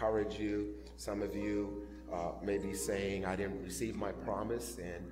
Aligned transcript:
encourage 0.00 0.38
you. 0.38 0.74
Some 0.96 1.20
of 1.20 1.36
you 1.36 1.86
uh, 2.10 2.32
may 2.42 2.56
be 2.56 2.72
saying, 2.72 3.26
I 3.26 3.36
didn't 3.36 3.62
receive 3.62 3.96
my 3.96 4.12
promise, 4.12 4.78
and, 4.78 5.04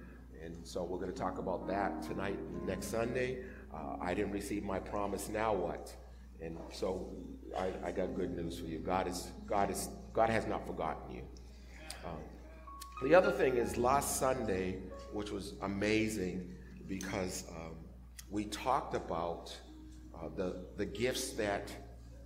and 0.43 0.67
so 0.67 0.83
we're 0.83 0.97
going 0.97 1.13
to 1.13 1.19
talk 1.19 1.39
about 1.39 1.69
that 1.69 2.03
tonight, 2.03 2.39
next 2.65 2.87
Sunday. 2.87 3.43
Uh, 3.75 3.97
I 4.01 4.15
didn't 4.15 4.33
receive 4.33 4.65
my 4.65 4.79
promise, 4.79 5.29
now 5.29 5.53
what? 5.53 5.95
And 6.41 6.57
so, 6.73 7.13
I, 7.59 7.71
I 7.85 7.93
got 7.93 8.15
good 8.15 8.35
news 8.35 8.59
for 8.59 8.65
you. 8.65 8.79
God, 8.79 9.07
is, 9.09 9.29
God, 9.47 9.71
is, 9.71 9.91
God 10.15 10.31
has 10.31 10.47
not 10.47 10.67
forgotten 10.67 11.17
you. 11.17 11.23
Um, 12.07 12.23
the 13.03 13.15
other 13.15 13.31
thing 13.31 13.59
is, 13.59 13.77
last 13.77 14.19
Sunday, 14.19 14.79
which 15.13 15.31
was 15.31 15.53
amazing 15.61 16.51
because 16.87 17.45
um, 17.51 17.75
we 18.31 18.47
talked 18.47 18.95
about 18.95 19.55
uh, 20.15 20.29
the, 20.35 20.65
the 20.79 20.87
gifts 20.87 21.33
that 21.33 21.71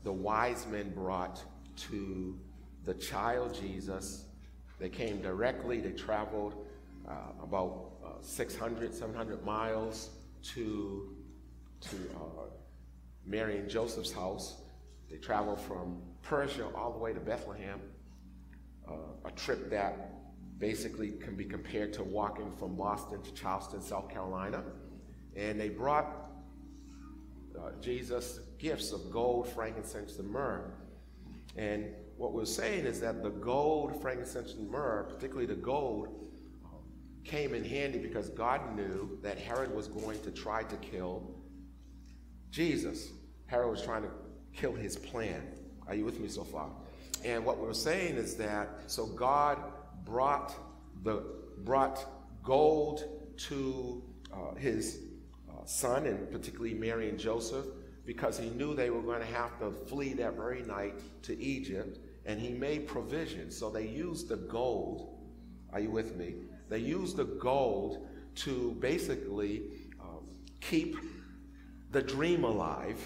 the 0.05 0.12
wise 0.12 0.65
men 0.69 0.91
brought 0.91 1.42
to 1.77 2.39
the 2.84 2.94
child 2.94 3.55
Jesus. 3.55 4.25
They 4.78 4.88
came 4.88 5.20
directly, 5.20 5.80
they 5.80 5.92
traveled 5.92 6.66
uh, 7.08 7.12
about 7.42 7.92
uh, 8.05 8.08
600, 8.20 8.94
700 8.94 9.44
miles 9.44 10.11
to, 10.42 11.16
to 11.80 11.97
uh, 12.16 12.44
Mary 13.27 13.58
and 13.58 13.69
Joseph's 13.69 14.12
house. 14.12 14.62
They 15.11 15.16
traveled 15.19 15.61
from 15.61 16.00
Persia 16.22 16.69
all 16.74 16.92
the 16.92 16.98
way 16.98 17.12
to 17.12 17.20
Bethlehem, 17.20 17.80
uh, 18.89 18.94
a 19.24 19.30
trip 19.33 19.70
that 19.70 20.12
basically 20.58 21.11
can 21.11 21.36
be 21.36 21.44
compared 21.44 21.92
to 21.92 22.02
walking 22.02 22.50
from 22.52 22.77
Boston 22.77 23.20
to 23.22 23.33
Charleston, 23.34 23.83
South 23.83 24.08
Carolina. 24.08 24.62
And 25.36 25.61
they 25.61 25.69
brought 25.69 26.30
uh, 27.58 27.70
Jesus 27.80 28.41
gifts 28.58 28.92
of 28.92 29.11
gold, 29.11 29.48
frankincense, 29.48 30.19
and 30.19 30.30
myrrh. 30.30 30.72
And 31.56 31.86
what 32.23 32.33
we're 32.33 32.45
saying 32.45 32.87
is 32.87 33.01
that 33.01 33.20
the 33.20 33.31
gold, 33.31 34.01
frankincense, 34.01 34.55
and 34.55 34.70
myrrh, 34.70 35.03
particularly 35.09 35.45
the 35.45 35.56
gold, 35.56 36.31
came 37.25 37.53
in 37.53 37.64
handy 37.64 37.98
because 37.98 38.29
God 38.29 38.77
knew 38.77 39.19
that 39.23 39.39
Herod 39.39 39.75
was 39.75 39.89
going 39.89 40.20
to 40.20 40.31
try 40.31 40.62
to 40.62 40.77
kill 40.77 41.34
Jesus. 42.53 43.09
Herod 43.47 43.73
was 43.73 43.83
trying 43.83 44.03
to 44.03 44.11
kill 44.53 44.73
his 44.73 44.97
plan. 44.97 45.42
Are 45.89 45.97
you 45.97 46.05
with 46.05 46.20
me 46.20 46.29
so 46.29 46.45
far? 46.45 46.70
And 47.25 47.45
what 47.45 47.59
we're 47.59 47.73
saying 47.73 48.14
is 48.14 48.36
that 48.36 48.69
so 48.86 49.07
God 49.07 49.59
brought 50.05 50.55
the 51.03 51.25
brought 51.64 52.07
gold 52.45 53.03
to 53.48 54.01
uh, 54.33 54.55
his 54.55 55.01
uh, 55.51 55.64
son 55.64 56.07
and 56.07 56.31
particularly 56.31 56.75
Mary 56.75 57.09
and 57.09 57.19
Joseph 57.19 57.67
because 58.07 58.39
he 58.39 58.51
knew 58.51 58.77
they 58.77 58.91
were 58.91 59.03
going 59.03 59.20
to 59.20 59.34
have 59.34 59.59
to 59.59 59.73
flee 59.73 60.12
that 60.14 60.36
very 60.36 60.62
night 60.62 61.01
to 61.23 61.36
Egypt 61.41 61.98
and 62.27 62.41
he 62.41 62.51
made 62.51 62.87
provision. 62.87 63.51
So 63.51 63.70
they 63.70 63.87
used 63.87 64.28
the 64.28 64.37
gold. 64.37 65.19
Are 65.73 65.81
you 65.81 65.91
with 65.91 66.17
me? 66.17 66.34
They 66.69 66.79
used 66.79 67.17
the 67.17 67.24
gold 67.24 68.07
to 68.36 68.77
basically 68.80 69.63
um, 70.01 70.27
keep 70.61 70.96
the 71.91 72.02
dream 72.02 72.45
alive 72.45 72.98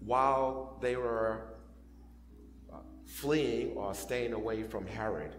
while 0.00 0.78
they 0.80 0.96
were 0.96 1.54
uh, 2.72 2.76
fleeing 3.06 3.76
or 3.76 3.94
staying 3.94 4.32
away 4.32 4.62
from 4.62 4.86
Herod. 4.86 5.34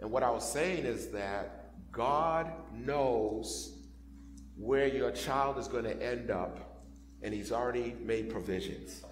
And 0.00 0.10
what 0.10 0.22
I 0.22 0.30
was 0.30 0.50
saying 0.50 0.84
is 0.84 1.08
that 1.08 1.72
God 1.92 2.52
knows 2.74 3.78
where 4.58 4.86
your 4.86 5.10
child 5.10 5.58
is 5.58 5.68
going 5.68 5.84
to 5.84 6.02
end 6.02 6.30
up, 6.30 6.82
and 7.22 7.32
He's 7.32 7.52
already 7.52 7.94
made 8.02 8.30
provisions. 8.30 9.02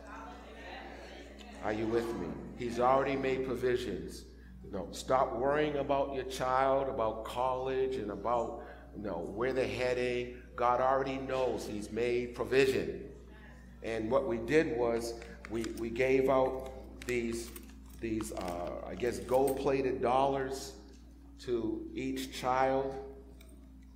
Are 1.62 1.72
you 1.72 1.86
with 1.86 2.06
me? 2.16 2.28
He's 2.56 2.80
already 2.80 3.16
made 3.16 3.46
provisions. 3.46 4.24
You 4.64 4.72
know, 4.72 4.88
stop 4.92 5.34
worrying 5.36 5.76
about 5.76 6.14
your 6.14 6.24
child, 6.24 6.88
about 6.88 7.24
college, 7.24 7.96
and 7.96 8.10
about 8.10 8.62
you 8.96 9.02
know 9.02 9.30
where 9.34 9.52
they're 9.52 9.66
heading. 9.66 10.36
God 10.56 10.80
already 10.80 11.18
knows. 11.18 11.66
He's 11.66 11.90
made 11.90 12.34
provision. 12.34 13.02
And 13.82 14.10
what 14.10 14.26
we 14.26 14.38
did 14.38 14.76
was 14.76 15.14
we, 15.50 15.64
we 15.78 15.90
gave 15.90 16.28
out 16.28 16.70
these 17.06 17.50
these 18.00 18.32
uh, 18.32 18.70
I 18.86 18.94
guess 18.94 19.18
gold-plated 19.18 20.00
dollars 20.00 20.74
to 21.40 21.86
each 21.94 22.38
child, 22.38 22.94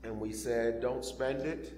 and 0.03 0.21
we 0.21 0.33
said, 0.33 0.81
don't 0.81 1.05
spend 1.05 1.43
it, 1.43 1.73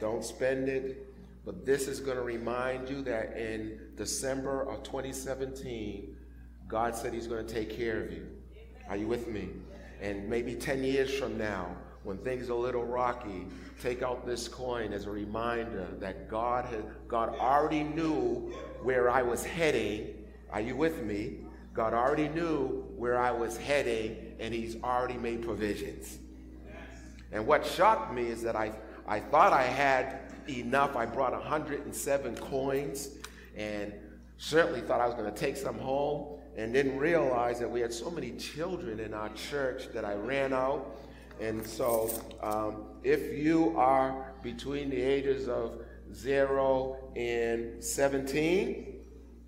don't 0.00 0.24
spend 0.24 0.68
it. 0.68 1.04
But 1.44 1.64
this 1.64 1.88
is 1.88 2.00
going 2.00 2.16
to 2.16 2.22
remind 2.22 2.88
you 2.88 3.02
that 3.02 3.36
in 3.36 3.80
December 3.98 4.62
of 4.62 4.84
2017, 4.84 6.16
God 6.68 6.94
said 6.94 7.12
He's 7.12 7.26
going 7.26 7.44
to 7.44 7.52
take 7.52 7.76
care 7.76 8.00
of 8.00 8.12
you. 8.12 8.28
Are 8.88 8.96
you 8.96 9.08
with 9.08 9.26
me? 9.26 9.50
And 10.00 10.28
maybe 10.28 10.54
10 10.54 10.84
years 10.84 11.12
from 11.12 11.36
now, 11.36 11.76
when 12.04 12.16
things 12.18 12.48
are 12.48 12.52
a 12.52 12.56
little 12.56 12.84
rocky, 12.84 13.48
take 13.82 14.02
out 14.02 14.24
this 14.24 14.46
coin 14.46 14.92
as 14.92 15.06
a 15.06 15.10
reminder 15.10 15.88
that 15.98 16.30
God 16.30 16.66
had, 16.66 16.84
God 17.08 17.36
already 17.40 17.82
knew 17.82 18.52
where 18.82 19.10
I 19.10 19.20
was 19.20 19.44
heading. 19.44 20.14
Are 20.50 20.60
you 20.60 20.76
with 20.76 21.02
me? 21.02 21.38
God 21.74 21.92
already 21.92 22.28
knew 22.28 22.84
where 22.96 23.18
I 23.18 23.32
was 23.32 23.56
heading, 23.56 24.36
and 24.38 24.54
He's 24.54 24.80
already 24.82 25.18
made 25.18 25.42
provisions. 25.42 26.18
And 27.32 27.46
what 27.46 27.66
shocked 27.66 28.14
me 28.14 28.28
is 28.28 28.42
that 28.42 28.54
I, 28.54 28.72
I 29.08 29.18
thought 29.18 29.52
I 29.52 29.64
had 29.64 30.20
enough. 30.48 30.94
I 30.94 31.04
brought 31.04 31.32
107 31.32 32.36
coins 32.36 33.17
and 33.58 33.92
certainly 34.38 34.80
thought 34.80 35.00
I 35.00 35.06
was 35.06 35.14
going 35.14 35.30
to 35.32 35.38
take 35.38 35.56
some 35.56 35.78
home 35.78 36.38
and 36.56 36.72
didn't 36.72 36.96
realize 36.98 37.58
that 37.58 37.70
we 37.70 37.80
had 37.80 37.92
so 37.92 38.10
many 38.10 38.30
children 38.32 39.00
in 39.00 39.12
our 39.12 39.28
church 39.30 39.88
that 39.92 40.04
I 40.04 40.14
ran 40.14 40.52
out. 40.54 40.96
And 41.40 41.66
so, 41.66 42.10
um, 42.42 42.84
if 43.02 43.36
you 43.36 43.76
are 43.76 44.32
between 44.42 44.90
the 44.90 45.00
ages 45.00 45.48
of 45.48 45.80
0 46.12 46.96
and 47.16 47.82
17, 47.82 49.00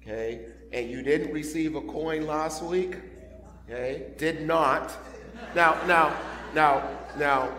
okay, 0.03 0.47
and 0.73 0.91
you 0.91 1.03
didn't 1.03 1.33
receive 1.33 1.75
a 1.75 1.81
coin 1.81 2.27
last 2.27 2.63
week, 2.63 2.97
okay, 3.69 4.13
did 4.19 4.47
not. 4.47 4.93
Now, 5.55 5.81
now, 5.87 6.17
now, 6.55 6.89
now, 7.17 7.53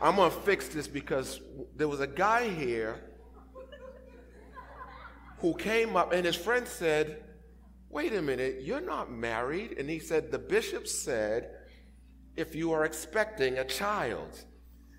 I'm 0.00 0.16
going 0.16 0.30
to 0.30 0.36
fix 0.38 0.68
this 0.68 0.88
because 0.88 1.40
there 1.76 1.88
was 1.88 2.00
a 2.00 2.06
guy 2.06 2.48
here 2.48 2.98
who 5.40 5.54
came 5.54 5.96
up 5.96 6.12
and 6.12 6.26
his 6.26 6.36
friend 6.36 6.66
said, 6.66 7.22
Wait 7.88 8.14
a 8.14 8.22
minute, 8.22 8.60
you're 8.62 8.80
not 8.80 9.10
married. 9.10 9.76
And 9.78 9.90
he 9.90 9.98
said, 9.98 10.30
The 10.30 10.38
bishop 10.38 10.86
said, 10.86 11.50
if 12.36 12.54
you 12.54 12.72
are 12.72 12.84
expecting 12.84 13.58
a 13.58 13.64
child. 13.64 14.44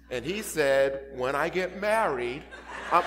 And 0.09 0.25
he 0.25 0.41
said, 0.41 1.05
When 1.15 1.35
I 1.35 1.49
get 1.49 1.79
married, 1.79 2.43
I'm. 2.91 3.03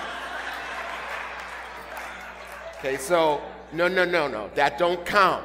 Okay, 2.79 2.97
so 2.97 3.41
no, 3.73 3.87
no, 3.87 4.05
no, 4.05 4.27
no, 4.27 4.49
that 4.55 4.77
don't 4.77 5.05
count. 5.05 5.43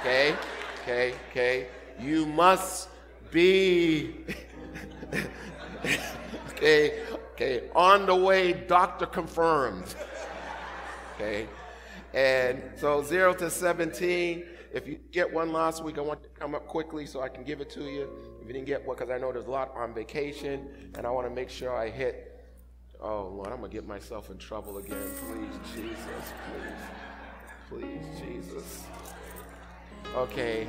Okay, 0.00 0.34
okay, 0.82 1.14
okay. 1.30 1.66
You 2.00 2.26
must 2.26 2.88
be. 3.30 4.24
okay, 6.50 7.02
okay, 7.32 7.70
on 7.74 8.06
the 8.06 8.16
way, 8.16 8.52
doctor 8.52 9.06
confirmed. 9.06 9.94
Okay, 11.16 11.48
and 12.12 12.62
so 12.76 13.02
0 13.02 13.34
to 13.34 13.50
17, 13.50 14.44
if 14.72 14.86
you 14.86 14.98
get 15.12 15.32
one 15.32 15.50
last 15.50 15.82
week, 15.82 15.96
I 15.96 16.02
want 16.02 16.22
to 16.22 16.28
come 16.28 16.54
up 16.54 16.66
quickly 16.66 17.06
so 17.06 17.22
I 17.22 17.28
can 17.30 17.42
give 17.42 17.62
it 17.62 17.70
to 17.70 17.84
you. 17.84 18.08
If 18.40 18.46
you 18.46 18.52
didn't 18.52 18.66
get 18.66 18.86
one, 18.86 18.96
because 18.96 19.10
I 19.10 19.16
know 19.16 19.32
there's 19.32 19.46
a 19.46 19.50
lot 19.50 19.74
on 19.74 19.94
vacation, 19.94 20.68
and 20.94 21.06
I 21.06 21.10
want 21.10 21.26
to 21.26 21.34
make 21.34 21.48
sure 21.48 21.74
I 21.74 21.88
hit. 21.88 22.44
Oh, 23.00 23.28
Lord, 23.34 23.48
I'm 23.48 23.58
going 23.58 23.70
to 23.70 23.76
get 23.76 23.86
myself 23.86 24.30
in 24.30 24.38
trouble 24.38 24.78
again. 24.78 25.10
Please, 25.26 25.58
Jesus, 25.74 26.32
please. 26.50 26.80
Please, 27.68 28.06
Jesus. 28.20 28.84
Okay. 30.14 30.66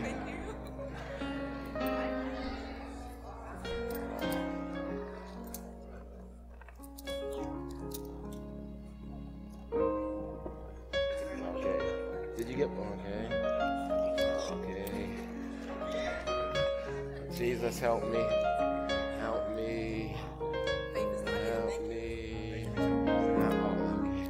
Did 12.37 12.49
you 12.49 12.55
get 12.55 12.69
okay? 12.69 13.27
Okay. 14.51 15.09
Jesus, 17.35 17.79
help 17.79 18.03
me. 18.11 18.23
Help 19.19 19.55
me. 19.55 20.15
Help 20.93 21.87
me. 21.87 22.67
Oh, 22.77 23.73
okay. 24.05 24.29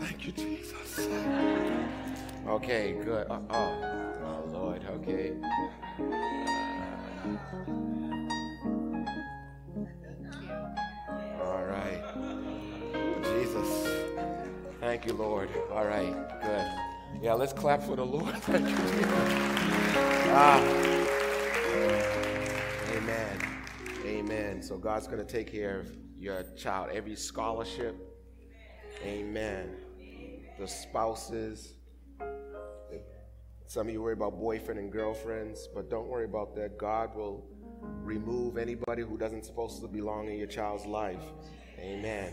Thank 0.00 0.26
you, 0.26 0.32
Jesus. 0.32 1.08
Okay, 2.46 2.92
good. 3.04 3.26
Uh, 3.28 3.40
oh, 3.50 3.72
oh, 4.24 4.44
Lord. 4.50 4.82
Okay. 4.90 5.34
All 7.68 7.97
Thank 14.88 15.04
you, 15.04 15.12
Lord. 15.12 15.50
All 15.70 15.84
right, 15.84 16.14
good. 16.40 17.22
Yeah, 17.22 17.34
let's 17.34 17.52
clap 17.52 17.82
for 17.82 17.94
the 17.94 18.06
Lord. 18.06 18.34
Thank 18.36 18.70
you, 18.70 18.74
Ah. 20.30 20.62
Amen. 22.96 23.38
Amen. 24.06 24.62
So 24.62 24.78
God's 24.78 25.06
going 25.06 25.18
to 25.18 25.30
take 25.30 25.52
care 25.52 25.80
of 25.80 25.94
your 26.18 26.42
child, 26.56 26.88
every 26.90 27.16
scholarship. 27.16 27.96
Amen. 29.04 29.76
The 30.58 30.66
spouses. 30.66 31.74
Some 33.66 33.88
of 33.88 33.92
you 33.92 34.00
worry 34.00 34.14
about 34.14 34.38
boyfriend 34.38 34.80
and 34.80 34.90
girlfriends, 34.90 35.68
but 35.74 35.90
don't 35.90 36.08
worry 36.08 36.24
about 36.24 36.56
that. 36.56 36.78
God 36.78 37.14
will 37.14 37.46
remove 37.82 38.56
anybody 38.56 39.02
who 39.02 39.18
doesn't 39.18 39.44
supposed 39.44 39.82
to 39.82 39.86
belong 39.86 40.28
in 40.28 40.38
your 40.38 40.46
child's 40.46 40.86
life. 40.86 41.24
Amen. 41.78 42.32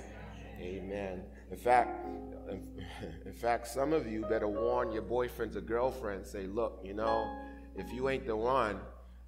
Amen. 0.62 1.26
In 1.52 1.58
fact, 1.58 2.06
in 3.26 3.34
fact, 3.34 3.68
some 3.68 3.94
of 3.94 4.08
you 4.08 4.22
better 4.22 4.48
warn 4.48 4.92
your 4.92 5.04
boyfriends 5.04 5.56
or 5.56 5.62
girlfriends. 5.62 6.30
Say, 6.30 6.46
look, 6.46 6.80
you 6.84 6.94
know, 6.94 7.30
if 7.76 7.92
you 7.92 8.10
ain't 8.10 8.26
the 8.26 8.36
one, 8.36 8.80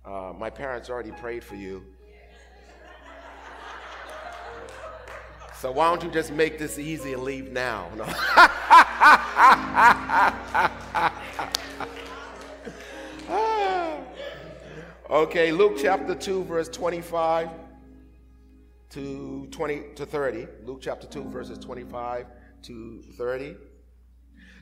uh, 0.05 0.33
my 0.37 0.49
parents 0.49 0.89
already 0.89 1.11
prayed 1.11 1.43
for 1.43 1.55
you. 1.55 1.83
So 5.59 5.71
why 5.71 5.89
don't 5.89 6.03
you 6.03 6.11
just 6.11 6.31
make 6.31 6.59
this 6.59 6.77
easy 6.77 7.13
and 7.13 7.23
leave 7.23 7.51
now? 7.51 7.89
No. 7.95 8.03
okay, 15.09 15.51
Luke 15.51 15.79
chapter 15.81 16.13
2, 16.13 16.43
verse 16.43 16.69
25 16.69 17.49
to 18.91 19.47
20 19.49 19.83
to 19.95 20.05
30. 20.05 20.47
Luke 20.63 20.77
chapter 20.79 21.07
2, 21.07 21.23
verses 21.23 21.57
25 21.57 22.27
to 22.63 23.01
30. 23.17 23.55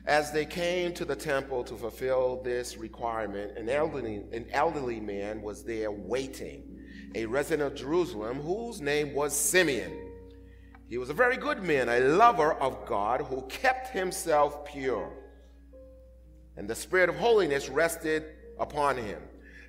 As 0.06 0.30
they 0.30 0.46
came 0.46 0.94
to 0.94 1.04
the 1.04 1.16
temple 1.16 1.64
to 1.64 1.74
fulfill 1.74 2.40
this 2.42 2.76
requirement, 2.76 3.58
an 3.58 3.68
elderly, 3.68 4.22
an 4.32 4.46
elderly 4.52 5.00
man 5.00 5.42
was 5.42 5.64
there 5.64 5.90
waiting, 5.90 6.78
a 7.14 7.26
resident 7.26 7.72
of 7.72 7.78
Jerusalem 7.78 8.40
whose 8.40 8.80
name 8.80 9.14
was 9.14 9.36
Simeon. 9.36 9.92
He 10.88 10.98
was 10.98 11.10
a 11.10 11.14
very 11.14 11.36
good 11.36 11.62
man, 11.62 11.88
a 11.88 11.98
lover 11.98 12.52
of 12.54 12.86
God 12.86 13.22
who 13.22 13.42
kept 13.48 13.88
himself 13.88 14.64
pure. 14.64 15.12
And 16.56 16.70
the 16.70 16.76
spirit 16.76 17.08
of 17.08 17.16
holiness 17.16 17.68
rested 17.68 18.24
upon 18.60 18.96
him. 18.96 19.20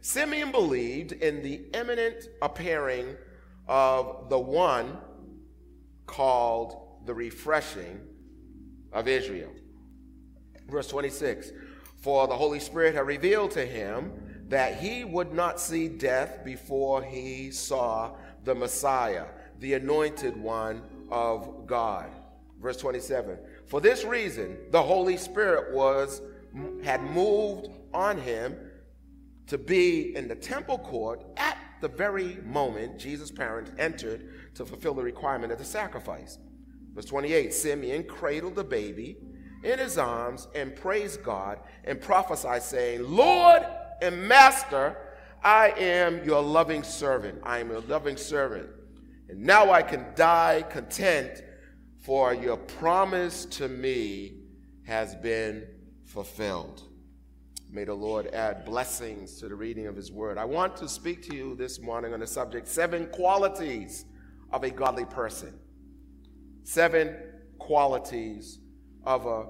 Simeon 0.02 0.52
believed 0.52 1.14
in 1.14 1.42
the 1.42 1.66
imminent 1.74 2.30
appearing 2.44 3.16
of 3.68 4.30
the 4.30 4.40
one 4.40 4.98
called 6.06 7.06
the 7.06 7.14
refreshing 7.14 8.00
of 8.94 9.08
Israel. 9.08 9.52
Verse 10.70 10.88
26 10.88 11.52
For 11.98 12.28
the 12.28 12.36
Holy 12.36 12.60
Spirit 12.60 12.96
had 12.96 13.08
revealed 13.08 13.52
to 13.52 13.66
him 13.66 14.12
that 14.50 14.78
he 14.78 15.04
would 15.04 15.34
not 15.34 15.60
see 15.60 15.88
death 15.88 16.44
before 16.46 17.04
he 17.04 17.52
saw 17.52 18.16
the 18.44 18.56
Messiah, 18.56 19.26
the 19.60 19.74
anointed 19.74 20.38
one 20.38 20.82
of 21.10 21.68
God. 21.68 22.10
Verse 22.62 22.78
27 22.78 23.38
For 23.66 23.82
this 23.82 24.04
reason, 24.06 24.58
the 24.72 24.82
Holy 24.82 25.18
Spirit 25.18 25.74
was 25.74 26.22
had 26.84 27.04
moved 27.04 27.70
on 27.94 28.18
him 28.18 28.56
to 29.48 29.58
be 29.58 30.16
in 30.16 30.28
the 30.28 30.36
temple 30.36 30.78
court 30.80 31.24
at 31.38 31.58
the 31.82 31.88
very 31.88 32.36
moment 32.44 32.98
Jesus' 32.98 33.32
parents 33.32 33.72
entered 33.78 34.56
to 34.56 34.66
fulfill 34.66 34.94
the 34.94 35.04
requirement 35.04 35.52
of 35.52 35.60
the 35.60 35.66
sacrifice. 35.66 36.40
Verse 36.98 37.06
28 37.06 37.54
Simeon 37.54 38.04
cradled 38.06 38.56
the 38.56 38.64
baby 38.64 39.18
in 39.64 39.78
his 39.78 40.00
arms 40.00 40.48
and 40.56 40.76
praised 40.76 41.22
God 41.22 41.60
and 41.84 42.02
prophesied, 42.02 42.64
saying, 42.64 43.04
Lord 43.04 43.64
and 44.02 44.28
Master, 44.28 44.98
I 45.44 45.70
am 45.78 46.26
your 46.26 46.42
loving 46.42 46.82
servant. 46.82 47.40
I 47.44 47.60
am 47.60 47.70
your 47.70 47.82
loving 47.82 48.18
servant. 48.18 48.68
And 49.30 49.42
now 49.44 49.72
I 49.72 49.84
can 49.84 50.08
die 50.16 50.66
content, 50.72 51.44
for 52.00 52.34
your 52.34 52.58
promise 52.58 53.46
to 53.46 53.68
me 53.68 54.40
has 54.88 55.14
been 55.18 55.68
fulfilled. 56.04 56.82
May 57.70 57.84
the 57.84 57.94
Lord 57.94 58.26
add 58.34 58.66
blessings 58.66 59.40
to 59.40 59.48
the 59.48 59.56
reading 59.56 59.86
of 59.86 59.96
His 59.96 60.12
Word. 60.12 60.40
I 60.40 60.46
want 60.46 60.76
to 60.78 60.90
speak 60.90 61.22
to 61.30 61.36
you 61.36 61.56
this 61.56 61.80
morning 61.80 62.16
on 62.16 62.22
the 62.22 62.28
subject 62.28 62.68
seven 62.68 63.06
qualities 63.10 64.06
of 64.52 64.64
a 64.64 64.72
godly 64.72 65.06
person. 65.06 65.60
Seven 66.68 67.16
qualities 67.60 68.60
of 69.06 69.26
a 69.26 69.46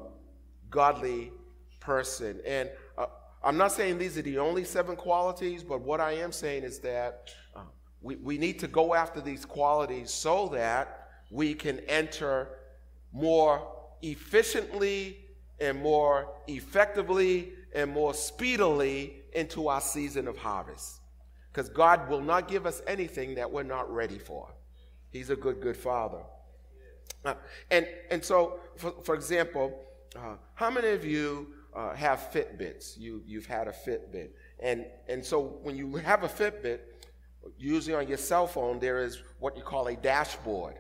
godly 0.70 1.32
person. 1.80 2.40
And 2.46 2.70
uh, 2.96 3.08
I'm 3.44 3.58
not 3.58 3.72
saying 3.72 3.98
these 3.98 4.20
are 4.20 4.22
the 4.22 4.38
only 4.38 4.64
seven 4.64 4.96
qualities, 4.96 5.64
but 5.64 5.82
what 5.82 6.00
I 6.00 6.12
am 6.12 6.32
saying 6.32 6.62
is 6.62 6.78
that 6.82 7.32
uh, 7.56 7.62
we, 8.04 8.18
we 8.18 8.38
need 8.38 8.60
to 8.60 8.68
go 8.68 8.94
after 8.94 9.20
these 9.20 9.46
qualities 9.46 10.12
so 10.14 10.50
that 10.50 11.08
we 11.32 11.56
can 11.56 11.80
enter 11.88 12.50
more 13.12 13.68
efficiently 14.04 15.18
and 15.60 15.82
more 15.82 16.36
effectively 16.46 17.54
and 17.74 17.90
more 17.90 18.14
speedily 18.14 19.24
into 19.34 19.70
our 19.70 19.82
season 19.82 20.28
of 20.28 20.38
harvest. 20.38 21.00
Because 21.52 21.68
God 21.68 22.10
will 22.10 22.22
not 22.22 22.48
give 22.48 22.68
us 22.68 22.84
anything 22.86 23.34
that 23.34 23.52
we're 23.52 23.64
not 23.64 23.92
ready 23.92 24.20
for. 24.20 24.54
He's 25.10 25.32
a 25.32 25.36
good, 25.36 25.62
good 25.62 25.78
father. 25.78 26.22
Uh, 27.26 27.34
and, 27.72 27.88
and 28.12 28.24
so, 28.24 28.60
for, 28.76 28.92
for 29.04 29.16
example, 29.16 29.84
uh, 30.16 30.36
how 30.56 30.70
many 30.70 30.90
of 30.90 31.04
you 31.04 31.54
uh, 31.76 31.94
have 31.94 32.30
Fitbits? 32.32 32.98
You, 32.98 33.22
you've 33.26 33.46
had 33.46 33.68
a 33.68 33.72
Fitbit. 33.72 34.30
And, 34.60 34.86
and 35.08 35.24
so 35.24 35.60
when 35.62 35.76
you 35.76 35.96
have 35.98 36.24
a 36.24 36.28
Fitbit, 36.28 36.80
usually 37.58 37.96
on 37.96 38.08
your 38.08 38.18
cell 38.18 38.48
phone, 38.48 38.80
there 38.80 39.00
is 39.00 39.22
what 39.40 39.56
you 39.56 39.64
call 39.64 39.88
a 39.88 39.96
dashboard. 39.96 40.76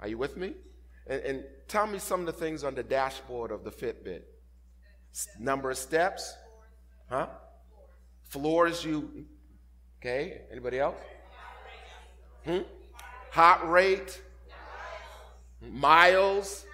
Are 0.00 0.08
you 0.08 0.18
with 0.18 0.36
me? 0.36 0.54
And, 1.06 1.22
and 1.22 1.44
tell 1.68 1.86
me 1.86 1.98
some 1.98 2.20
of 2.20 2.26
the 2.26 2.32
things 2.32 2.64
on 2.64 2.74
the 2.74 2.82
dashboard 2.82 3.50
of 3.50 3.64
the 3.64 3.70
Fitbit. 3.70 4.22
Number 5.38 5.70
of 5.70 5.78
steps? 5.78 6.34
Huh? 7.08 7.26
Floors 8.24 8.84
you. 8.84 9.26
Okay. 10.00 10.42
Anybody 10.50 10.78
else? 10.78 10.96
Hmm? 12.44 12.60
Heart 13.30 13.68
rate. 13.68 14.22
Miles. 15.60 16.64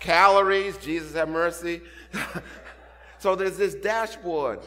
Calories. 0.00 0.76
Jesus 0.78 1.14
have 1.14 1.28
mercy. 1.28 1.82
so 3.18 3.34
there's 3.34 3.56
this 3.56 3.74
dashboard 3.74 4.60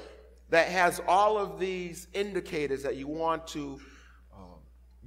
that 0.50 0.67
has 0.67 1.01
all 1.07 1.38
of 1.38 1.60
these 1.60 2.07
indicators 2.13 2.83
that 2.83 2.98
you 2.98 3.07
want 3.07 3.48
to 3.48 3.79
uh, 4.33 4.55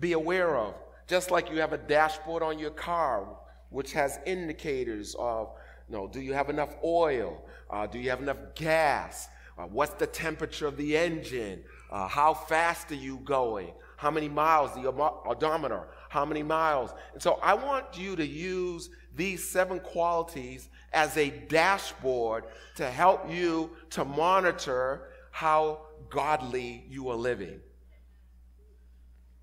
be 0.01 0.13
aware 0.13 0.57
of. 0.57 0.75
Just 1.07 1.31
like 1.31 1.51
you 1.51 1.61
have 1.61 1.75
a 1.75 1.79
dashboard 1.79 2.43
on 2.43 2.59
your 2.59 2.71
car, 2.71 3.29
which 3.69 3.93
has 3.93 4.19
indicators 4.25 5.15
of 5.19 5.51
no, 5.89 6.09
do 6.09 6.21
you 6.21 6.33
have 6.33 6.49
enough 6.49 6.75
oil? 6.83 7.45
Uh, 7.71 7.87
do 7.87 7.99
you 7.99 8.09
have 8.11 8.23
enough 8.23 8.39
gas? 8.55 9.29
Uh, 9.59 9.65
what's 9.65 9.95
the 9.95 10.07
temperature 10.07 10.67
of 10.67 10.77
the 10.77 10.97
engine? 10.97 11.63
Uh, 11.91 12.09
how 12.09 12.33
fast 12.35 12.91
are 12.91 12.97
you 12.97 13.19
going? 13.19 13.73
How 13.97 14.11
many 14.11 14.29
miles? 14.29 14.75
The 14.75 14.89
odometer. 14.89 15.89
How 16.15 16.25
many 16.25 16.45
miles? 16.45 16.93
And 17.13 17.21
so 17.21 17.41
I 17.43 17.55
want 17.55 17.99
you 17.99 18.15
to 18.15 18.25
use 18.25 18.89
these 19.17 19.43
seven 19.43 19.81
qualities 19.81 20.69
as 20.93 21.17
a 21.17 21.29
dashboard 21.29 22.45
to 22.77 22.89
help 22.89 23.29
you 23.29 23.73
to 23.91 24.05
monitor 24.05 25.09
how 25.33 25.81
godly 26.11 26.85
you 26.89 27.09
are 27.09 27.17
living. 27.17 27.59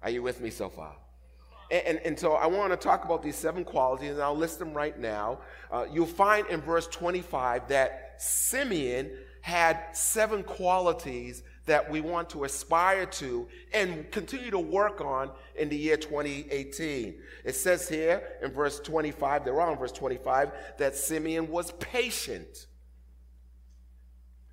Are 0.02 0.10
you 0.10 0.24
with 0.24 0.40
me 0.40 0.50
so 0.50 0.70
far? 0.70 0.96
And, 1.70 1.86
and, 1.86 2.00
and, 2.06 2.18
so 2.18 2.36
I 2.36 2.48
want 2.48 2.72
to 2.72 2.78
talk 2.78 3.04
about 3.04 3.22
these 3.22 3.36
seven 3.36 3.66
qualities, 3.66 4.12
and 4.12 4.22
I'll 4.22 4.34
list 4.34 4.58
them 4.58 4.74
right 4.74 4.98
now. 4.98 5.40
Uh, 5.70 5.88
you'll 5.92 6.06
find 6.06 6.48
in 6.48 6.62
verse 6.62 6.88
25 6.88 7.68
that 7.68 8.16
Simeon 8.18 9.12
had 9.42 9.88
seven 9.92 10.42
qualities 10.42 11.44
that 11.66 11.90
we 11.90 12.02
want 12.02 12.30
to 12.32 12.44
aspire 12.44 13.06
to 13.06 13.48
and 13.74 14.10
continue 14.12 14.52
to 14.52 14.60
work 14.60 15.00
on 15.02 15.32
in 15.56 15.70
the 15.70 15.78
year 15.78 15.98
2018. 15.98 17.16
It 17.46 17.56
says 17.56 17.88
here 17.88 18.24
in 18.42 18.52
verse 18.52 18.80
25, 18.80 19.46
they're 19.46 19.62
on 19.62 19.78
verse 19.78 19.92
25, 19.92 20.52
that 20.78 20.96
Simeon 20.96 21.50
was 21.50 21.72
patient. 21.74 22.68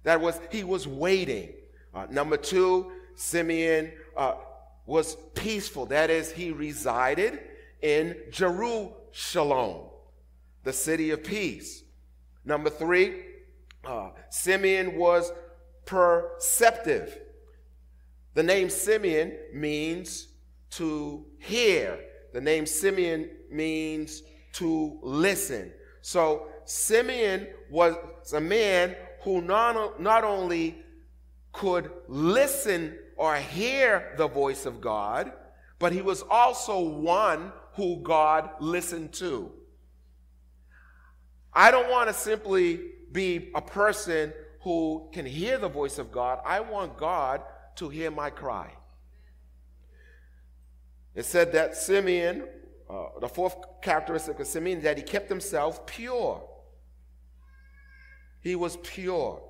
That 0.03 0.21
was, 0.21 0.41
he 0.50 0.65
was 0.65 0.87
waiting. 0.87 1.55
Uh, 1.95 2.07
number 2.11 2.37
two, 2.37 2.93
Simeon 3.15 3.93
uh, 4.17 4.35
was 4.87 5.17
peaceful. 5.35 5.87
That 5.87 6.11
is, 6.11 6.31
he 6.31 6.50
resided 6.53 7.41
in 7.81 8.17
Jerusalem, 8.31 9.88
the 10.65 10.73
city 10.73 11.11
of 11.11 11.25
peace. 11.25 11.83
Number 12.45 12.71
three, 12.71 13.25
uh, 13.85 14.11
Simeon 14.31 14.97
was 14.97 15.33
perceptive. 15.88 17.18
The 18.35 18.42
name 18.42 18.68
Simeon 18.68 19.33
means 19.54 20.28
to 20.73 21.25
hear. 21.38 21.99
The 22.35 22.42
name 22.42 22.66
Simeon 22.66 23.30
means 23.50 24.23
to 24.52 24.99
listen. 25.02 25.73
So 26.02 26.49
Simeon 26.66 27.49
was 27.71 27.97
a 28.35 28.40
man 28.40 28.97
who 29.23 29.40
not, 29.40 29.99
not 29.99 30.25
only 30.25 30.76
could 31.52 31.90
listen 32.07 32.99
or 33.16 33.37
hear 33.37 34.12
the 34.18 34.28
voice 34.28 34.66
of 34.66 34.83
God, 34.83 35.33
but 35.78 35.92
he 35.92 36.02
was 36.02 36.23
also 36.28 36.80
one 36.80 37.50
who 37.76 38.02
God 38.02 38.50
listened 38.61 39.14
to. 39.14 39.50
I 41.54 41.71
don't 41.71 41.88
want 41.90 42.09
to 42.09 42.14
simply 42.14 42.78
be 43.11 43.50
a 43.54 43.62
person 43.62 44.35
who 44.61 45.09
can 45.12 45.25
hear 45.27 45.59
the 45.59 45.69
voice 45.69 45.99
of 45.99 46.11
God. 46.11 46.41
I 46.45 46.61
want 46.61 46.97
God 46.97 47.43
to 47.77 47.88
hear 47.88 48.11
my 48.11 48.31
cry. 48.31 48.73
It 51.15 51.25
said 51.25 51.53
that 51.53 51.77
Simeon, 51.77 52.47
uh, 52.88 53.07
the 53.21 53.29
fourth 53.29 53.57
characteristic 53.83 54.38
of 54.41 54.47
Simeon, 54.47 54.83
that 54.83 54.97
he 54.97 55.03
kept 55.03 55.29
himself 55.29 55.87
pure. 55.87 56.43
He 58.41 58.55
was 58.55 58.77
pure. 58.79 59.43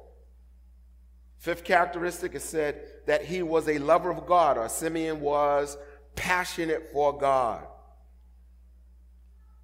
Fifth 1.38 1.64
characteristic, 1.64 2.34
it 2.34 2.42
said 2.42 2.80
that 3.06 3.24
he 3.24 3.42
was 3.42 3.68
a 3.68 3.78
lover 3.78 4.10
of 4.10 4.26
God, 4.26 4.58
or 4.58 4.68
Simeon 4.68 5.20
was 5.20 5.76
passionate 6.16 6.90
for 6.92 7.16
God. 7.16 7.66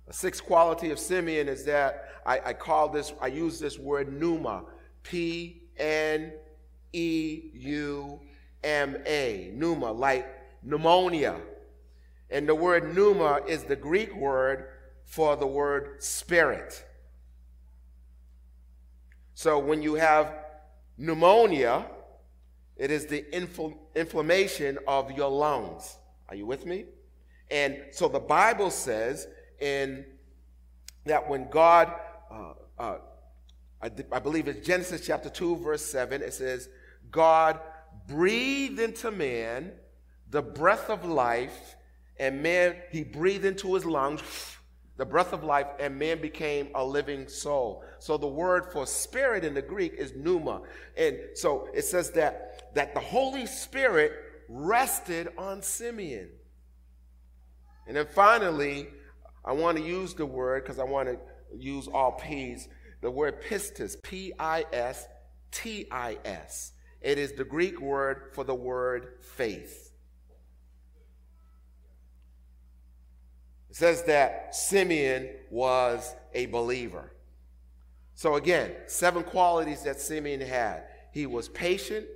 The 0.06 0.12
sixth 0.12 0.44
quality 0.44 0.90
of 0.90 0.98
Simeon 0.98 1.48
is 1.48 1.64
that 1.64 2.04
I, 2.26 2.40
I 2.46 2.52
call 2.52 2.88
this, 2.88 3.12
I 3.20 3.28
use 3.28 3.58
this 3.58 3.78
word 3.78 4.12
pneuma, 4.12 4.64
P 5.04 5.62
N 5.76 6.32
E 6.92 7.50
U 7.54 8.20
M 8.64 8.96
A, 9.06 9.52
pneuma, 9.54 9.92
like 9.92 10.26
pneumonia. 10.62 11.40
And 12.30 12.48
the 12.48 12.54
word 12.54 12.94
pneuma 12.94 13.42
is 13.46 13.62
the 13.64 13.76
Greek 13.76 14.14
word 14.16 14.66
for 15.04 15.36
the 15.36 15.46
word 15.46 16.02
spirit. 16.02 16.84
So 19.34 19.58
when 19.58 19.82
you 19.82 19.94
have 19.94 20.34
pneumonia, 20.96 21.86
it 22.76 22.90
is 22.90 23.06
the 23.06 23.24
infl- 23.32 23.76
inflammation 23.94 24.78
of 24.88 25.10
your 25.12 25.30
lungs. 25.30 25.98
Are 26.28 26.34
you 26.34 26.46
with 26.46 26.66
me? 26.66 26.86
And 27.50 27.78
so 27.92 28.08
the 28.08 28.20
Bible 28.20 28.70
says 28.70 29.28
in 29.60 30.04
that 31.04 31.28
when 31.28 31.50
God, 31.50 31.92
uh, 32.30 32.54
uh, 32.78 32.98
I, 33.84 33.90
I 34.12 34.18
believe 34.18 34.48
it's 34.48 34.66
Genesis 34.66 35.06
chapter 35.06 35.28
2, 35.28 35.56
verse 35.56 35.84
7, 35.84 36.22
it 36.22 36.32
says, 36.32 36.70
God 37.10 37.60
breathed 38.08 38.80
into 38.80 39.10
man 39.10 39.72
the 40.30 40.40
breath 40.40 40.88
of 40.88 41.04
life, 41.04 41.76
and 42.18 42.42
man, 42.42 42.76
he 42.90 43.04
breathed 43.04 43.44
into 43.44 43.74
his 43.74 43.84
lungs 43.84 44.22
the 44.96 45.04
breath 45.04 45.32
of 45.32 45.44
life, 45.44 45.66
and 45.78 45.98
man 45.98 46.20
became 46.20 46.68
a 46.74 46.84
living 46.84 47.28
soul. 47.28 47.84
So 47.98 48.16
the 48.16 48.28
word 48.28 48.72
for 48.72 48.86
spirit 48.86 49.44
in 49.44 49.52
the 49.52 49.60
Greek 49.60 49.94
is 49.98 50.14
pneuma. 50.14 50.62
And 50.96 51.18
so 51.34 51.68
it 51.74 51.84
says 51.84 52.12
that, 52.12 52.72
that 52.74 52.94
the 52.94 53.00
Holy 53.00 53.44
Spirit 53.46 54.12
rested 54.48 55.28
on 55.36 55.62
Simeon. 55.62 56.30
And 57.88 57.96
then 57.96 58.06
finally, 58.14 58.86
I 59.44 59.52
want 59.52 59.76
to 59.78 59.84
use 59.84 60.14
the 60.14 60.26
word 60.26 60.62
because 60.62 60.78
I 60.78 60.84
want 60.84 61.08
to 61.08 61.18
use 61.58 61.88
all 61.88 62.12
P's, 62.12 62.68
the 63.04 63.10
word 63.10 63.42
pistis, 63.42 64.02
P 64.02 64.32
I 64.38 64.64
S 64.72 65.06
T 65.50 65.86
I 65.90 66.16
S. 66.24 66.72
It 67.02 67.18
is 67.18 67.32
the 67.32 67.44
Greek 67.44 67.78
word 67.78 68.30
for 68.32 68.44
the 68.44 68.54
word 68.54 69.18
faith. 69.20 69.92
It 73.68 73.76
says 73.76 74.04
that 74.04 74.54
Simeon 74.54 75.28
was 75.50 76.16
a 76.32 76.46
believer. 76.46 77.12
So, 78.14 78.36
again, 78.36 78.72
seven 78.86 79.22
qualities 79.22 79.82
that 79.82 80.00
Simeon 80.00 80.40
had 80.40 80.84
he 81.12 81.26
was 81.26 81.50
patient, 81.50 82.06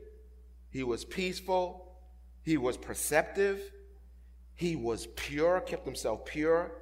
he 0.70 0.82
was 0.84 1.04
peaceful, 1.04 1.98
he 2.44 2.56
was 2.56 2.78
perceptive, 2.78 3.60
he 4.54 4.74
was 4.74 5.06
pure, 5.16 5.60
kept 5.60 5.84
himself 5.84 6.24
pure, 6.24 6.72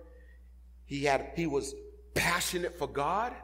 he, 0.85 1.03
had, 1.03 1.33
he 1.35 1.49
was 1.49 1.75
passionate 2.15 2.79
for 2.79 2.87
God, 2.87 3.35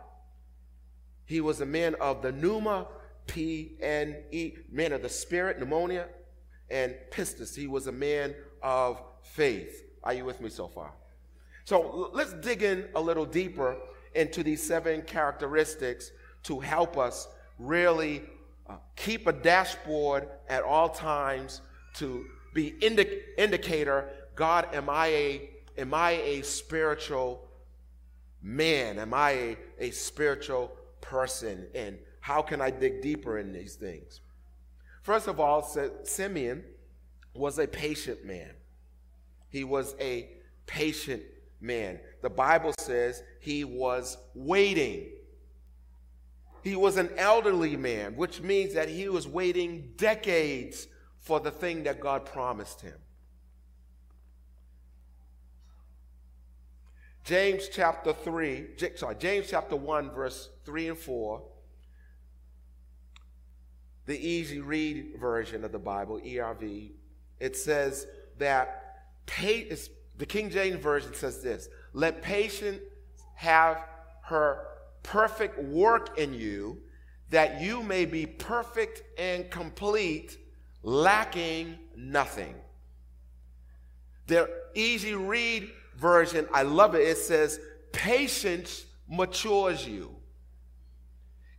he 1.33 1.41
was 1.41 1.63
a 1.63 1.67
man 1.67 1.95
of 1.95 2.21
the 2.21 2.31
pneuma, 2.31 2.87
P 3.27 3.77
N 3.81 4.17
E, 4.31 4.53
man 4.71 4.93
of 4.93 5.01
the 5.01 5.09
spirit, 5.09 5.59
pneumonia, 5.59 6.07
and 6.71 6.95
pistis. 7.11 7.57
He 7.57 7.67
was 7.67 7.87
a 7.87 7.93
man 7.93 8.35
of 8.63 9.03
faith. 9.23 9.83
Are 10.05 10.13
you 10.13 10.27
with 10.27 10.43
me 10.43 10.51
so 10.51 10.69
far? 10.69 10.93
So 11.65 12.11
let's 12.13 12.35
dig 12.35 12.63
in 12.63 12.87
a 12.95 13.01
little 13.01 13.25
deeper 13.25 13.79
into 14.15 14.43
these 14.43 14.63
seven 14.63 15.01
characteristics 15.03 16.11
to 16.43 16.61
help 16.61 16.99
us 16.99 17.29
really 17.59 18.25
uh, 18.69 18.77
keep 18.95 19.27
a 19.27 19.33
dashboard 19.33 20.29
at 20.51 20.63
all 20.63 20.91
times 20.91 21.63
to 21.95 22.27
be 22.53 22.75
indi- 22.83 23.23
indicator 23.39 24.11
god 24.35 24.67
am 24.75 24.91
i 24.91 25.07
a 25.07 25.51
am 25.79 25.95
i 25.95 26.13
a 26.13 26.43
spiritual 26.43 27.49
man 28.43 28.99
am 28.99 29.15
i 29.15 29.31
a, 29.31 29.57
a 29.79 29.91
spiritual 29.91 30.71
person 31.03 31.67
and 31.75 31.99
how 32.21 32.41
can 32.41 32.61
i 32.61 32.71
dig 32.71 33.03
deeper 33.03 33.39
in 33.39 33.53
these 33.53 33.75
things 33.75 34.23
first 35.03 35.29
of 35.29 35.39
all 35.39 35.63
simeon 36.05 36.65
was 37.35 37.59
a 37.59 37.67
patient 37.67 38.25
man 38.25 38.53
he 39.53 39.65
was 39.65 39.95
a 40.01 40.31
patient 40.67 41.23
man. 41.61 42.01
The 42.23 42.31
Bible 42.31 42.73
says 42.79 43.23
he 43.41 43.65
was 43.65 44.17
waiting. 44.35 45.09
He 46.63 46.75
was 46.75 46.97
an 46.97 47.11
elderly 47.19 47.77
man, 47.77 48.17
which 48.17 48.41
means 48.41 48.73
that 48.75 48.89
he 48.89 49.09
was 49.09 49.29
waiting 49.29 49.93
decades 49.97 50.89
for 51.19 51.39
the 51.39 51.51
thing 51.51 51.83
that 51.85 52.01
God 52.01 52.25
promised 52.25 52.81
him. 52.81 52.95
James 57.25 57.69
chapter 57.69 58.13
3, 58.13 58.67
sorry, 58.97 59.15
James 59.17 59.47
chapter 59.49 59.77
1, 59.77 60.11
verse 60.11 60.51
3 60.65 60.89
and 60.89 60.99
4, 60.99 61.43
the 64.07 64.19
easy 64.19 64.61
read 64.61 65.21
version 65.21 65.65
of 65.65 65.71
the 65.71 65.79
Bible, 65.79 66.21
ERV, 66.25 66.91
it 67.39 67.57
says 67.57 68.07
that 68.39 68.83
the 69.27 70.27
King 70.27 70.51
James 70.51 70.77
Version 70.77 71.15
says 71.15 71.43
this 71.43 71.69
Let 71.93 72.23
patience 72.23 72.81
have 73.35 73.85
her 74.25 74.67
perfect 75.03 75.59
work 75.63 76.19
in 76.19 76.35
you, 76.35 76.81
that 77.31 77.61
you 77.61 77.83
may 77.83 78.05
be 78.05 78.27
perfect 78.27 79.03
and 79.19 79.51
complete, 79.51 80.39
lacking 80.83 81.79
nothing. 81.97 82.55
The 84.27 84.51
easy 84.75 85.15
read 85.15 85.71
version, 86.03 86.47
I 86.53 86.63
love 86.63 86.95
it. 86.95 87.09
It 87.09 87.17
says, 87.17 87.59
Patience 87.93 88.85
matures 89.09 89.87
you. 89.87 90.15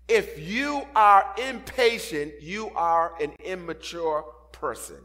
If 0.08 0.38
you 0.38 0.84
are 0.96 1.34
impatient, 1.50 2.34
you 2.42 2.70
are 2.76 3.14
an 3.22 3.32
immature 3.44 4.26
person. 4.52 4.98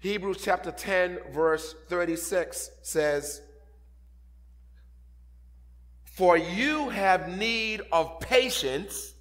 Hebrews 0.00 0.42
chapter 0.44 0.70
10, 0.70 1.18
verse 1.32 1.74
36 1.88 2.70
says, 2.82 3.40
For 6.04 6.36
you 6.36 6.90
have 6.90 7.38
need 7.38 7.80
of 7.90 8.20
patience, 8.20 9.13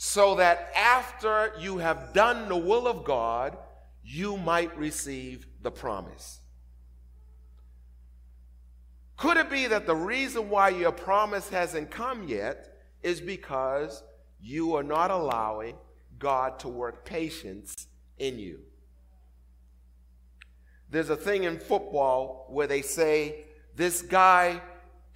so 0.00 0.36
that 0.36 0.70
after 0.76 1.52
you 1.58 1.78
have 1.78 2.12
done 2.12 2.48
the 2.48 2.56
will 2.56 2.86
of 2.86 3.02
God, 3.02 3.58
you 4.04 4.36
might 4.36 4.74
receive 4.78 5.44
the 5.60 5.72
promise. 5.72 6.38
Could 9.16 9.38
it 9.38 9.50
be 9.50 9.66
that 9.66 9.86
the 9.88 9.96
reason 9.96 10.50
why 10.50 10.68
your 10.68 10.92
promise 10.92 11.48
hasn't 11.48 11.90
come 11.90 12.28
yet 12.28 12.78
is 13.02 13.20
because 13.20 14.04
you 14.40 14.76
are 14.76 14.84
not 14.84 15.10
allowing 15.10 15.76
God 16.20 16.60
to 16.60 16.68
work 16.68 17.04
patience 17.04 17.88
in 18.18 18.38
you? 18.38 18.60
There's 20.90 21.10
a 21.10 21.16
thing 21.16 21.42
in 21.42 21.58
football 21.58 22.46
where 22.50 22.68
they 22.68 22.82
say 22.82 23.46
this 23.74 24.00
guy 24.00 24.62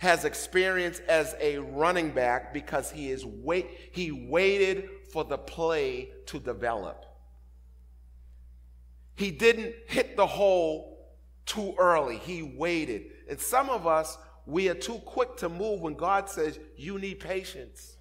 has 0.02 0.25
experience 0.25 0.99
as 1.09 1.37
a 1.40 1.59
running 1.59 2.11
back 2.11 2.52
because 2.52 2.90
he 2.90 3.09
is 3.12 3.25
wait 3.25 3.68
he 3.92 4.11
waited 4.11 4.88
for 5.12 5.23
the 5.23 5.38
play 5.38 6.11
to 6.26 6.40
develop. 6.40 7.06
He 9.14 9.30
didn't 9.30 9.76
hit 9.87 10.16
the 10.16 10.26
hole 10.26 11.14
too 11.47 11.76
early. 11.78 12.18
He 12.18 12.42
waited. 12.42 13.12
And 13.30 13.38
some 13.38 13.71
of 13.71 13.87
us 13.87 14.18
we 14.44 14.68
are 14.68 14.75
too 14.75 14.99
quick 15.04 15.37
to 15.37 15.49
move 15.49 15.80
when 15.82 15.94
God 15.94 16.28
says 16.28 16.59
you 16.76 16.99
need 16.99 17.21
patience. 17.21 17.97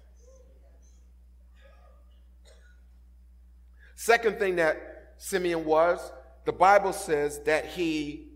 Second 3.94 4.40
thing 4.40 4.56
that 4.56 5.14
Simeon 5.18 5.64
was, 5.64 6.10
the 6.46 6.52
Bible 6.52 6.92
says 6.92 7.38
that 7.44 7.66
he 7.66 8.31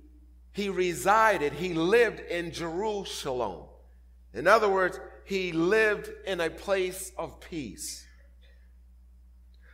he 0.56 0.70
resided, 0.70 1.52
he 1.52 1.74
lived 1.74 2.18
in 2.18 2.50
Jerusalem. 2.50 3.64
In 4.32 4.46
other 4.46 4.70
words, 4.70 4.98
he 5.26 5.52
lived 5.52 6.08
in 6.26 6.40
a 6.40 6.48
place 6.48 7.12
of 7.18 7.40
peace. 7.40 8.06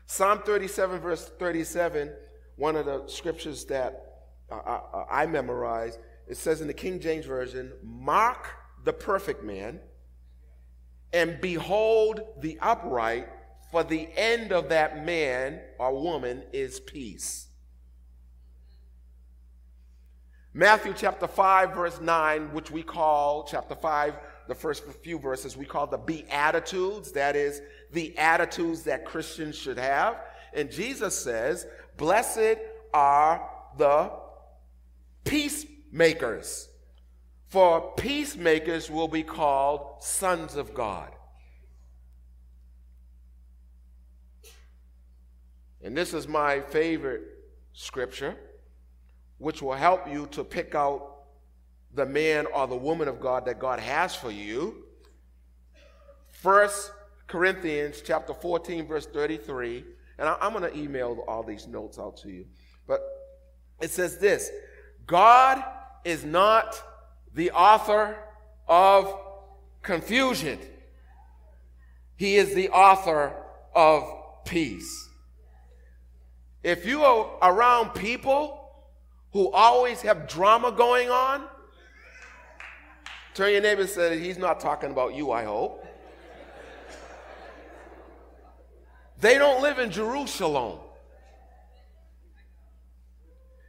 Psalm 0.06 0.42
37, 0.44 0.98
verse 0.98 1.30
37, 1.38 2.12
one 2.56 2.74
of 2.74 2.86
the 2.86 3.06
scriptures 3.06 3.64
that 3.66 4.24
I, 4.50 4.56
I, 4.56 5.04
I 5.22 5.26
memorized, 5.26 6.00
it 6.26 6.36
says 6.36 6.60
in 6.60 6.66
the 6.66 6.74
King 6.74 6.98
James 6.98 7.26
Version, 7.26 7.72
Mark 7.84 8.48
the 8.82 8.92
perfect 8.92 9.44
man, 9.44 9.78
and 11.12 11.40
behold 11.40 12.22
the 12.40 12.58
upright, 12.60 13.28
for 13.70 13.84
the 13.84 14.08
end 14.16 14.50
of 14.50 14.70
that 14.70 15.06
man 15.06 15.60
or 15.78 15.96
woman 15.96 16.42
is 16.52 16.80
peace. 16.80 17.46
Matthew 20.54 20.92
chapter 20.94 21.26
5, 21.26 21.74
verse 21.74 22.00
9, 22.00 22.52
which 22.52 22.70
we 22.70 22.82
call, 22.82 23.44
chapter 23.44 23.74
5, 23.74 24.14
the 24.48 24.54
first 24.54 24.84
few 25.02 25.18
verses, 25.18 25.56
we 25.56 25.64
call 25.64 25.86
the 25.86 25.96
Beatitudes. 25.96 27.12
That 27.12 27.36
is, 27.36 27.62
the 27.92 28.16
attitudes 28.18 28.82
that 28.82 29.06
Christians 29.06 29.56
should 29.56 29.78
have. 29.78 30.18
And 30.52 30.70
Jesus 30.70 31.18
says, 31.18 31.66
Blessed 31.96 32.58
are 32.92 33.48
the 33.78 34.12
peacemakers, 35.24 36.68
for 37.48 37.92
peacemakers 37.96 38.90
will 38.90 39.08
be 39.08 39.22
called 39.22 40.02
sons 40.02 40.56
of 40.56 40.74
God. 40.74 41.10
And 45.82 45.96
this 45.96 46.12
is 46.12 46.28
my 46.28 46.60
favorite 46.60 47.22
scripture 47.72 48.36
which 49.42 49.60
will 49.60 49.74
help 49.74 50.08
you 50.08 50.26
to 50.30 50.44
pick 50.44 50.76
out 50.76 51.16
the 51.94 52.06
man 52.06 52.46
or 52.54 52.68
the 52.68 52.76
woman 52.76 53.08
of 53.08 53.20
God 53.20 53.44
that 53.46 53.58
God 53.58 53.80
has 53.80 54.14
for 54.14 54.30
you. 54.30 54.84
First 56.28 56.92
Corinthians 57.26 58.02
chapter 58.04 58.34
14, 58.34 58.86
verse 58.86 59.04
33. 59.06 59.84
And 60.20 60.28
I, 60.28 60.36
am 60.40 60.52
going 60.52 60.72
to 60.72 60.78
email 60.78 61.24
all 61.26 61.42
these 61.42 61.66
notes 61.66 61.98
out 61.98 62.16
to 62.18 62.30
you. 62.30 62.46
But 62.86 63.00
it 63.80 63.90
says 63.90 64.16
this 64.18 64.48
God 65.06 65.60
is 66.04 66.24
not 66.24 66.80
the 67.34 67.50
author 67.50 68.16
of 68.68 69.12
confusion, 69.82 70.60
He 72.14 72.36
is 72.36 72.54
the 72.54 72.68
author 72.68 73.34
of 73.74 74.04
peace. 74.44 75.08
If 76.62 76.86
you 76.86 77.02
are 77.02 77.38
around 77.42 77.94
people 77.94 78.60
who 79.32 79.50
always 79.50 80.02
have 80.02 80.28
drama 80.28 80.72
going 80.72 81.10
on? 81.10 81.44
Turn 83.34 83.52
your 83.52 83.62
neighbor 83.62 83.82
and 83.82 83.90
say, 83.90 84.18
He's 84.18 84.38
not 84.38 84.60
talking 84.60 84.90
about 84.90 85.14
you, 85.14 85.30
I 85.30 85.44
hope. 85.44 85.86
They 89.20 89.38
don't 89.38 89.62
live 89.62 89.78
in 89.78 89.90
Jerusalem. 89.90 90.78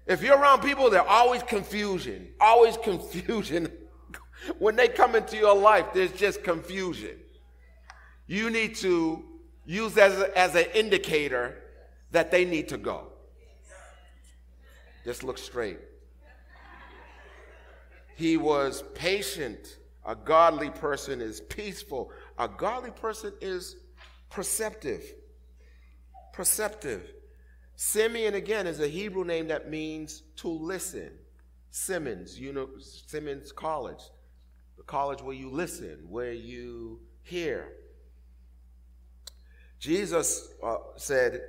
If 0.06 0.22
you're 0.22 0.38
around 0.38 0.62
people, 0.62 0.90
they're 0.90 1.08
always 1.08 1.44
confusion, 1.44 2.28
always 2.42 2.76
confusion. 2.78 3.72
when 4.60 4.76
they 4.76 4.90
come 4.90 5.16
into 5.16 5.38
your 5.38 5.56
life, 5.56 5.86
there's 5.94 6.12
just 6.12 6.44
confusion. 6.44 7.18
You 8.28 8.50
need 8.50 8.76
to 8.78 9.24
use 9.66 9.98
as, 9.98 10.20
a, 10.20 10.38
as 10.38 10.56
an 10.56 10.66
indicator 10.74 11.62
that 12.12 12.32
they 12.32 12.44
need 12.44 12.68
to 12.70 12.78
go. 12.78 13.13
Just 15.04 15.24
look 15.24 15.38
straight. 15.38 15.80
He 18.16 18.38
was 18.38 18.84
patient. 18.94 19.78
A 20.06 20.16
godly 20.16 20.70
person 20.70 21.22
is 21.22 21.42
peaceful. 21.42 22.12
A 22.38 22.48
godly 22.48 22.92
person 22.92 23.34
is 23.42 23.76
perceptive. 24.30 25.04
Perceptive. 26.34 27.14
Simeon, 27.76 28.36
again, 28.36 28.68
is 28.68 28.80
a 28.80 28.88
Hebrew 28.88 29.24
name 29.24 29.48
that 29.48 29.70
means 29.70 30.24
to 30.38 30.48
listen. 30.48 31.12
Simmons, 31.72 32.40
you 32.40 32.54
know, 32.54 32.70
Simmons 32.80 33.52
College, 33.52 34.04
the 34.78 34.84
college 34.84 35.22
where 35.24 35.36
you 35.36 35.50
listen, 35.50 36.06
where 36.08 36.34
you 36.34 37.00
hear. 37.24 37.70
Jesus 39.80 40.50
uh, 40.64 40.78
said, 40.98 41.42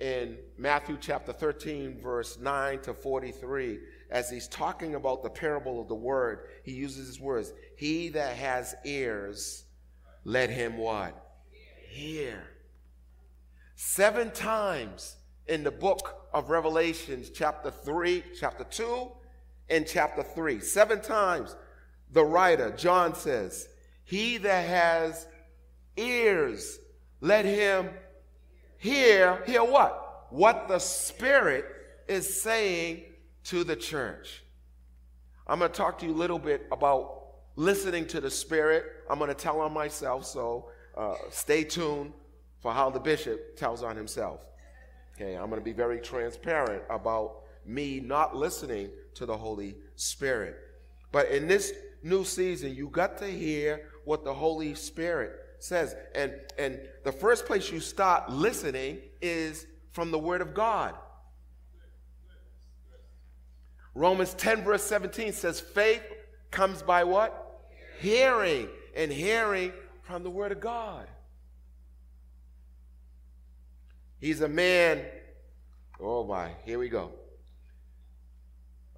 in 0.00 0.38
Matthew 0.56 0.96
chapter 1.00 1.32
13, 1.32 2.00
verse 2.00 2.38
9 2.38 2.80
to 2.80 2.94
43, 2.94 3.78
as 4.10 4.30
he's 4.30 4.48
talking 4.48 4.94
about 4.94 5.22
the 5.22 5.30
parable 5.30 5.80
of 5.80 5.88
the 5.88 5.94
word, 5.94 6.46
he 6.64 6.72
uses 6.72 7.06
his 7.06 7.20
words 7.20 7.52
He 7.76 8.08
that 8.10 8.36
has 8.36 8.74
ears, 8.84 9.64
let 10.24 10.50
him 10.50 10.78
what? 10.78 11.14
Hear. 11.88 12.42
Seven 13.74 14.30
times 14.30 15.16
in 15.46 15.64
the 15.64 15.70
book 15.70 16.28
of 16.32 16.50
Revelations, 16.50 17.30
chapter 17.30 17.70
3, 17.70 18.24
chapter 18.38 18.64
2, 18.64 19.10
and 19.68 19.86
chapter 19.86 20.22
3. 20.22 20.60
Seven 20.60 21.00
times 21.00 21.56
the 22.10 22.24
writer, 22.24 22.70
John 22.72 23.14
says, 23.14 23.68
He 24.04 24.38
that 24.38 24.68
has 24.68 25.26
ears, 25.96 26.78
let 27.20 27.44
him 27.44 27.90
hear, 28.80 29.42
hear 29.46 29.62
what? 29.62 30.26
What 30.30 30.66
the 30.66 30.78
Spirit 30.78 31.64
is 32.08 32.42
saying 32.42 33.02
to 33.44 33.62
the 33.62 33.76
church. 33.76 34.42
I'm 35.46 35.60
going 35.60 35.70
to 35.70 35.76
talk 35.76 35.98
to 36.00 36.06
you 36.06 36.12
a 36.12 36.14
little 36.14 36.38
bit 36.38 36.66
about 36.72 37.20
listening 37.56 38.06
to 38.08 38.20
the 38.20 38.30
Spirit. 38.30 38.84
I'm 39.08 39.18
going 39.18 39.28
to 39.28 39.34
tell 39.34 39.60
on 39.60 39.72
myself, 39.72 40.24
so 40.24 40.70
uh, 40.96 41.14
stay 41.30 41.64
tuned 41.64 42.12
for 42.60 42.72
how 42.72 42.90
the 42.90 43.00
bishop 43.00 43.56
tells 43.56 43.82
on 43.82 43.96
himself. 43.96 44.40
Okay, 45.14 45.34
I'm 45.34 45.50
going 45.50 45.60
to 45.60 45.64
be 45.64 45.72
very 45.72 46.00
transparent 46.00 46.82
about 46.88 47.42
me 47.66 48.00
not 48.00 48.34
listening 48.34 48.90
to 49.14 49.26
the 49.26 49.36
Holy 49.36 49.76
Spirit. 49.96 50.56
But 51.12 51.28
in 51.28 51.46
this 51.46 51.72
new 52.02 52.24
season, 52.24 52.74
you 52.74 52.88
got 52.88 53.18
to 53.18 53.26
hear 53.26 53.90
what 54.04 54.24
the 54.24 54.32
Holy 54.32 54.74
Spirit 54.74 55.32
says. 55.60 55.94
And, 56.14 56.32
and 56.58 56.80
the 57.04 57.12
first 57.12 57.46
place 57.46 57.70
you 57.70 57.80
start 57.80 58.30
listening 58.30 58.98
is 59.20 59.66
from 59.92 60.10
the 60.10 60.18
Word 60.18 60.40
of 60.40 60.54
God. 60.54 60.94
Romans 63.94 64.34
10, 64.34 64.62
verse 64.62 64.82
17 64.82 65.32
says, 65.32 65.60
faith 65.60 66.02
comes 66.50 66.82
by 66.82 67.04
what? 67.04 67.62
Hearing. 68.00 68.68
And 68.94 69.12
hearing 69.12 69.72
from 70.02 70.22
the 70.22 70.30
Word 70.30 70.52
of 70.52 70.60
God. 70.60 71.06
He's 74.20 74.40
a 74.40 74.48
man. 74.48 75.04
Oh 76.00 76.24
my, 76.24 76.50
here 76.64 76.78
we 76.78 76.88
go. 76.88 77.12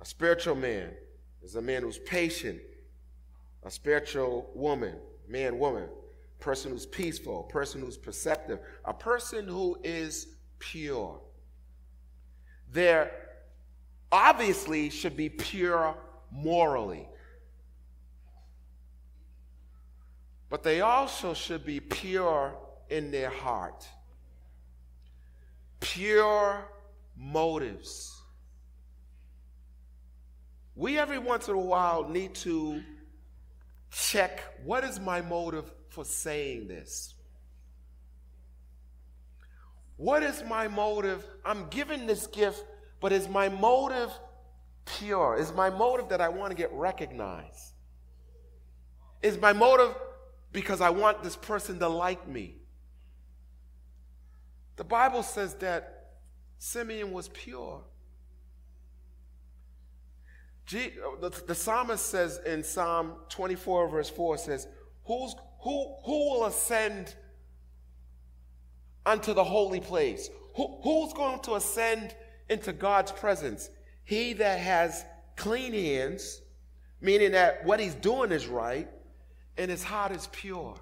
A 0.00 0.04
spiritual 0.04 0.56
man 0.56 0.90
is 1.42 1.54
a 1.54 1.62
man 1.62 1.82
who's 1.82 1.98
patient. 1.98 2.60
A 3.64 3.70
spiritual 3.70 4.50
woman, 4.54 4.96
man, 5.28 5.58
woman, 5.58 5.88
person 6.42 6.72
who's 6.72 6.86
peaceful, 6.86 7.46
a 7.48 7.52
person 7.52 7.80
who's 7.80 7.96
perceptive, 7.96 8.58
a 8.84 8.92
person 8.92 9.46
who 9.46 9.78
is 9.84 10.26
pure. 10.58 11.20
There 12.72 13.12
obviously 14.10 14.90
should 14.90 15.16
be 15.16 15.28
pure 15.28 15.96
morally. 16.30 17.08
But 20.50 20.64
they 20.64 20.80
also 20.80 21.32
should 21.32 21.64
be 21.64 21.80
pure 21.80 22.54
in 22.90 23.10
their 23.10 23.30
heart. 23.30 23.86
Pure 25.80 26.68
motives. 27.16 28.20
We 30.74 30.98
every 30.98 31.18
once 31.18 31.48
in 31.48 31.54
a 31.54 31.60
while 31.60 32.08
need 32.08 32.34
to 32.36 32.82
check 33.90 34.42
what 34.64 34.84
is 34.84 34.98
my 34.98 35.20
motive 35.20 35.70
for 35.92 36.04
saying 36.04 36.68
this? 36.68 37.14
What 39.96 40.22
is 40.22 40.42
my 40.48 40.66
motive? 40.68 41.24
I'm 41.44 41.68
giving 41.68 42.06
this 42.06 42.26
gift, 42.26 42.64
but 43.00 43.12
is 43.12 43.28
my 43.28 43.48
motive 43.48 44.10
pure? 44.84 45.36
Is 45.38 45.52
my 45.52 45.70
motive 45.70 46.08
that 46.08 46.20
I 46.20 46.28
want 46.28 46.50
to 46.50 46.56
get 46.56 46.72
recognized? 46.72 47.74
Is 49.22 49.38
my 49.38 49.52
motive 49.52 49.94
because 50.50 50.80
I 50.80 50.90
want 50.90 51.22
this 51.22 51.36
person 51.36 51.78
to 51.78 51.88
like 51.88 52.26
me? 52.26 52.56
The 54.76 54.84
Bible 54.84 55.22
says 55.22 55.54
that 55.56 56.14
Simeon 56.58 57.12
was 57.12 57.28
pure. 57.28 57.82
the, 60.70 61.42
the 61.46 61.54
psalmist 61.54 62.06
says 62.06 62.40
in 62.46 62.64
Psalm 62.64 63.12
24, 63.28 63.88
verse 63.88 64.08
4, 64.08 64.38
says, 64.38 64.66
Who's, 65.04 65.34
who, 65.62 65.94
who 66.04 66.30
will 66.30 66.46
ascend 66.46 67.14
unto 69.06 69.32
the 69.32 69.44
holy 69.44 69.80
place? 69.80 70.28
Who, 70.56 70.78
who's 70.82 71.12
going 71.12 71.40
to 71.40 71.54
ascend 71.54 72.14
into 72.50 72.72
God's 72.72 73.12
presence? 73.12 73.70
He 74.04 74.32
that 74.34 74.58
has 74.58 75.04
clean 75.36 75.72
hands, 75.72 76.40
meaning 77.00 77.32
that 77.32 77.64
what 77.64 77.78
he's 77.78 77.94
doing 77.94 78.32
is 78.32 78.46
right, 78.46 78.88
and 79.56 79.70
his 79.70 79.84
heart 79.84 80.12
is 80.12 80.28
pure. 80.32 80.74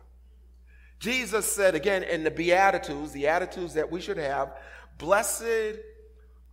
Jesus 0.98 1.50
said 1.50 1.74
again 1.74 2.02
in 2.02 2.24
the 2.24 2.30
Beatitudes, 2.30 3.12
the 3.12 3.28
attitudes 3.28 3.74
that 3.74 3.90
we 3.90 4.00
should 4.00 4.18
have, 4.18 4.52
blessed 4.98 5.76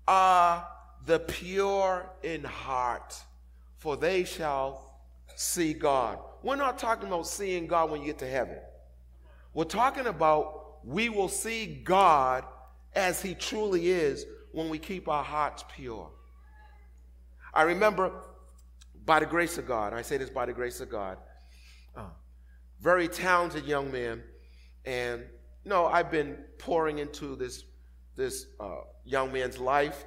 are 0.08 0.68
the 1.06 1.20
pure 1.20 2.10
in 2.24 2.44
heart, 2.44 3.16
for 3.78 3.96
they 3.96 4.26
shall 4.26 4.87
see 5.38 5.72
God. 5.72 6.18
We're 6.42 6.56
not 6.56 6.80
talking 6.80 7.08
about 7.08 7.28
seeing 7.28 7.68
God 7.68 7.92
when 7.92 8.02
you 8.02 8.08
get 8.08 8.18
to 8.20 8.28
heaven. 8.28 8.58
We're 9.54 9.66
talking 9.66 10.08
about 10.08 10.84
we 10.84 11.10
will 11.10 11.30
see 11.30 11.82
God 11.84 12.44
as 12.96 13.22
He 13.22 13.36
truly 13.36 13.90
is 13.90 14.26
when 14.52 14.68
we 14.70 14.80
keep 14.80 15.08
our 15.08 15.24
hearts 15.24 15.64
pure. 15.76 16.10
I 17.54 17.64
remember, 17.64 18.12
by 19.06 19.20
the 19.20 19.28
grace 19.28 19.60
of 19.60 19.68
God, 19.68 19.94
I 19.94 20.02
say 20.02 20.18
this 20.18 20.32
by 20.32 20.48
the 20.48 20.54
grace 20.54 20.82
of 20.82 20.90
God, 20.90 21.20
uh, 21.96 22.10
very 22.82 23.08
talented 23.08 23.66
young 23.66 23.92
man, 23.92 24.24
and 24.86 25.22
you 25.64 25.70
know, 25.70 25.86
I've 25.86 26.10
been 26.10 26.38
pouring 26.58 26.98
into 26.98 27.36
this 27.36 27.64
this 28.16 28.48
uh, 28.60 28.78
young 29.06 29.32
man's 29.32 29.60
life, 29.60 30.06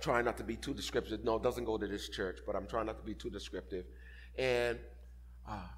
trying 0.00 0.24
not 0.24 0.38
to 0.38 0.44
be 0.44 0.56
too 0.56 0.72
descriptive. 0.72 1.24
No, 1.24 1.36
it 1.36 1.42
doesn't 1.42 1.64
go 1.64 1.76
to 1.76 1.86
this 1.86 2.08
church, 2.08 2.38
but 2.46 2.56
I'm 2.56 2.66
trying 2.66 2.86
not 2.86 2.98
to 2.98 3.04
be 3.04 3.14
too 3.14 3.28
descriptive. 3.28 3.84
And 4.40 4.78
uh, 5.46 5.68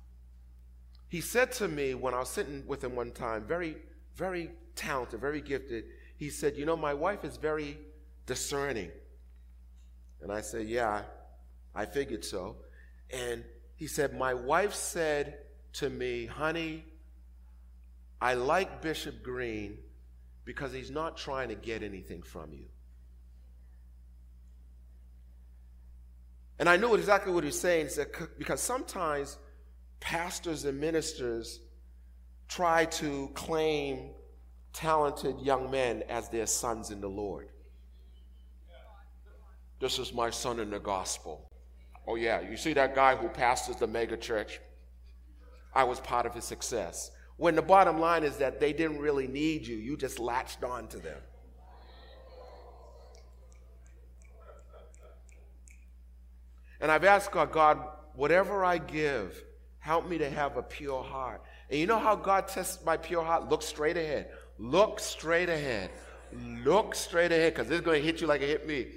he 1.09 1.21
said 1.21 1.51
to 1.55 1.67
me 1.67 1.95
when 1.95 2.15
I 2.15 2.21
was 2.21 2.29
sitting 2.29 2.65
with 2.65 2.85
him 2.85 2.95
one 2.95 3.11
time, 3.11 3.45
very, 3.45 3.77
very 4.15 4.53
talented, 4.77 5.21
very 5.21 5.41
gifted, 5.41 5.85
he 6.17 6.31
said, 6.31 6.57
You 6.57 6.65
know, 6.65 6.77
my 6.77 6.95
wife 6.95 7.25
is 7.25 7.37
very 7.37 7.77
discerning. 8.25 8.93
And 10.21 10.31
I 10.31 10.43
said, 10.43 10.69
Yeah, 10.69 11.03
I 11.75 11.87
figured 11.87 12.25
so. 12.25 12.59
And 13.11 13.43
he 13.75 13.89
said, 13.89 14.17
My 14.17 14.33
wife 14.33 14.75
said 14.75 15.39
to 15.75 15.91
me, 15.91 16.27
Honey, 16.27 16.85
I 18.21 18.35
like 18.35 18.81
Bishop 18.81 19.25
Green 19.25 19.79
because 20.45 20.73
he's 20.73 20.93
not 20.93 21.17
trying 21.17 21.49
to 21.49 21.57
get 21.57 21.83
anything 21.83 22.23
from 22.23 22.53
you. 22.53 22.67
And 26.63 26.69
I 26.69 26.77
knew 26.77 26.95
exactly 26.95 27.33
what 27.33 27.43
he 27.43 27.49
was 27.49 27.59
saying. 27.59 27.87
He 27.87 27.91
said, 27.91 28.07
because 28.39 28.61
sometimes 28.61 29.37
pastors 29.99 30.65
and 30.65 30.79
ministers 30.79 31.59
try 32.47 32.85
to 32.85 33.33
claim 33.35 34.11
talented 34.73 35.41
young 35.41 35.73
men 35.73 36.05
as 36.09 36.29
their 36.29 36.47
sons 36.47 36.93
in 36.93 37.01
the 37.01 37.09
Lord. 37.09 37.49
This 39.81 39.99
is 39.99 40.15
my 40.15 40.31
son 40.31 40.61
in 40.61 40.71
the 40.71 40.79
gospel. 40.79 41.51
Oh, 42.07 42.15
yeah, 42.15 42.41
you 42.41 42.57
see 42.57 42.75
that 42.75 42.95
guy 42.95 43.17
who 43.17 43.27
pastors 43.27 43.75
the 43.75 43.89
mega 43.89 44.17
church? 44.17 44.61
I 45.75 45.83
was 45.83 45.99
part 45.99 46.27
of 46.27 46.35
his 46.35 46.45
success. 46.45 47.11
When 47.39 47.57
the 47.57 47.63
bottom 47.63 47.99
line 47.99 48.23
is 48.23 48.37
that 48.37 48.61
they 48.61 48.73
didn't 48.73 49.01
really 49.01 49.27
need 49.27 49.67
you, 49.67 49.75
you 49.75 49.97
just 49.97 50.21
latched 50.21 50.63
on 50.63 50.87
to 50.91 50.99
them. 51.01 51.19
And 56.83 56.91
I've 56.91 57.05
asked 57.05 57.31
God, 57.31 57.53
God, 57.53 57.79
whatever 58.15 58.65
I 58.65 58.77
give, 58.79 59.45
help 59.79 60.09
me 60.09 60.19
to 60.19 60.29
have 60.29 60.57
a 60.57 60.63
pure 60.63 61.03
heart. 61.03 61.41
And 61.71 61.79
you 61.79 61.87
know 61.87 61.99
how 61.99 62.17
God 62.17 62.49
tests 62.49 62.85
my 62.85 62.97
pure 62.97 63.25
heart? 63.25 63.49
Look 63.49 63.63
straight 63.63 63.97
ahead. 63.97 64.31
Look 64.59 64.99
straight 64.99 65.49
ahead. 65.49 65.91
Look 66.33 66.97
straight 66.97 67.31
ahead 67.31 67.55
because 67.55 67.71
it's 67.71 67.85
going 67.85 68.01
to 68.01 68.07
hit 68.07 68.21
you 68.21 68.27
like 68.27 68.43
it 68.43 68.49
hit 68.49 68.67
me. 68.67 68.89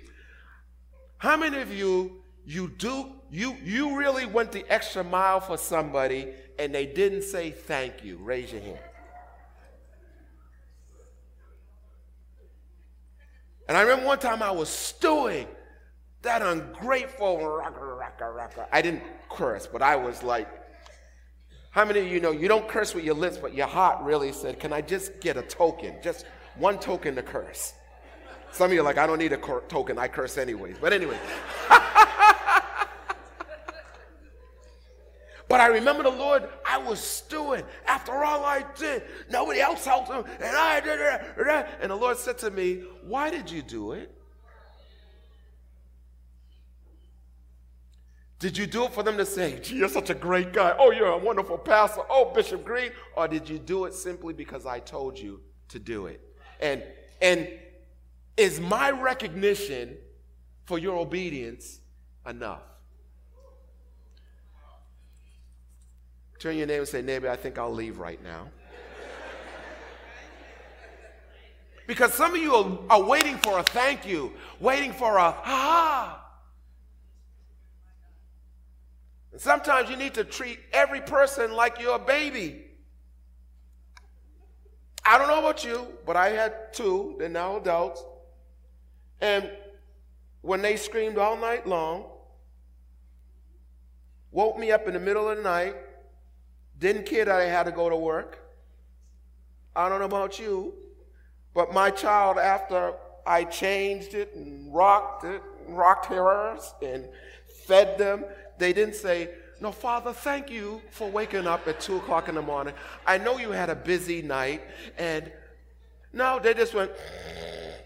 How 1.18 1.38
many 1.38 1.62
of 1.62 1.72
you 1.72 2.24
you 2.44 2.70
do 2.70 3.14
you 3.32 3.56
you 3.64 3.98
really 3.98 4.26
went 4.26 4.52
the 4.52 4.66
extra 4.72 5.04
mile 5.04 5.40
for 5.40 5.58
somebody 5.58 6.34
and 6.58 6.74
they 6.74 6.86
didn't 6.86 7.22
say 7.22 7.52
thank 7.52 8.04
you? 8.04 8.18
Raise 8.18 8.52
your 8.52 8.62
hand. 8.62 8.80
And 13.68 13.78
I 13.78 13.82
remember 13.82 14.06
one 14.06 14.20
time 14.20 14.42
I 14.42 14.52
was 14.52 14.70
stewing 14.70 15.48
that 16.26 16.42
ungrateful. 16.42 17.62
I 18.72 18.82
didn't 18.82 19.04
curse, 19.30 19.68
but 19.68 19.82
I 19.82 19.96
was 19.96 20.22
like, 20.22 20.48
how 21.72 21.86
many 21.86 22.00
of 22.00 22.08
you 22.08 22.20
know 22.20 22.32
you 22.32 22.48
don't 22.48 22.68
curse 22.68 22.94
with 22.94 23.04
your 23.04 23.16
lips, 23.16 23.38
but 23.38 23.54
your 23.54 23.68
heart 23.68 24.04
really 24.04 24.32
said, 24.32 24.60
Can 24.60 24.72
I 24.72 24.82
just 24.82 25.20
get 25.22 25.38
a 25.38 25.42
token? 25.42 25.96
Just 26.04 26.26
one 26.56 26.80
token 26.80 27.16
to 27.16 27.24
curse. 27.24 27.74
Some 28.52 28.68
of 28.68 28.74
you 28.74 28.82
are 28.82 28.84
like, 28.84 28.98
I 28.98 29.08
don't 29.08 29.20
need 29.20 29.34
a 29.34 29.38
cur- 29.38 29.64
token, 29.68 29.98
I 29.98 30.08
curse 30.08 30.38
anyways. 30.38 30.78
But 30.80 30.94
anyway. 30.94 31.18
But 35.48 35.62
I 35.62 35.68
remember 35.68 36.02
the 36.02 36.10
Lord, 36.10 36.50
I 36.66 36.80
was 36.80 37.00
stewing. 37.00 37.64
After 37.86 38.12
all 38.24 38.44
I 38.44 38.66
did, 38.76 39.04
nobody 39.30 39.62
else 39.62 39.86
helped 39.86 40.10
him, 40.10 40.26
and 40.40 40.56
I 40.56 40.80
did 40.80 41.00
it. 41.00 41.68
And 41.82 41.92
the 41.92 41.96
Lord 41.96 42.18
said 42.18 42.40
to 42.40 42.50
me, 42.50 42.84
Why 43.04 43.30
did 43.30 43.52
you 43.52 43.62
do 43.62 43.92
it? 43.92 44.12
Did 48.40 48.58
you 48.58 48.68
do 48.68 48.84
it 48.86 48.94
for 48.94 49.02
them 49.02 49.18
to 49.18 49.26
say, 49.26 49.60
Gee, 49.62 49.78
you're 49.78 49.90
such 49.90 50.10
a 50.10 50.14
great 50.14 50.52
guy. 50.52 50.76
Oh, 50.78 50.92
you're 50.92 51.08
a 51.08 51.18
wonderful 51.18 51.58
pastor. 51.58 52.02
Oh, 52.10 52.32
Bishop 52.34 52.66
Green. 52.66 52.92
Or 53.16 53.28
did 53.28 53.48
you 53.48 53.58
do 53.58 53.86
it 53.86 53.94
simply 53.94 54.34
because 54.34 54.66
I 54.66 54.80
told 54.80 55.18
you 55.18 55.42
to 55.70 55.80
do 55.80 56.08
it? 56.08 56.22
And 56.60 56.84
and 57.22 57.48
is 58.38 58.60
my 58.60 58.92
recognition 58.92 59.98
for 60.66 60.78
your 60.78 60.98
obedience 60.98 61.80
enough? 62.28 62.62
Turn 66.40 66.58
your 66.58 66.68
name 66.68 66.80
and 66.80 66.88
say, 66.88 67.02
Neighbor, 67.02 67.30
I 67.30 67.38
think 67.38 67.58
I'll 67.58 67.74
leave 67.74 67.98
right 67.98 68.22
now. 68.22 68.50
because 71.88 72.14
some 72.14 72.36
of 72.36 72.42
you 72.42 72.54
are, 72.54 72.80
are, 72.90 73.04
waiting 73.04 73.38
for 73.38 73.60
a 73.60 73.64
thank 73.64 74.06
you, 74.06 74.34
waiting 74.60 74.92
for 74.92 75.18
a 75.18 75.32
ha. 75.32 76.25
And 79.36 79.42
sometimes 79.42 79.90
you 79.90 79.98
need 79.98 80.14
to 80.14 80.24
treat 80.24 80.60
every 80.72 81.02
person 81.02 81.52
like 81.52 81.82
you're 81.82 81.98
a 81.98 82.00
baby. 82.00 82.68
I 85.06 85.18
don't 85.18 85.28
know 85.28 85.40
about 85.40 85.62
you, 85.66 85.90
but 86.06 86.16
I 86.16 86.30
had 86.30 86.72
two, 86.72 87.18
they're 87.20 87.28
now 87.28 87.58
adults. 87.58 88.02
And 89.20 89.52
when 90.40 90.62
they 90.62 90.78
screamed 90.78 91.18
all 91.18 91.36
night 91.36 91.68
long, 91.68 92.06
woke 94.32 94.58
me 94.58 94.72
up 94.72 94.88
in 94.88 94.94
the 94.94 95.02
middle 95.02 95.28
of 95.28 95.36
the 95.36 95.44
night, 95.44 95.76
didn't 96.80 97.06
care 97.06 97.26
that 97.26 97.36
I 97.36 97.48
had 97.48 97.64
to 97.64 97.74
go 97.74 97.90
to 97.90 97.98
work. 97.98 98.40
I 99.76 99.90
don't 99.90 100.00
know 100.00 100.06
about 100.06 100.40
you, 100.40 100.76
but 101.54 101.74
my 101.74 101.90
child, 101.90 102.38
after 102.38 102.94
I 103.28 103.44
changed 103.44 104.14
it 104.14 104.34
and 104.34 104.74
rocked 104.74 105.26
it, 105.26 105.42
rocked 105.68 106.06
hers 106.06 106.74
and 106.82 107.10
fed 107.68 107.98
them, 107.98 108.24
they 108.58 108.74
didn't 108.74 108.96
say, 108.96 109.30
No, 109.62 109.72
Father, 109.72 110.14
thank 110.14 110.50
you 110.50 110.82
for 110.92 111.10
waking 111.10 111.48
up 111.48 111.68
at 111.68 111.80
2 111.80 111.98
o'clock 111.98 112.30
in 112.30 112.36
the 112.36 112.42
morning. 112.42 112.74
I 113.06 113.18
know 113.18 113.38
you 113.38 113.52
had 113.52 113.70
a 113.70 113.76
busy 113.76 114.22
night. 114.22 114.62
And 114.98 115.32
no, 116.16 116.40
they 116.40 116.54
just 116.54 116.74
went, 116.74 116.92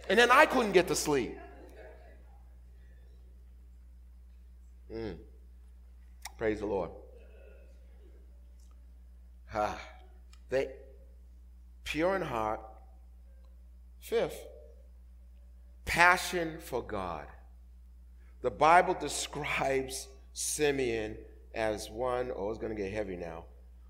and 0.08 0.18
then 0.18 0.30
I 0.30 0.46
couldn't 0.46 0.72
get 0.72 0.88
to 0.90 0.96
sleep. 0.96 1.36
Mm. 4.94 5.18
Praise 6.38 6.60
the 6.60 6.68
Lord. 6.68 6.92
Ah, 9.54 9.80
they 10.50 10.70
pure 11.84 12.16
in 12.16 12.22
heart. 12.22 12.62
Fifth, 14.00 14.46
passion 15.86 16.58
for 16.60 16.84
God. 16.84 17.26
The 18.42 18.52
Bible 18.52 18.94
describes 18.94 20.08
Simeon 20.40 21.18
as 21.54 21.90
one, 21.90 22.32
oh, 22.34 22.50
it's 22.50 22.60
going 22.60 22.74
to 22.74 22.82
get 22.82 22.94
heavy 22.94 23.18
now, 23.18 23.44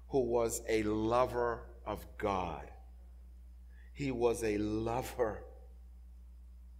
who 0.07 0.21
was 0.21 0.63
a 0.67 0.81
lover 0.81 1.62
of 1.85 2.03
God. 2.17 2.71
He 3.93 4.09
was 4.09 4.43
a 4.43 4.57
lover 4.57 5.43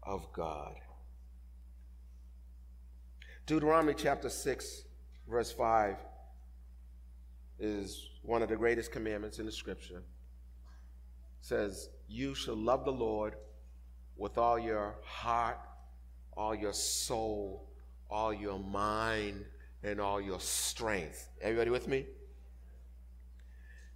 of 0.02 0.34
God. 0.34 0.74
Deuteronomy 3.46 3.94
chapter 3.94 4.28
6, 4.28 4.86
verse 5.30 5.52
5 5.52 5.98
is 7.60 8.10
one 8.24 8.42
of 8.42 8.50
the 8.50 8.56
greatest 8.56 8.92
commandments 8.92 9.38
in 9.38 9.46
the 9.46 9.52
scripture. 9.52 9.98
It 10.00 10.04
says, 11.42 11.90
You 12.08 12.34
shall 12.34 12.58
love 12.58 12.86
the 12.86 12.92
Lord 12.92 13.36
with 14.18 14.40
all 14.40 14.58
your 14.58 14.96
heart, 15.04 15.60
all 16.36 16.56
your 16.56 16.74
soul, 16.74 17.70
all 18.10 18.34
your 18.34 18.58
mind, 18.58 19.46
and 19.84 20.00
all 20.00 20.20
your 20.20 20.40
strength. 20.40 21.30
Everybody 21.42 21.70
with 21.70 21.88
me? 21.88 22.00
In 22.00 22.06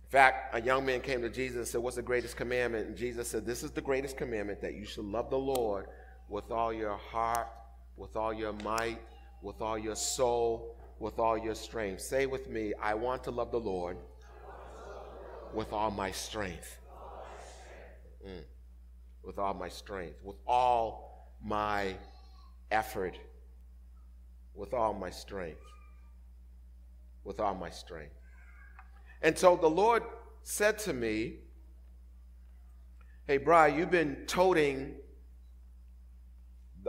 fact, 0.10 0.56
a 0.56 0.62
young 0.62 0.86
man 0.86 1.02
came 1.02 1.22
to 1.22 1.30
Jesus 1.30 1.58
and 1.58 1.68
said, 1.68 1.82
What's 1.82 1.96
the 1.96 2.02
greatest 2.02 2.36
commandment? 2.36 2.88
And 2.88 2.96
Jesus 2.96 3.28
said, 3.28 3.46
This 3.46 3.64
is 3.64 3.72
the 3.72 3.82
greatest 3.82 4.16
commandment 4.16 4.62
that 4.62 4.76
you 4.76 4.86
should 4.86 5.06
love 5.06 5.30
the 5.30 5.38
Lord 5.38 5.88
with 6.30 6.52
all 6.52 6.72
your 6.72 6.96
heart, 6.96 7.48
with 7.98 8.16
all 8.16 8.34
your 8.34 8.54
might, 8.54 9.00
with 9.42 9.62
all 9.62 9.78
your 9.78 9.96
soul, 9.96 10.78
with 11.00 11.20
all 11.20 11.38
your 11.38 11.56
strength. 11.56 12.02
Say 12.02 12.28
with 12.28 12.50
me, 12.50 12.74
I 12.82 12.94
want 12.94 13.24
to 13.26 13.32
love 13.32 13.52
the 13.52 13.60
Lord 13.60 13.98
with 15.54 15.74
all 15.74 15.92
my 15.92 16.12
strength. 16.12 16.78
Mm. 18.26 18.44
With 19.24 19.38
all 19.38 19.54
my 19.54 19.70
strength, 19.70 20.18
with 20.24 20.38
all 20.48 21.30
my 21.44 21.96
effort, 22.72 23.18
with 24.56 24.74
all 24.74 24.94
my 24.94 25.10
strength. 25.10 25.60
With 27.24 27.40
all 27.40 27.56
my 27.56 27.70
strength. 27.70 28.14
And 29.22 29.38
so 29.38 29.56
the 29.56 29.70
Lord 29.70 30.04
said 30.42 30.78
to 30.80 30.94
me, 30.94 31.36
Hey, 33.26 33.38
Brian, 33.38 33.78
you've 33.78 33.92
been 33.92 34.26
toting 34.28 34.96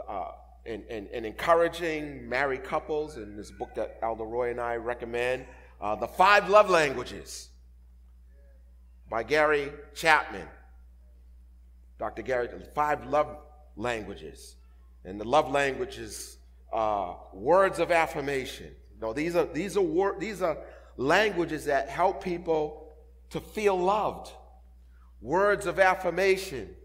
uh, 0.07 0.31
and, 0.65 0.83
and, 0.89 1.07
and, 1.13 1.25
encouraging 1.25 2.27
married 2.27 2.65
couples 2.65 3.15
in 3.15 3.37
this 3.37 3.51
book 3.51 3.73
that 3.75 3.99
Elder 4.01 4.25
Roy 4.25 4.51
and 4.51 4.59
I 4.59 4.75
recommend, 4.75 5.45
uh, 5.79 5.95
The 5.95 6.07
Five 6.07 6.49
Love 6.49 6.69
Languages 6.69 7.49
by 9.09 9.23
Gary 9.23 9.71
Chapman. 9.93 10.47
Dr. 11.97 12.21
Gary, 12.23 12.47
the 12.47 12.65
five 12.73 13.05
love 13.05 13.37
languages. 13.75 14.55
And 15.05 15.19
the 15.19 15.25
love 15.25 15.49
languages, 15.49 16.37
uh, 16.73 17.13
words 17.33 17.79
of 17.79 17.91
affirmation. 17.91 18.75
No, 19.01 19.13
these 19.13 19.35
are, 19.35 19.45
these, 19.45 19.77
are 19.77 19.81
wor- 19.81 20.17
these 20.19 20.41
are 20.41 20.57
languages 20.97 21.65
that 21.65 21.89
help 21.89 22.23
people 22.23 22.93
to 23.31 23.39
feel 23.39 23.77
loved. 23.77 24.31
Words 25.21 25.65
of 25.65 25.79
affirmation, 25.79 26.75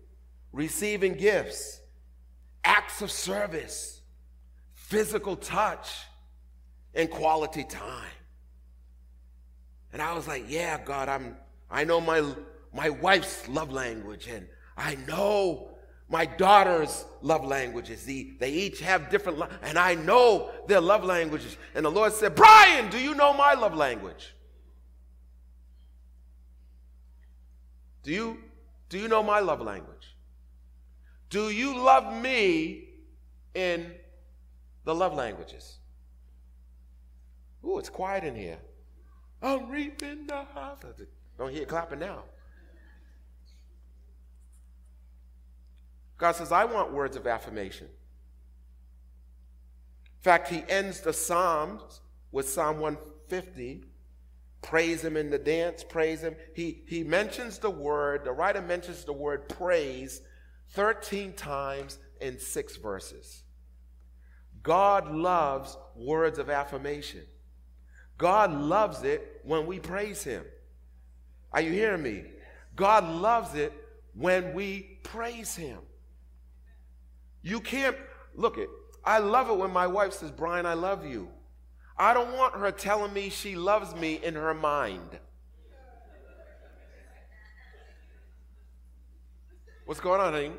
receiving 0.53 1.15
gifts, 1.15 1.81
acts 2.65 3.03
of 3.03 3.11
service, 3.11 4.01
physical 4.73 5.37
touch, 5.37 5.91
and 6.95 7.11
quality 7.11 7.65
time. 7.65 8.11
And 9.93 10.01
I 10.01 10.15
was 10.15 10.27
like, 10.27 10.45
yeah, 10.49 10.83
God, 10.83 11.09
I'm 11.09 11.37
I 11.71 11.85
know 11.85 12.01
my 12.01 12.25
my 12.73 12.91
wife's 12.91 13.49
love 13.49 13.73
language 13.73 14.27
and 14.29 14.47
I 14.77 14.97
know 15.07 15.71
my 16.11 16.27
daughter's 16.27 17.05
love 17.23 17.45
languages. 17.45 18.03
The, 18.03 18.33
they 18.41 18.51
each 18.51 18.81
have 18.81 19.09
different, 19.11 19.43
and 19.63 19.79
I 19.79 19.95
know 19.95 20.51
their 20.67 20.81
love 20.81 21.05
languages. 21.05 21.57
And 21.75 21.85
the 21.87 21.91
Lord 21.91 22.13
said, 22.13 22.35
Brian, 22.35 22.91
do 22.91 22.99
you 22.99 23.15
know 23.15 23.33
my 23.33 23.55
love 23.55 23.77
language? 23.77 24.35
Do 28.03 28.11
you, 28.11 28.39
do 28.89 28.99
you 28.99 29.07
know 29.07 29.23
my 29.23 29.39
love 29.39 29.61
language? 29.61 30.17
Do 31.29 31.51
you 31.51 31.79
love 31.79 32.13
me 32.21 32.89
in 33.55 33.93
the 34.85 34.95
love 34.95 35.15
languages? 35.15 35.79
Ooh, 37.65 37.79
it's 37.79 37.91
quiet 37.91 38.25
in 38.25 38.35
here. 38.35 38.59
I'm 39.41 39.71
reaping 39.71 40.27
the 40.27 40.43
harvest. 40.55 41.03
Don't 41.39 41.53
hear 41.53 41.67
clapping 41.67 42.01
now. 42.01 42.25
God 46.21 46.37
says, 46.37 46.53
I 46.53 46.67
want 46.67 46.93
words 46.93 47.17
of 47.17 47.27
affirmation. 47.27 47.87
In 47.87 50.23
fact, 50.23 50.49
he 50.49 50.63
ends 50.69 51.01
the 51.01 51.15
Psalms 51.15 52.03
with 52.31 52.47
Psalm 52.47 52.79
150. 52.79 53.85
Praise 54.61 55.03
him 55.03 55.17
in 55.17 55.31
the 55.31 55.39
dance, 55.39 55.83
praise 55.83 56.21
him. 56.21 56.37
He, 56.55 56.83
he 56.87 57.03
mentions 57.03 57.59
the 57.59 57.71
word, 57.71 58.27
the 58.27 58.33
writer 58.33 58.61
mentions 58.61 59.07
the 59.07 59.15
word 59.15 59.49
praise 59.49 60.21
13 60.73 61.33
times 61.33 61.99
in 62.21 62.39
six 62.39 62.77
verses. 62.77 63.43
God 64.63 65.11
loves 65.11 65.79
words 65.97 66.39
of 66.39 66.51
affirmation. 66.51 67.23
God 68.19 68.53
loves 68.53 69.05
it 69.05 69.41
when 69.43 69.65
we 69.65 69.79
praise 69.79 70.23
him. 70.23 70.45
Are 71.51 71.63
you 71.63 71.73
hearing 71.73 72.03
me? 72.03 72.25
God 72.77 73.09
loves 73.09 73.55
it 73.55 73.73
when 74.13 74.53
we 74.53 74.99
praise 75.03 75.57
him. 75.57 75.79
You 77.43 77.61
can't 77.61 77.97
look 78.35 78.59
it. 78.59 78.69
I 79.05 79.19
love 79.19 79.49
it 79.49 79.57
when 79.57 79.71
my 79.71 79.87
wife 79.87 80.13
says, 80.13 80.31
Brian, 80.31 80.67
I 80.67 80.75
love 80.75 81.07
you. 81.07 81.29
I 81.97 82.15
don't 82.15 82.37
want 82.37 82.55
her 82.55 82.71
telling 82.71 83.13
me 83.13 83.29
she 83.29 83.57
loves 83.57 83.95
me 83.95 84.21
in 84.23 84.35
her 84.35 84.55
mind. 84.55 85.19
What's 89.85 90.01
going 90.01 90.21
on, 90.21 90.33
honey? 90.33 90.53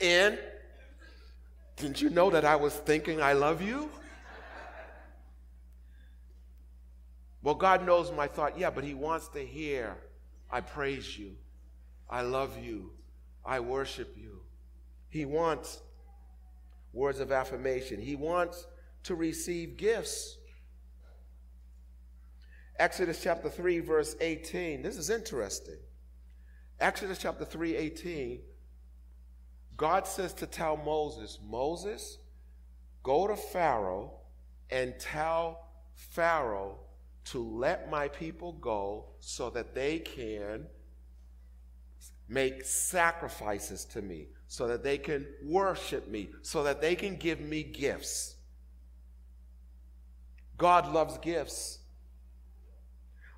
and 0.00 0.38
didn't 1.76 2.02
you 2.02 2.10
know 2.10 2.28
that 2.30 2.44
I 2.44 2.56
was 2.56 2.74
thinking 2.74 3.22
I 3.22 3.34
love 3.34 3.62
you? 3.62 3.88
Well, 7.42 7.54
God 7.54 7.84
knows 7.86 8.12
my 8.12 8.26
thought. 8.26 8.58
Yeah, 8.58 8.70
but 8.70 8.84
He 8.84 8.94
wants 8.94 9.28
to 9.28 9.40
hear, 9.40 9.96
I 10.50 10.60
praise 10.60 11.18
you. 11.18 11.36
I 12.12 12.20
love 12.20 12.58
you. 12.62 12.92
I 13.42 13.60
worship 13.60 14.14
you. 14.18 14.42
He 15.08 15.24
wants 15.24 15.80
words 16.92 17.20
of 17.20 17.32
affirmation. 17.32 18.02
He 18.02 18.16
wants 18.16 18.66
to 19.04 19.14
receive 19.14 19.78
gifts. 19.78 20.36
Exodus 22.78 23.22
chapter 23.22 23.48
3, 23.48 23.80
verse 23.80 24.14
18. 24.20 24.82
This 24.82 24.98
is 24.98 25.08
interesting. 25.08 25.78
Exodus 26.78 27.16
chapter 27.16 27.46
3, 27.46 27.76
18. 27.76 28.40
God 29.78 30.06
says 30.06 30.34
to 30.34 30.46
tell 30.46 30.76
Moses, 30.76 31.38
Moses, 31.42 32.18
go 33.02 33.26
to 33.26 33.36
Pharaoh 33.36 34.12
and 34.68 34.94
tell 35.00 35.66
Pharaoh 35.94 36.78
to 37.24 37.42
let 37.42 37.90
my 37.90 38.08
people 38.08 38.52
go 38.52 39.06
so 39.18 39.48
that 39.48 39.74
they 39.74 39.98
can 39.98 40.66
make 42.28 42.64
sacrifices 42.64 43.84
to 43.86 44.02
me 44.02 44.28
so 44.48 44.66
that 44.68 44.82
they 44.82 44.98
can 44.98 45.26
worship 45.44 46.08
me, 46.08 46.30
so 46.42 46.62
that 46.62 46.80
they 46.80 46.94
can 46.94 47.16
give 47.16 47.40
me 47.40 47.62
gifts. 47.62 48.36
God 50.58 50.92
loves 50.92 51.18
gifts. 51.18 51.78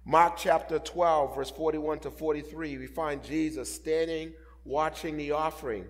Mark 0.05 0.37
chapter 0.37 0.79
12, 0.79 1.35
verse 1.35 1.51
41 1.51 2.01
to 2.01 2.11
43, 2.11 2.77
we 2.77 2.87
find 2.87 3.23
Jesus 3.23 3.73
standing 3.73 4.35
watching 4.65 5.17
the 5.17 5.31
offering. 5.33 5.87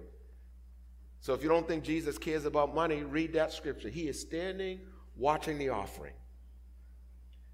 So 1.21 1.33
if 1.33 1.43
you 1.43 1.49
don't 1.49 1.67
think 1.67 1.85
Jesus 1.85 2.19
cares 2.19 2.45
about 2.45 2.75
money, 2.75 3.03
read 3.03 3.33
that 3.33 3.53
scripture. 3.53 3.89
He 3.89 4.09
is 4.09 4.21
standing 4.21 4.81
watching 5.17 5.59
the 5.59 5.71
offering. 5.71 6.13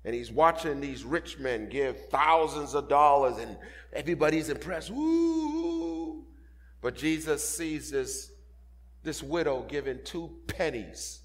And 0.05 0.15
he's 0.15 0.33
watching 0.33 0.81
these 0.81 1.05
rich 1.05 1.39
men 1.39 1.69
give 1.69 2.09
thousands 2.09 2.75
of 2.75 2.89
dollars, 2.89 3.37
and 3.39 3.57
everybody's 3.93 4.49
impressed. 4.49 4.91
Woo! 4.91 6.25
But 6.81 6.97
Jesus 6.97 7.47
sees 7.47 7.91
this, 7.91 8.33
this 9.03 9.23
widow 9.23 9.67
giving 9.69 9.99
two 10.05 10.31
pennies. 10.47 11.21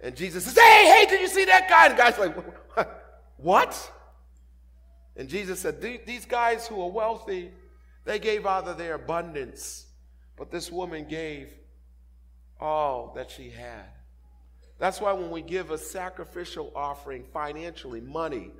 And 0.00 0.14
Jesus 0.14 0.44
says, 0.44 0.54
Hey, 0.54 0.86
hey, 0.86 1.06
did 1.08 1.20
you 1.20 1.28
see 1.28 1.44
that 1.46 1.68
guy? 1.68 1.86
And 1.86 1.94
the 1.94 2.02
guy's 2.02 2.18
like, 2.18 2.36
What? 3.36 3.92
And 5.16 5.28
Jesus 5.28 5.60
said, 5.60 5.80
These 5.80 6.26
guys 6.26 6.66
who 6.68 6.80
are 6.80 6.90
wealthy, 6.90 7.50
they 8.04 8.18
gave 8.18 8.46
out 8.46 8.68
of 8.68 8.78
their 8.78 8.94
abundance, 8.94 9.86
but 10.36 10.50
this 10.50 10.70
woman 10.70 11.06
gave 11.08 11.52
all 12.60 13.12
that 13.16 13.30
she 13.30 13.50
had. 13.50 13.86
That's 14.78 15.00
why 15.00 15.12
when 15.12 15.30
we 15.30 15.42
give 15.42 15.70
a 15.70 15.78
sacrificial 15.78 16.72
offering 16.74 17.24
financially, 17.32 18.00
money, 18.00 18.50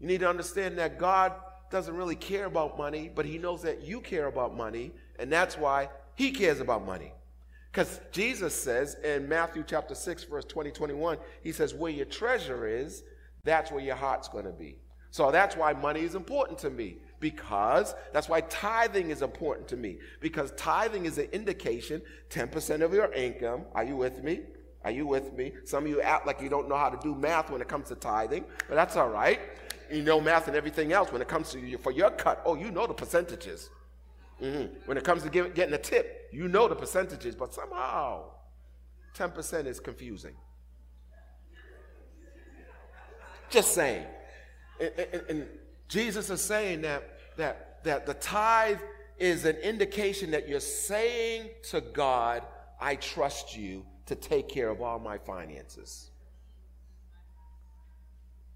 you 0.00 0.06
need 0.06 0.20
to 0.20 0.28
understand 0.28 0.78
that 0.78 0.98
God 0.98 1.32
doesn't 1.70 1.94
really 1.94 2.16
care 2.16 2.46
about 2.46 2.78
money, 2.78 3.10
but 3.14 3.26
He 3.26 3.38
knows 3.38 3.62
that 3.62 3.82
you 3.82 4.00
care 4.00 4.26
about 4.26 4.56
money, 4.56 4.92
and 5.18 5.30
that's 5.30 5.58
why 5.58 5.88
He 6.14 6.30
cares 6.30 6.60
about 6.60 6.86
money. 6.86 7.12
Because 7.70 8.00
Jesus 8.12 8.54
says 8.54 8.96
in 9.04 9.28
Matthew 9.28 9.62
chapter 9.66 9.94
6, 9.94 10.24
verse 10.24 10.44
20, 10.46 10.70
21, 10.70 11.18
he 11.42 11.52
says, 11.52 11.74
Where 11.74 11.92
your 11.92 12.06
treasure 12.06 12.66
is, 12.66 13.04
that's 13.44 13.70
where 13.70 13.82
your 13.82 13.96
heart's 13.96 14.28
going 14.28 14.46
to 14.46 14.52
be. 14.52 14.78
So 15.10 15.30
that's 15.30 15.56
why 15.56 15.74
money 15.74 16.00
is 16.00 16.14
important 16.14 16.58
to 16.60 16.70
me. 16.70 16.98
Because 17.20 17.94
that's 18.12 18.28
why 18.28 18.42
tithing 18.42 19.10
is 19.10 19.22
important 19.22 19.68
to 19.68 19.76
me. 19.76 19.98
Because 20.20 20.52
tithing 20.52 21.04
is 21.06 21.18
an 21.18 21.28
indication 21.32 22.00
10% 22.30 22.82
of 22.82 22.92
your 22.92 23.12
income. 23.12 23.62
Are 23.74 23.84
you 23.84 23.96
with 23.96 24.22
me? 24.22 24.40
Are 24.84 24.90
you 24.90 25.06
with 25.06 25.32
me? 25.32 25.52
Some 25.64 25.84
of 25.84 25.90
you 25.90 26.00
act 26.00 26.26
like 26.26 26.40
you 26.40 26.48
don't 26.48 26.68
know 26.68 26.76
how 26.76 26.88
to 26.88 26.98
do 27.02 27.14
math 27.14 27.50
when 27.50 27.60
it 27.60 27.68
comes 27.68 27.88
to 27.88 27.96
tithing, 27.96 28.44
but 28.68 28.76
that's 28.76 28.96
all 28.96 29.08
right. 29.08 29.40
You 29.90 30.02
know 30.02 30.20
math 30.20 30.46
and 30.46 30.56
everything 30.56 30.92
else 30.92 31.12
when 31.12 31.20
it 31.20 31.28
comes 31.28 31.50
to 31.52 31.58
you 31.58 31.78
for 31.78 31.90
your 31.90 32.10
cut. 32.10 32.42
Oh, 32.44 32.54
you 32.54 32.70
know 32.70 32.86
the 32.86 32.94
percentages. 32.94 33.70
Mm-hmm. 34.40 34.74
When 34.86 34.96
it 34.96 35.04
comes 35.04 35.22
to 35.24 35.30
give, 35.30 35.54
getting 35.54 35.74
a 35.74 35.78
tip, 35.78 36.28
you 36.32 36.46
know 36.46 36.68
the 36.68 36.76
percentages, 36.76 37.34
but 37.34 37.52
somehow 37.52 38.24
10% 39.16 39.66
is 39.66 39.80
confusing. 39.80 40.34
Just 43.50 43.74
saying. 43.74 44.06
And, 44.80 44.92
and, 44.96 45.22
and 45.28 45.48
Jesus 45.88 46.30
is 46.30 46.40
saying 46.40 46.82
that, 46.82 47.18
that, 47.36 47.82
that 47.84 48.06
the 48.06 48.14
tithe 48.14 48.80
is 49.18 49.44
an 49.44 49.56
indication 49.56 50.30
that 50.30 50.48
you're 50.48 50.60
saying 50.60 51.50
to 51.70 51.80
God, 51.80 52.42
I 52.80 52.94
trust 52.96 53.56
you 53.56 53.84
to 54.06 54.14
take 54.14 54.48
care 54.48 54.68
of 54.68 54.80
all 54.80 54.98
my 54.98 55.18
finances. 55.18 56.10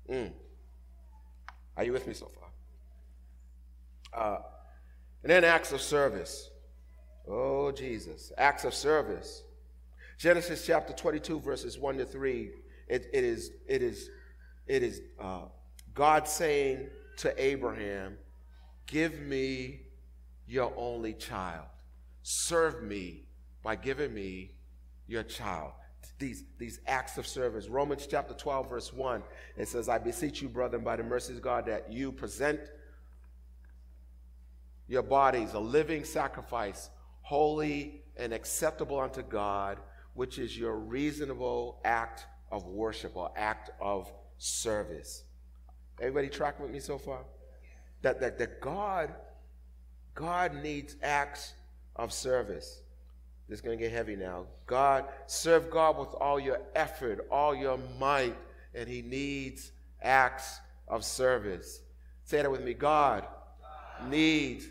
Mm. 0.08 0.32
Are 1.76 1.84
you 1.84 1.92
with 1.92 2.06
me 2.06 2.14
so 2.14 2.30
far? 4.12 4.36
Uh, 4.36 4.42
and 5.22 5.30
then 5.30 5.44
acts 5.44 5.72
of 5.72 5.80
service. 5.80 6.50
Oh, 7.28 7.72
Jesus. 7.72 8.32
Acts 8.36 8.64
of 8.64 8.74
service. 8.74 9.42
Genesis 10.18 10.66
chapter 10.66 10.92
22, 10.92 11.40
verses 11.40 11.78
1 11.78 11.98
to 11.98 12.04
3. 12.04 12.50
It, 12.88 13.06
it 13.12 13.24
is, 13.24 13.50
it 13.66 13.82
is, 13.82 14.10
it 14.66 14.82
is 14.82 15.00
uh, 15.20 15.42
God 15.94 16.28
saying 16.28 16.88
to 17.18 17.42
Abraham, 17.42 18.16
Give 18.92 19.20
me 19.20 19.80
your 20.46 20.72
only 20.76 21.14
child. 21.14 21.66
Serve 22.22 22.82
me 22.82 23.24
by 23.62 23.76
giving 23.76 24.12
me 24.12 24.50
your 25.06 25.22
child. 25.22 25.72
These, 26.18 26.44
these 26.58 26.80
acts 26.86 27.16
of 27.16 27.26
service. 27.26 27.68
Romans 27.68 28.06
chapter 28.08 28.34
12, 28.34 28.68
verse 28.68 28.92
1, 28.92 29.22
it 29.56 29.68
says, 29.68 29.88
I 29.88 29.98
beseech 29.98 30.42
you, 30.42 30.48
brethren, 30.48 30.84
by 30.84 30.96
the 30.96 31.02
mercies 31.02 31.38
of 31.38 31.42
God, 31.42 31.66
that 31.66 31.90
you 31.90 32.12
present 32.12 32.60
your 34.88 35.02
bodies 35.02 35.54
a 35.54 35.58
living 35.58 36.04
sacrifice, 36.04 36.90
holy 37.22 38.02
and 38.18 38.34
acceptable 38.34 39.00
unto 39.00 39.22
God, 39.22 39.78
which 40.12 40.38
is 40.38 40.58
your 40.58 40.76
reasonable 40.76 41.80
act 41.84 42.26
of 42.50 42.66
worship 42.66 43.16
or 43.16 43.32
act 43.36 43.70
of 43.80 44.12
service. 44.36 45.24
Everybody 46.00 46.28
track 46.28 46.60
with 46.60 46.70
me 46.70 46.80
so 46.80 46.98
far? 46.98 47.20
That, 48.02 48.20
that, 48.20 48.38
that 48.38 48.60
God, 48.60 49.10
God 50.14 50.54
needs 50.62 50.96
acts 51.02 51.54
of 51.96 52.12
service. 52.12 52.80
This 53.48 53.58
is 53.58 53.60
going 53.60 53.78
to 53.78 53.82
get 53.82 53.92
heavy 53.92 54.16
now. 54.16 54.46
God, 54.66 55.04
serve 55.26 55.70
God 55.70 55.98
with 55.98 56.08
all 56.14 56.40
your 56.40 56.60
effort, 56.74 57.26
all 57.30 57.54
your 57.54 57.78
might, 57.98 58.36
and 58.74 58.88
He 58.88 59.02
needs 59.02 59.72
acts 60.00 60.58
of 60.88 61.04
service. 61.04 61.80
Say 62.24 62.42
that 62.42 62.50
with 62.50 62.62
me. 62.62 62.74
God, 62.74 63.26
needs 64.08 64.66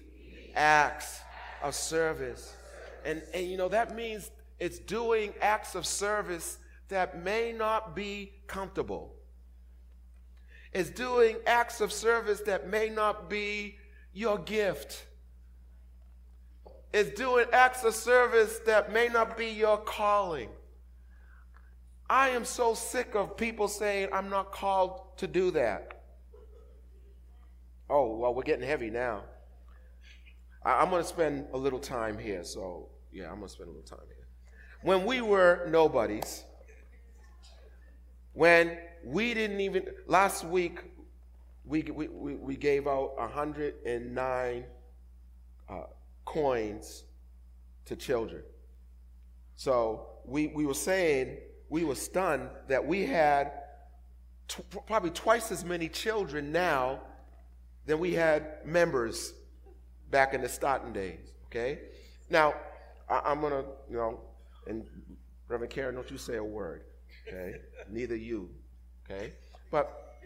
acts 0.56 1.22
of 1.62 1.76
service. 1.76 2.56
And, 3.06 3.22
and 3.34 3.48
you 3.48 3.58
know, 3.58 3.70
that 3.70 3.96
means 3.96 4.32
it's 4.60 4.80
doing 4.80 5.34
acts 5.42 5.76
of 5.76 5.86
service 5.86 6.58
that 6.90 7.24
may 7.24 7.52
not 7.52 7.96
be 7.96 8.34
comfortable. 8.48 9.14
It's 10.74 10.90
doing 10.90 11.38
acts 11.46 11.82
of 11.82 11.92
service 11.92 12.42
that 12.42 12.70
may 12.70 12.90
not 12.90 13.30
be 13.30 13.78
your 14.14 14.38
gift. 14.38 15.06
is 16.94 17.10
doing 17.12 17.46
acts 17.54 17.84
of 17.86 17.96
service 17.96 18.60
that 18.66 18.92
may 18.92 19.08
not 19.08 19.38
be 19.38 19.48
your 19.48 19.78
calling. 19.78 20.50
I 22.10 22.30
am 22.30 22.44
so 22.44 22.74
sick 22.74 23.16
of 23.16 23.38
people 23.38 23.70
saying, 23.70 24.10
I'm 24.12 24.30
not 24.30 24.52
called 24.52 25.18
to 25.18 25.28
do 25.28 25.52
that. 25.52 26.02
Oh, 27.90 28.18
well, 28.18 28.34
we're 28.34 28.44
getting 28.44 28.68
heavy 28.68 28.90
now. 28.90 29.24
I, 30.64 30.84
am 30.84 30.90
going 30.90 31.02
to 31.02 31.08
spend 31.08 31.48
a 31.54 31.58
little 31.58 31.80
time 31.80 32.18
here. 32.18 32.44
So, 32.44 32.90
yeah, 33.12 33.26
I'm 33.26 33.38
going 33.38 33.48
to 33.48 33.50
spend 33.50 33.70
a 33.70 33.72
little 33.72 33.88
time 33.88 34.06
here. 34.08 34.28
When 34.82 35.06
we 35.06 35.22
were 35.22 35.68
nobodies, 35.70 36.44
when 38.34 38.78
we 39.04 39.34
didn't 39.34 39.60
even, 39.60 39.86
last 40.08 40.44
week, 40.44 40.80
we, 41.66 41.84
we, 41.84 42.08
we 42.08 42.56
gave 42.56 42.88
out 42.88 43.18
109 43.18 44.66
uh, 45.70 45.76
coins 46.26 47.04
to 47.86 47.96
children. 47.96 48.44
So 49.56 50.08
we, 50.26 50.48
we 50.48 50.66
were 50.66 50.74
saying, 50.74 51.38
we 51.70 51.84
were 51.84 51.96
stunned 51.96 52.50
that 52.68 52.86
we 52.86 53.06
had 53.06 53.52
probably 54.86 55.12
twice 55.12 55.52
as 55.52 55.64
many 55.64 55.88
children 55.88 56.52
now 56.52 57.00
than 57.86 58.00
we 58.00 58.14
had 58.14 58.66
members 58.66 59.34
back 60.10 60.34
in 60.34 60.42
the 60.42 60.50
starting 60.50 60.92
days. 60.92 61.32
Okay? 61.46 61.80
Now, 62.30 62.54
I, 63.10 63.32
am 63.32 63.42
going 63.42 63.54
to, 63.54 63.66
you 63.90 63.98
know, 63.98 64.20
and 64.68 64.84
Reverend 65.48 65.72
Karen, 65.72 65.96
don't 65.96 66.10
you 66.12 66.18
say 66.18 66.38
a 66.38 66.44
word. 66.44 66.84
Okay? 67.28 67.56
Neither 67.90 68.16
you. 68.16 68.50
Okay? 69.06 69.34
But 69.70 70.18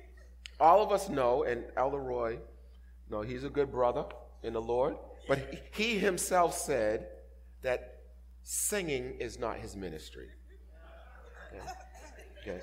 all 0.60 0.82
of 0.82 0.92
us 0.92 1.10
know, 1.10 1.44
and 1.44 1.64
Elder 1.78 2.00
Roy, 2.00 2.38
no, 3.10 3.22
he's 3.22 3.44
a 3.44 3.50
good 3.50 3.72
brother 3.72 4.06
in 4.44 4.54
the 4.54 4.62
Lord, 4.62 4.96
but 5.28 5.40
he, 5.74 5.98
himself 5.98 6.58
said 6.58 7.08
that 7.62 8.00
singing 8.44 9.16
is 9.20 9.40
not 9.40 9.58
his 9.58 9.76
ministry. 9.76 10.30
Okay? 11.52 11.64
Okay. 12.42 12.62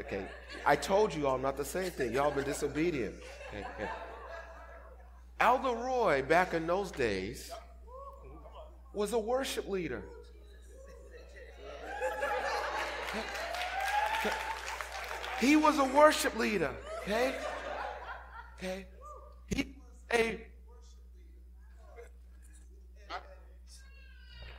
Okay. 0.00 0.26
I 0.66 0.76
told 0.76 1.14
you 1.14 1.26
all 1.26 1.38
not 1.38 1.56
the 1.56 1.64
same 1.64 1.90
thing. 1.90 2.12
Y'all 2.12 2.30
been 2.30 2.44
disobedient. 2.44 3.14
Okay. 3.50 3.66
okay. 3.76 3.90
Elder 5.40 5.76
Roy, 5.76 6.22
back 6.22 6.54
in 6.54 6.66
those 6.66 6.90
days, 6.90 7.50
was 8.92 9.12
a 9.12 9.18
worship 9.18 9.68
leader. 9.68 10.02
He 15.44 15.56
was 15.56 15.78
a 15.78 15.84
worship 15.84 16.38
leader, 16.38 16.70
okay? 17.02 17.34
Okay? 18.56 18.86
He 19.48 19.74
was 20.10 20.20
a 20.20 20.40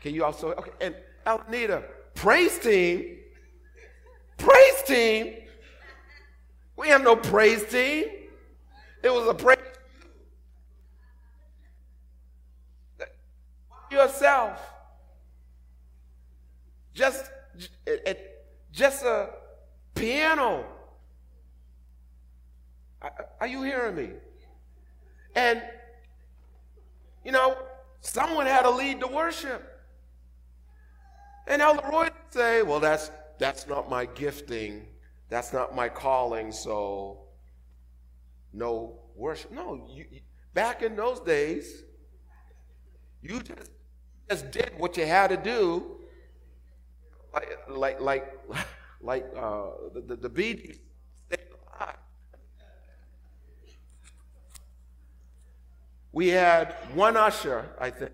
Can 0.02 0.14
you 0.14 0.24
also 0.24 0.52
okay 0.52 0.72
and 0.80 0.96
Alnita, 1.26 1.84
praise 2.14 2.60
team. 2.60 3.18
Praise 4.38 4.84
team. 4.86 5.34
We 6.78 6.90
have 6.90 7.02
no 7.02 7.16
praise 7.16 7.66
team. 7.66 8.06
It 9.02 9.10
was 9.10 9.28
a 9.28 9.34
praise 9.34 9.58
yourself. 13.90 14.62
Just, 16.94 17.32
just 18.72 19.04
a 19.04 19.30
piano. 19.96 20.75
Are 23.40 23.48
you 23.48 23.64
hearing 23.64 23.96
me? 23.96 24.10
And, 25.36 25.62
you 27.24 27.32
know, 27.32 27.58
someone 28.02 28.46
had 28.46 28.64
to 28.64 28.70
lead 28.70 29.00
the 29.00 29.08
worship. 29.08 29.72
And 31.48 31.62
Elder 31.62 31.88
Roy 31.92 32.06
would 32.06 32.14
say, 32.30 32.62
well, 32.64 32.80
that's, 32.80 33.12
that's 33.38 33.68
not 33.68 33.90
my 33.90 34.06
gifting. 34.06 34.88
That's 35.30 35.54
not 35.54 35.76
my 35.76 35.90
calling, 35.90 36.52
so 36.52 37.26
no 38.54 39.00
worship. 39.16 39.52
No, 39.52 39.88
you, 39.90 40.06
back 40.54 40.82
in 40.82 40.96
those 40.96 41.20
days, 41.20 41.84
you 43.22 43.42
just 43.42 43.72
just 44.30 44.52
did 44.52 44.72
what 44.78 44.98
you 44.98 45.06
had 45.06 45.28
to 45.28 45.38
do, 45.38 45.98
like 47.70 48.00
like 48.00 48.32
like, 49.02 49.26
uh, 49.38 49.66
the, 49.94 50.02
the, 50.02 50.16
the 50.16 50.30
We 56.16 56.30
had 56.30 56.74
one 56.94 57.18
usher, 57.18 57.66
I 57.78 57.90
think, 57.90 58.14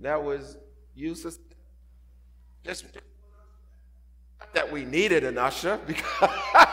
that 0.00 0.22
was 0.22 0.58
used 0.94 1.26
just 2.62 2.84
that 4.52 4.70
we 4.70 4.84
needed 4.84 5.24
an 5.24 5.38
usher 5.38 5.80
because 5.86 6.30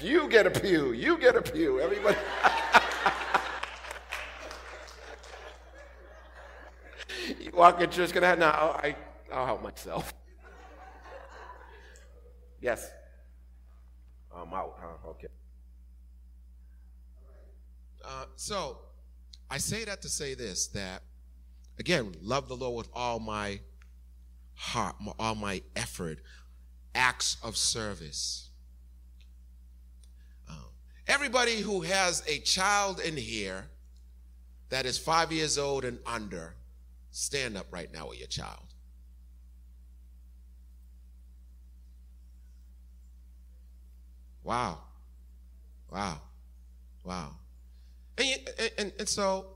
you 0.00 0.28
get 0.28 0.46
a 0.46 0.50
pew, 0.50 0.92
you 0.92 1.18
get 1.18 1.34
a 1.34 1.42
pew, 1.42 1.80
everybody. 1.80 2.16
walk 7.52 7.80
in 7.80 7.90
church. 7.90 8.12
Can 8.12 8.22
I? 8.22 8.36
No, 8.36 8.46
I, 8.46 8.94
I'll 9.32 9.46
help 9.46 9.64
myself. 9.64 10.14
Yes. 12.60 12.92
I'm 14.32 14.54
out. 14.54 14.78
Huh? 14.80 15.08
Okay. 15.10 15.26
Uh, 18.06 18.26
so, 18.36 18.78
I 19.50 19.58
say 19.58 19.84
that 19.84 20.02
to 20.02 20.08
say 20.08 20.34
this 20.34 20.66
that, 20.68 21.02
again, 21.78 22.14
love 22.20 22.48
the 22.48 22.56
Lord 22.56 22.76
with 22.76 22.88
all 22.92 23.18
my 23.18 23.60
heart, 24.54 24.96
all 25.18 25.34
my 25.34 25.62
effort, 25.76 26.18
acts 26.94 27.36
of 27.42 27.56
service. 27.56 28.50
Um, 30.48 30.56
everybody 31.06 31.60
who 31.60 31.82
has 31.82 32.22
a 32.26 32.38
child 32.40 33.00
in 33.00 33.16
here 33.16 33.66
that 34.70 34.86
is 34.86 34.98
five 34.98 35.32
years 35.32 35.58
old 35.58 35.84
and 35.84 35.98
under, 36.06 36.54
stand 37.10 37.56
up 37.56 37.66
right 37.70 37.92
now 37.92 38.08
with 38.08 38.18
your 38.18 38.28
child. 38.28 38.74
Wow. 44.42 44.78
Wow. 45.90 46.20
Wow. 47.02 47.30
And, 48.16 48.50
and, 48.78 48.92
and 48.98 49.08
so, 49.08 49.46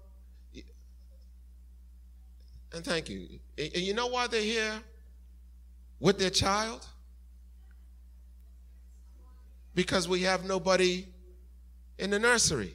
and 2.72 2.84
thank 2.84 3.08
you. 3.08 3.40
And 3.56 3.76
you 3.76 3.94
know 3.94 4.08
why 4.08 4.26
they're 4.26 4.42
here 4.42 4.80
with 6.00 6.18
their 6.18 6.30
child? 6.30 6.86
Because 9.74 10.08
we 10.08 10.22
have 10.22 10.44
nobody 10.44 11.06
in 11.98 12.10
the 12.10 12.18
nursery 12.18 12.74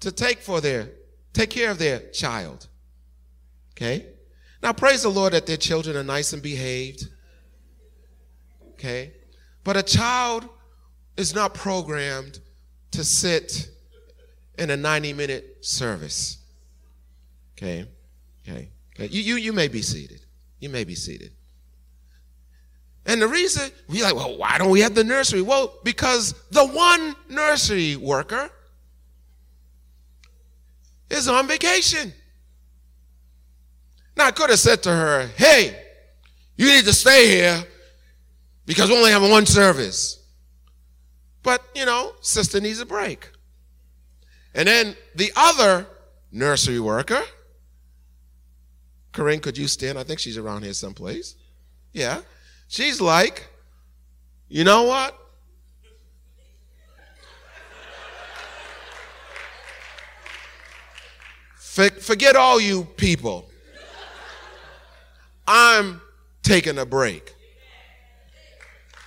to 0.00 0.12
take 0.12 0.40
for 0.40 0.60
their 0.60 0.90
take 1.32 1.50
care 1.50 1.70
of 1.70 1.78
their 1.78 2.00
child. 2.10 2.68
Okay? 3.72 4.06
Now 4.62 4.72
praise 4.72 5.02
the 5.02 5.08
Lord 5.08 5.32
that 5.32 5.46
their 5.46 5.56
children 5.56 5.96
are 5.96 6.04
nice 6.04 6.32
and 6.32 6.42
behaved. 6.42 7.08
Okay? 8.72 9.12
But 9.62 9.76
a 9.76 9.82
child 9.82 10.48
is 11.16 11.34
not 11.34 11.54
programmed 11.54 12.40
to 12.92 13.04
sit 13.04 13.68
in 14.58 14.70
a 14.70 14.76
90 14.76 15.12
minute 15.12 15.64
service. 15.64 16.38
Okay? 17.56 17.86
Okay? 18.46 18.70
okay. 18.94 19.06
You, 19.06 19.22
you, 19.22 19.34
you 19.36 19.52
may 19.52 19.68
be 19.68 19.82
seated. 19.82 20.20
You 20.60 20.68
may 20.68 20.84
be 20.84 20.94
seated. 20.94 21.32
And 23.06 23.20
the 23.20 23.28
reason, 23.28 23.70
we're 23.88 24.02
like, 24.02 24.14
well, 24.14 24.38
why 24.38 24.56
don't 24.56 24.70
we 24.70 24.80
have 24.80 24.94
the 24.94 25.04
nursery? 25.04 25.42
Well, 25.42 25.78
because 25.84 26.34
the 26.50 26.66
one 26.66 27.14
nursery 27.28 27.96
worker 27.96 28.50
is 31.10 31.28
on 31.28 31.46
vacation. 31.46 32.12
Now, 34.16 34.26
I 34.26 34.30
could 34.30 34.50
have 34.50 34.58
said 34.58 34.82
to 34.84 34.90
her, 34.90 35.28
hey, 35.36 35.78
you 36.56 36.66
need 36.66 36.84
to 36.84 36.92
stay 36.94 37.28
here 37.28 37.64
because 38.64 38.88
we 38.88 38.96
only 38.96 39.10
have 39.10 39.22
one 39.22 39.44
service. 39.44 40.22
But, 41.42 41.62
you 41.74 41.84
know, 41.84 42.12
sister 42.20 42.60
needs 42.60 42.80
a 42.80 42.86
break. 42.86 43.28
And 44.54 44.68
then 44.68 44.96
the 45.14 45.32
other 45.34 45.86
nursery 46.30 46.80
worker, 46.80 47.22
Corinne, 49.12 49.40
could 49.40 49.58
you 49.58 49.68
stand? 49.68 49.98
I 49.98 50.04
think 50.04 50.20
she's 50.20 50.38
around 50.38 50.62
here 50.62 50.72
someplace. 50.72 51.36
Yeah. 51.92 52.20
She's 52.68 53.00
like, 53.00 53.48
you 54.48 54.64
know 54.64 54.84
what? 54.84 55.18
Forget 61.56 62.36
all 62.36 62.60
you 62.60 62.84
people. 62.84 63.50
I'm 65.46 66.00
taking 66.42 66.78
a 66.78 66.86
break. 66.86 67.34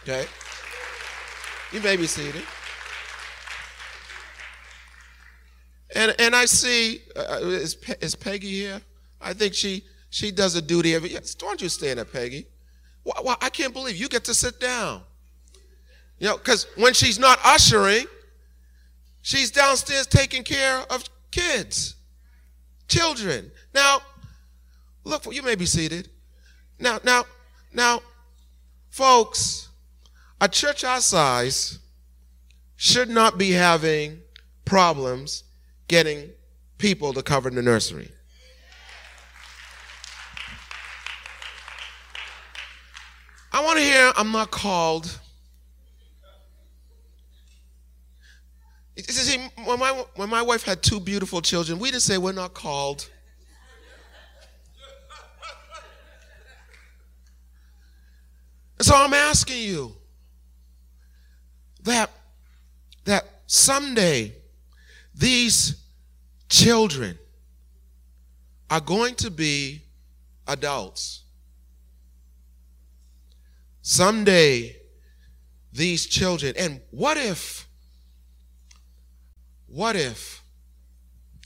Okay? 0.03 0.25
You 1.71 1.81
may 1.81 1.95
be 1.95 2.07
seated. 2.07 2.43
And, 5.95 6.15
and 6.19 6.35
I 6.35 6.45
see, 6.45 7.01
uh, 7.15 7.19
uh 7.19 7.47
is, 7.47 7.77
is 8.01 8.15
Peggy 8.15 8.51
here? 8.51 8.81
I 9.21 9.33
think 9.33 9.53
she, 9.53 9.83
she 10.09 10.31
does 10.31 10.55
a 10.55 10.61
duty 10.61 10.95
every 10.95 11.11
yes, 11.11 11.35
Don't 11.35 11.61
you 11.61 11.69
stand 11.69 11.99
up, 11.99 12.11
Peggy? 12.11 12.47
Why, 13.03 13.15
why, 13.21 13.35
I 13.41 13.49
can't 13.49 13.73
believe 13.73 13.95
you 13.95 14.09
get 14.09 14.25
to 14.25 14.33
sit 14.33 14.59
down. 14.59 15.01
You 16.19 16.27
know, 16.27 16.37
because 16.37 16.67
when 16.75 16.93
she's 16.93 17.19
not 17.19 17.39
ushering, 17.43 18.05
she's 19.21 19.51
downstairs 19.51 20.07
taking 20.07 20.43
care 20.43 20.79
of 20.89 21.03
kids, 21.31 21.95
children. 22.87 23.51
Now, 23.73 23.99
look, 25.03 25.31
you 25.33 25.43
may 25.43 25.55
be 25.55 25.65
seated. 25.65 26.09
Now, 26.79 26.99
now, 27.03 27.25
now, 27.71 28.01
folks, 28.89 29.69
a 30.41 30.47
church 30.47 30.83
our 30.83 31.01
size 31.01 31.79
should 32.75 33.09
not 33.09 33.37
be 33.37 33.51
having 33.51 34.19
problems 34.65 35.43
getting 35.87 36.29
people 36.77 37.13
to 37.13 37.23
cover 37.23 37.49
the 37.49 37.61
nursery. 37.61 38.09
I 43.51 43.63
want 43.63 43.79
to 43.79 43.83
hear 43.83 44.11
I'm 44.15 44.31
not 44.31 44.51
called. 44.51 45.19
See, 48.99 49.39
when 49.63 49.79
my, 49.79 50.05
when 50.15 50.29
my 50.29 50.41
wife 50.41 50.63
had 50.63 50.83
two 50.83 50.99
beautiful 50.99 51.41
children, 51.41 51.79
we 51.79 51.89
didn't 51.89 52.03
say 52.03 52.17
we're 52.17 52.33
not 52.33 52.53
called. 52.53 53.09
so 58.79 58.95
I'm 58.95 59.13
asking 59.13 59.57
you 59.57 59.95
that, 61.83 62.11
that 63.05 63.25
someday 63.47 64.33
these 65.17 65.83
children 66.47 67.17
are 68.69 68.81
going 68.81 69.15
to 69.15 69.31
be 69.31 69.81
adults. 70.47 71.23
Someday, 73.81 74.75
these 75.73 76.05
children, 76.05 76.53
and 76.57 76.81
what 76.91 77.17
if, 77.17 77.67
what 79.65 79.95
if 79.95 80.43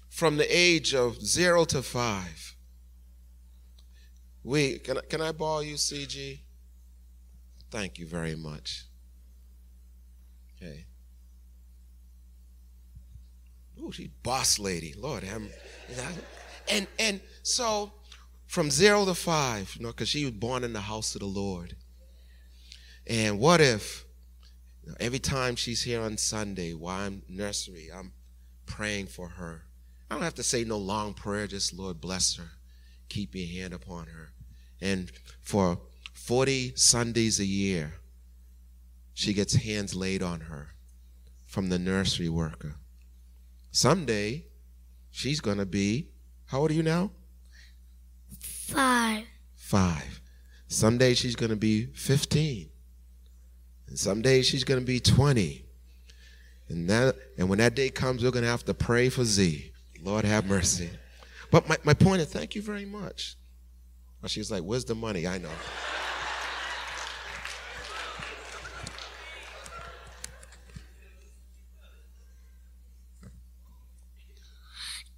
from 0.09 0.37
the 0.37 0.57
age 0.57 0.93
of 0.93 1.21
zero 1.21 1.63
to 1.65 1.81
five, 1.81 2.55
we, 4.43 4.79
can, 4.79 4.97
can 5.07 5.21
I 5.21 5.31
borrow 5.31 5.59
you, 5.59 5.75
CG? 5.75 6.39
Thank 7.69 7.99
you 7.99 8.05
very 8.07 8.35
much. 8.35 8.85
Okay. 10.57 10.85
Oh, 13.83 13.91
she's 13.91 14.09
boss 14.23 14.59
lady. 14.59 14.93
Lord, 14.97 15.23
I'm, 15.23 15.49
and 16.69 16.87
and 16.99 17.19
so 17.43 17.91
from 18.45 18.69
zero 18.69 19.05
to 19.05 19.13
five, 19.13 19.75
you 19.75 19.83
know, 19.83 19.91
because 19.91 20.09
she 20.09 20.25
was 20.25 20.33
born 20.33 20.63
in 20.63 20.73
the 20.73 20.81
house 20.81 21.15
of 21.15 21.21
the 21.21 21.27
Lord. 21.27 21.75
And 23.07 23.39
what 23.39 23.61
if 23.61 24.05
you 24.83 24.89
know, 24.89 24.97
every 24.99 25.19
time 25.19 25.55
she's 25.55 25.83
here 25.83 26.01
on 26.01 26.17
Sunday 26.17 26.73
while 26.73 26.99
I'm 26.99 27.23
nursery, 27.27 27.89
I'm 27.93 28.11
praying 28.65 29.07
for 29.07 29.29
her. 29.29 29.63
I 30.09 30.15
don't 30.15 30.23
have 30.23 30.35
to 30.35 30.43
say 30.43 30.63
no 30.63 30.77
long 30.77 31.13
prayer, 31.13 31.47
just 31.47 31.73
Lord 31.73 32.01
bless 32.01 32.35
her. 32.35 32.51
Keep 33.09 33.35
your 33.35 33.47
hand 33.47 33.73
upon 33.73 34.07
her. 34.07 34.33
And 34.81 35.11
for 35.39 35.79
40 36.13 36.73
Sundays 36.75 37.39
a 37.39 37.45
year, 37.45 37.93
she 39.13 39.33
gets 39.33 39.55
hands 39.55 39.95
laid 39.95 40.21
on 40.21 40.41
her 40.41 40.69
from 41.45 41.69
the 41.69 41.79
nursery 41.79 42.29
worker. 42.29 42.75
Someday, 43.71 44.45
she's 45.09 45.39
going 45.39 45.57
to 45.57 45.65
be, 45.65 46.09
how 46.47 46.59
old 46.59 46.71
are 46.71 46.73
you 46.73 46.83
now? 46.83 47.11
Five. 48.39 49.25
Five. 49.55 50.21
Someday 50.67 51.13
she's 51.13 51.35
going 51.35 51.49
to 51.49 51.55
be 51.55 51.85
15. 51.87 52.69
And 53.87 53.99
someday 53.99 54.41
she's 54.41 54.63
going 54.63 54.79
to 54.79 54.85
be 54.85 54.99
20. 54.99 55.65
And, 56.69 56.89
that, 56.89 57.15
and 57.37 57.49
when 57.49 57.59
that 57.59 57.75
day 57.75 57.89
comes, 57.89 58.23
we're 58.23 58.31
going 58.31 58.43
to 58.43 58.49
have 58.49 58.65
to 58.65 58.73
pray 58.73 59.09
for 59.09 59.23
Z. 59.23 59.71
Lord 60.03 60.25
have 60.25 60.45
mercy. 60.45 60.89
But 61.51 61.67
my, 61.67 61.77
my 61.83 61.93
point 61.93 62.21
is, 62.21 62.27
thank 62.27 62.55
you 62.55 62.61
very 62.61 62.85
much. 62.85 63.35
She 64.27 64.39
was 64.39 64.51
like, 64.51 64.63
where's 64.63 64.85
the 64.85 64.95
money? 64.95 65.27
I 65.27 65.37
know. 65.37 65.49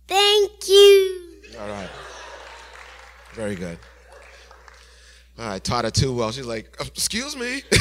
Thank 0.08 0.68
you. 0.68 1.42
All 1.60 1.68
right. 1.68 1.90
Very 3.34 3.56
good. 3.56 3.78
All 5.40 5.48
right, 5.48 5.64
taught 5.64 5.86
her 5.86 5.92
too 5.92 6.14
well. 6.14 6.32
She's 6.32 6.46
like, 6.46 6.76
uh, 6.80 6.86
excuse 6.86 7.36
me. 7.36 7.64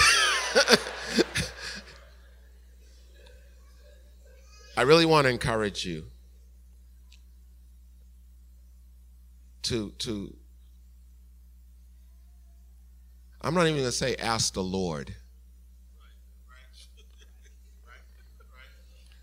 I 4.76 4.82
really 4.82 5.04
want 5.04 5.26
to 5.26 5.30
encourage 5.30 5.84
you 5.84 6.04
to 9.62 9.90
to 9.98 10.34
I'm 13.42 13.54
not 13.54 13.62
even 13.62 13.74
going 13.74 13.86
to 13.86 13.92
say 13.92 14.16
ask 14.16 14.54
the 14.54 14.62
Lord. 14.62 15.14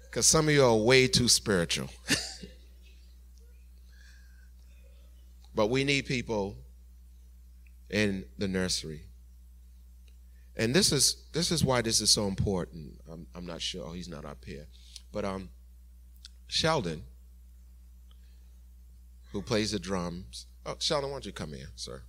Because 0.01 0.25
some 0.25 0.47
of 0.47 0.53
you 0.55 0.65
are 0.65 0.75
way 0.75 1.07
too 1.07 1.27
spiritual. 1.29 1.87
but 5.55 5.67
we 5.67 5.83
need 5.83 6.05
people 6.05 6.57
in 7.89 8.25
the 8.37 8.47
nursery. 8.47 9.03
And 10.55 10.75
this 10.75 10.91
is 10.91 11.23
this 11.31 11.51
is 11.51 11.63
why 11.63 11.81
this 11.81 12.01
is 12.01 12.09
so 12.11 12.27
important. 12.27 12.99
I'm, 13.09 13.25
I'm 13.33 13.45
not 13.45 13.61
sure. 13.61 13.85
Oh, 13.87 13.93
he's 13.93 14.09
not 14.09 14.25
up 14.25 14.43
here. 14.45 14.67
But 15.11 15.25
um, 15.25 15.49
Sheldon, 16.47 17.03
who 19.31 19.41
plays 19.41 19.71
the 19.71 19.79
drums. 19.79 20.47
Oh, 20.65 20.75
Sheldon, 20.79 21.11
why 21.11 21.15
don't 21.15 21.25
you 21.25 21.31
come 21.31 21.53
here, 21.53 21.69
sir? 21.75 22.01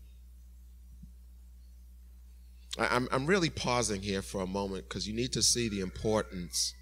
I, 2.79 2.89
I'm, 2.97 3.09
I'm 3.13 3.27
really 3.27 3.51
pausing 3.51 4.03
here 4.03 4.23
for 4.23 4.41
a 4.41 4.47
moment 4.47 4.89
because 4.89 5.07
you 5.07 5.15
need 5.15 5.33
to 5.35 5.43
see 5.43 5.69
the 5.69 5.81
importance. 5.81 6.75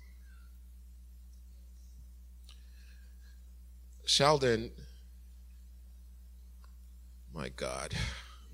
Sheldon, 4.06 4.70
my 7.38 7.48
God, 7.50 7.94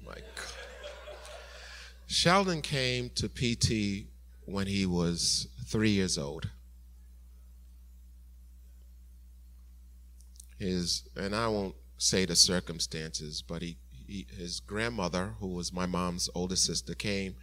my 0.05 0.13
God. 0.13 0.55
Sheldon 2.07 2.61
came 2.61 3.09
to 3.15 3.31
PT 3.31 4.07
when 4.45 4.67
he 4.67 4.85
was 4.85 5.49
three 5.65 5.89
years 5.89 6.19
old. 6.19 6.51
His, 10.59 11.09
and 11.17 11.35
I 11.35 11.49
won't 11.49 11.75
say 11.97 12.27
the 12.27 12.37
circumstances, 12.37 13.41
but 13.41 13.63
he, 13.63 13.79
he 13.91 14.27
his 14.37 14.61
grandmother, 14.61 15.33
who 15.41 15.49
was 15.49 15.73
my 15.73 15.87
mom's 15.87 16.29
older 16.35 16.57
sister, 16.57 16.95
came 16.95 17.37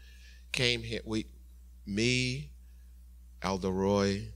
came 0.51 0.83
here. 0.83 1.01
We, 1.05 1.25
me, 1.87 2.51
Elder 3.41 3.71
Roy, 3.71 4.27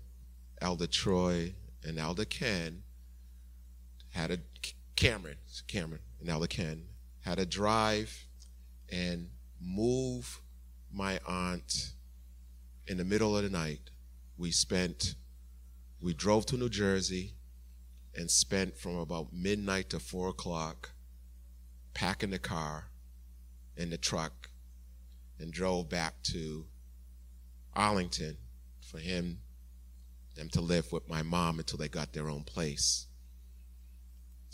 Elder 0.60 0.88
Troy, 0.88 1.54
and 1.84 2.00
Elder 2.00 2.26
Ken 2.26 2.82
had 4.10 4.32
a 4.32 4.40
Cameron, 4.96 5.38
Cameron, 5.68 6.02
and 6.20 6.30
Elder 6.30 6.48
Ken 6.48 6.82
had 7.26 7.40
a 7.40 7.46
drive 7.46 8.28
and 8.92 9.30
move 9.60 10.42
my 10.94 11.20
aunt 11.28 11.94
in 12.86 12.98
the 12.98 13.04
middle 13.04 13.36
of 13.36 13.44
the 13.44 13.50
night. 13.50 13.90
We 14.38 14.52
spent, 14.52 15.16
we 16.00 16.14
drove 16.14 16.46
to 16.48 16.58
New 16.58 16.70
Jersey 16.70 17.34
and 18.16 18.30
spent 18.30 18.78
from 18.78 18.98
about 18.98 19.34
midnight 19.34 19.90
to 19.90 20.00
four 20.00 20.30
o'clock 20.30 20.92
packing 21.96 22.30
the 22.30 22.38
car 22.38 22.92
in 23.76 23.90
the 23.90 23.98
truck 23.98 24.50
and 25.40 25.52
drove 25.52 25.90
back 25.90 26.22
to 26.26 26.68
Arlington 27.74 28.38
for 28.82 29.00
him 29.00 29.40
them 30.36 30.50
to 30.50 30.62
live 30.62 30.92
with 30.92 31.10
my 31.10 31.24
mom 31.24 31.58
until 31.58 31.80
they 31.80 31.88
got 31.88 32.14
their 32.14 32.30
own 32.30 32.44
place. 32.44 33.08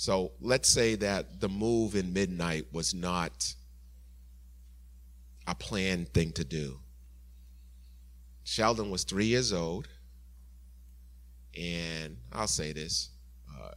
So 0.02 0.32
let's 0.42 0.68
say 0.68 0.96
that 0.96 1.42
the 1.42 1.48
move 1.48 1.96
in 1.96 2.12
midnight 2.12 2.66
was 2.74 2.92
not 2.92 3.54
a 5.46 5.54
planned 5.54 6.12
thing 6.12 6.32
to 6.32 6.44
do. 6.44 6.80
Sheldon 8.44 8.90
was 8.90 9.04
three 9.04 9.28
years 9.28 9.54
old, 9.54 9.88
and 11.56 12.18
I'll 12.34 12.48
say 12.48 12.74
this 12.74 13.12
uh, 13.48 13.76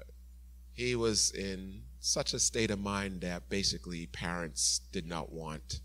he 0.72 0.96
was 0.96 1.30
in 1.32 1.82
such 2.00 2.32
a 2.32 2.38
state 2.38 2.70
of 2.70 2.80
mind 2.80 3.20
that 3.20 3.50
basically 3.50 4.06
parents 4.06 4.80
did 4.92 5.06
not 5.06 5.30
want 5.30 5.80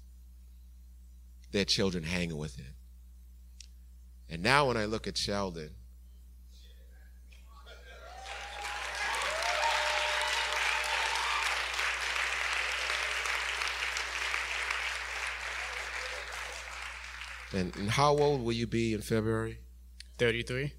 their 1.51 1.65
children 1.65 2.05
hanging 2.05 2.37
with 2.37 2.55
him. 2.55 2.75
And 4.29 4.41
now 4.41 4.69
when 4.69 4.77
I 4.77 4.85
look 4.85 5.05
at 5.05 5.17
Sheldon, 5.17 5.71
and, 17.53 17.75
and 17.75 17.89
how 17.89 18.15
old 18.17 18.43
will 18.43 18.53
you 18.53 18.67
be 18.67 18.93
in 18.93 19.01
February? 19.01 19.59
33. 20.17 20.73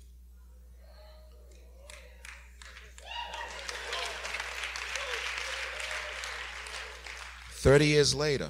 Thirty 7.53 7.89
years 7.89 8.15
later, 8.15 8.49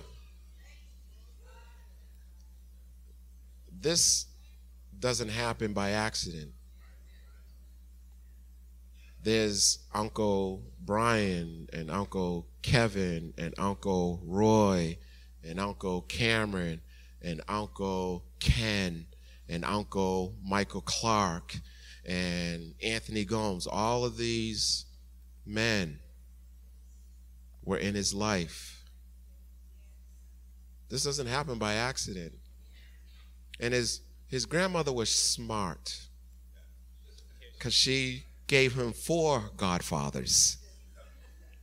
this 3.80 4.26
doesn't 5.00 5.30
happen 5.30 5.72
by 5.72 5.90
accident. 5.90 6.52
There's 9.20 9.80
Uncle 9.92 10.62
Brian 10.80 11.68
and 11.72 11.90
Uncle 11.90 12.46
Kevin 12.62 13.34
and 13.36 13.52
Uncle 13.58 14.20
Roy 14.24 14.96
and 15.42 15.58
Uncle 15.58 16.02
Cameron 16.02 16.80
and 17.22 17.40
Uncle 17.48 18.24
Ken 18.38 19.06
and 19.48 19.64
Uncle 19.64 20.34
Michael 20.42 20.80
Clark 20.82 21.56
and 22.06 22.74
Anthony 22.82 23.24
Gomes. 23.24 23.66
All 23.66 24.04
of 24.04 24.16
these 24.16 24.86
men 25.44 25.98
were 27.64 27.78
in 27.78 27.94
his 27.94 28.14
life. 28.14 28.84
This 30.88 31.04
doesn't 31.04 31.26
happen 31.26 31.58
by 31.58 31.74
accident. 31.74 32.32
And 33.60 33.74
his, 33.74 34.00
his 34.26 34.46
grandmother 34.46 34.92
was 34.92 35.10
smart 35.10 36.00
because 37.52 37.74
she 37.74 38.24
gave 38.46 38.74
him 38.74 38.92
four 38.92 39.50
godfathers 39.56 40.56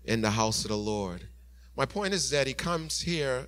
in 0.06 0.22
the 0.22 0.32
house 0.32 0.64
of 0.64 0.70
the 0.70 0.78
Lord. 0.78 1.28
My 1.76 1.86
point 1.86 2.14
is 2.14 2.30
that 2.30 2.48
he 2.48 2.54
comes 2.54 3.02
here 3.02 3.48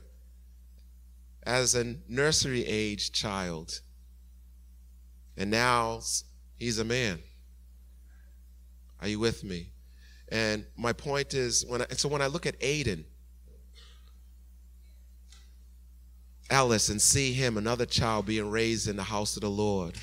as 1.49 1.73
a 1.73 1.95
nursery 2.07 2.63
age 2.63 3.11
child, 3.11 3.81
and 5.35 5.49
now 5.49 5.99
he's 6.59 6.77
a 6.77 6.85
man. 6.85 7.17
Are 9.01 9.07
you 9.07 9.17
with 9.17 9.43
me? 9.43 9.71
And 10.31 10.63
my 10.77 10.93
point 10.93 11.33
is, 11.33 11.65
when 11.67 11.81
I, 11.81 11.85
so 11.93 12.07
when 12.07 12.21
I 12.21 12.27
look 12.27 12.45
at 12.45 12.59
Aiden, 12.59 13.03
Ellis 16.51 16.89
and 16.89 17.01
see 17.01 17.33
him, 17.33 17.57
another 17.57 17.87
child 17.87 18.27
being 18.27 18.51
raised 18.51 18.87
in 18.87 18.95
the 18.95 19.03
house 19.03 19.35
of 19.35 19.41
the 19.41 19.49
Lord. 19.49 19.95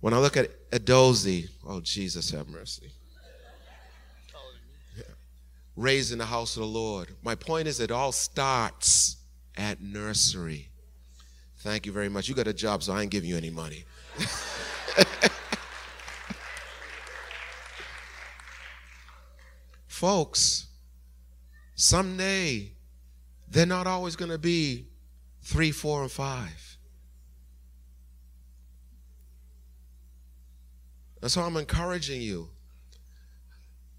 When 0.00 0.12
I 0.12 0.18
look 0.18 0.36
at 0.36 0.70
Adozi, 0.72 1.48
oh, 1.64 1.80
Jesus 1.80 2.32
have 2.32 2.48
mercy. 2.48 2.90
Raised 5.76 6.10
in 6.10 6.18
the 6.18 6.26
house 6.26 6.56
of 6.56 6.62
the 6.62 6.68
Lord. 6.68 7.14
My 7.22 7.36
point 7.36 7.68
is, 7.68 7.78
it 7.78 7.92
all 7.92 8.10
starts 8.10 9.19
at 9.56 9.80
nursery. 9.80 10.68
Thank 11.58 11.86
you 11.86 11.92
very 11.92 12.08
much. 12.08 12.28
You 12.28 12.34
got 12.34 12.46
a 12.46 12.54
job, 12.54 12.82
so 12.82 12.92
I 12.92 13.02
ain't 13.02 13.10
giving 13.10 13.28
you 13.28 13.36
any 13.36 13.50
money. 13.50 13.84
Folks, 19.86 20.66
someday 21.74 22.72
they're 23.48 23.66
not 23.66 23.86
always 23.86 24.16
going 24.16 24.30
to 24.30 24.38
be 24.38 24.86
three, 25.42 25.70
four, 25.70 26.00
and 26.02 26.10
five. 26.10 26.78
And 31.20 31.30
so 31.30 31.42
I'm 31.42 31.56
encouraging 31.56 32.22
you. 32.22 32.48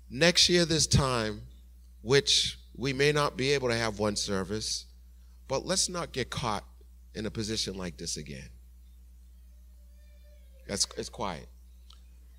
Next 0.09 0.49
year, 0.49 0.65
this 0.65 0.87
time, 0.87 1.41
which 2.01 2.57
we 2.75 2.93
may 2.93 3.11
not 3.11 3.37
be 3.37 3.51
able 3.51 3.69
to 3.69 3.75
have 3.75 3.99
one 3.99 4.15
service, 4.15 4.85
but 5.51 5.65
let's 5.65 5.89
not 5.89 6.13
get 6.13 6.29
caught 6.29 6.63
in 7.13 7.25
a 7.25 7.29
position 7.29 7.77
like 7.77 7.97
this 7.97 8.15
again. 8.15 8.47
That's 10.65 10.87
it's 10.95 11.09
quiet. 11.09 11.45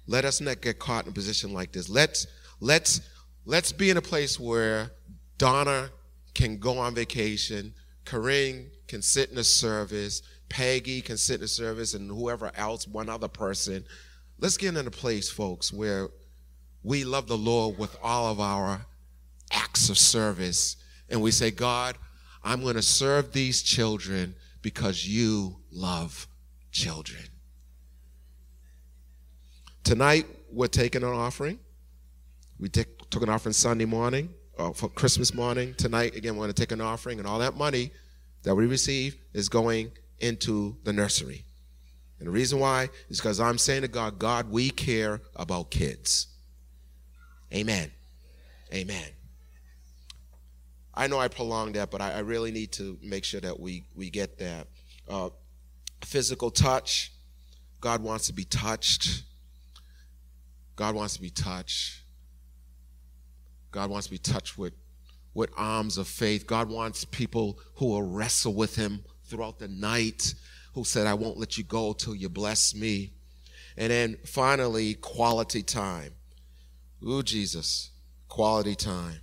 Let 0.07 0.25
us 0.25 0.41
not 0.41 0.63
get 0.63 0.79
caught 0.79 1.05
in 1.05 1.11
a 1.11 1.13
position 1.13 1.53
like 1.53 1.73
this. 1.73 1.91
Let's 1.91 2.27
let's 2.59 3.03
let's 3.45 3.71
be 3.71 3.91
in 3.91 3.99
a 3.99 4.01
place 4.01 4.41
where 4.41 4.93
Donna 5.37 5.91
can 6.33 6.57
go 6.57 6.79
on 6.79 6.95
vacation, 6.95 7.75
Corinne 8.07 8.71
can 8.89 9.03
sit 9.03 9.29
in 9.29 9.35
the 9.35 9.45
service, 9.45 10.23
Peggy 10.49 11.03
can 11.03 11.19
sit 11.19 11.35
in 11.35 11.41
the 11.43 11.49
service, 11.49 11.93
and 11.93 12.11
whoever 12.11 12.51
else, 12.55 12.89
one 12.89 13.11
other 13.11 13.29
person. 13.29 13.85
Let's 14.39 14.57
get 14.57 14.75
in 14.75 14.87
a 14.87 14.91
place, 14.91 15.29
folks, 15.29 15.71
where 15.71 16.09
we 16.83 17.05
love 17.05 17.27
the 17.27 17.37
Lord 17.37 17.77
with 17.77 17.95
all 18.03 18.33
of 18.33 18.41
our 18.41 18.87
acts 19.53 19.91
of 19.91 19.99
service. 19.99 20.77
And 21.11 21.21
we 21.21 21.31
say, 21.31 21.51
God, 21.51 21.99
I'm 22.45 22.63
going 22.63 22.75
to 22.75 22.83
serve 22.83 23.33
these 23.33 23.63
children 23.63 24.35
because 24.63 25.07
you 25.07 25.57
love 25.71 26.27
children. 26.71 27.23
Tonight, 29.85 30.27
we're 30.51 30.67
taking 30.69 31.03
an 31.03 31.09
offering. 31.09 31.59
We 32.59 32.69
took 32.69 33.23
an 33.23 33.29
offering 33.29 33.53
Sunday 33.53 33.85
morning. 33.85 34.31
uh, 34.59 34.73
for 34.73 34.89
Christmas 34.89 35.35
morning 35.35 35.75
tonight. 35.75 36.15
Again, 36.15 36.37
we're 36.37 36.45
going 36.45 36.55
to 36.55 36.61
take 36.61 36.73
an 36.73 36.81
offering, 36.81 37.19
and 37.19 37.27
all 37.27 37.39
that 37.39 37.57
money 37.57 37.91
that 38.43 38.55
we 38.55 38.67
receive 38.67 39.17
is 39.33 39.49
going 39.49 39.93
into 40.19 40.77
the 40.85 40.93
nursery. 40.93 41.45
And 42.19 42.29
the 42.29 42.33
reason 42.33 42.61
why 42.61 42.89
is 43.09 43.19
because 43.19 43.41
I'm 43.41 43.59
saying 43.59 43.83
to 43.83 43.89
God, 43.89 44.19
God, 44.19 44.51
we 44.51 44.71
care 44.71 45.21
about 45.35 45.71
kids. 45.71 46.29
Amen. 47.53 47.91
Amen. 48.73 49.09
I 50.95 51.07
know 51.07 51.19
I 51.19 51.29
prolonged 51.29 51.75
that, 51.77 51.91
but 51.91 52.01
I, 52.01 52.13
I 52.13 52.19
really 52.21 52.51
need 52.51 52.73
to 52.73 52.99
make 53.03 53.25
sure 53.25 53.41
that 53.41 53.59
we, 53.59 53.85
we 53.95 54.11
get 54.11 54.39
that. 54.39 54.69
Uh, 55.09 55.31
physical 56.05 56.51
touch. 56.51 57.13
God 57.81 58.03
wants 58.03 58.27
to 58.27 58.33
be 58.33 58.45
touched. 58.45 59.23
God 60.77 60.95
wants 60.95 61.15
to 61.15 61.21
be 61.21 61.31
touched. 61.31 62.03
God 63.71 63.91
wants 63.91 64.07
to 64.07 64.11
be 64.11 64.19
touched 64.19 64.59
with, 64.59 64.75
with 65.35 65.51
arms 65.57 65.97
of 65.97 66.07
faith. 66.07 66.47
God 66.47 66.69
wants 66.69 67.05
people 67.07 67.59
who 67.77 67.87
will 67.87 68.03
wrestle 68.03 68.55
with 68.55 68.77
Him 68.77 69.03
throughout 69.25 69.59
the 69.59 69.69
night, 69.69 70.35
who 70.75 70.85
said, 70.85 71.07
I 71.07 71.15
won't 71.15 71.39
let 71.39 71.57
you 71.57 71.65
go 71.65 71.95
till 71.95 72.15
you 72.15 72.29
bless 72.29 72.75
me. 72.75 73.15
And 73.79 73.91
then 73.91 74.19
finally, 74.27 74.95
quality 74.95 75.63
time. 75.63 76.13
Ooh, 77.03 77.23
Jesus, 77.23 77.91
quality 78.29 78.75
time. 78.75 79.22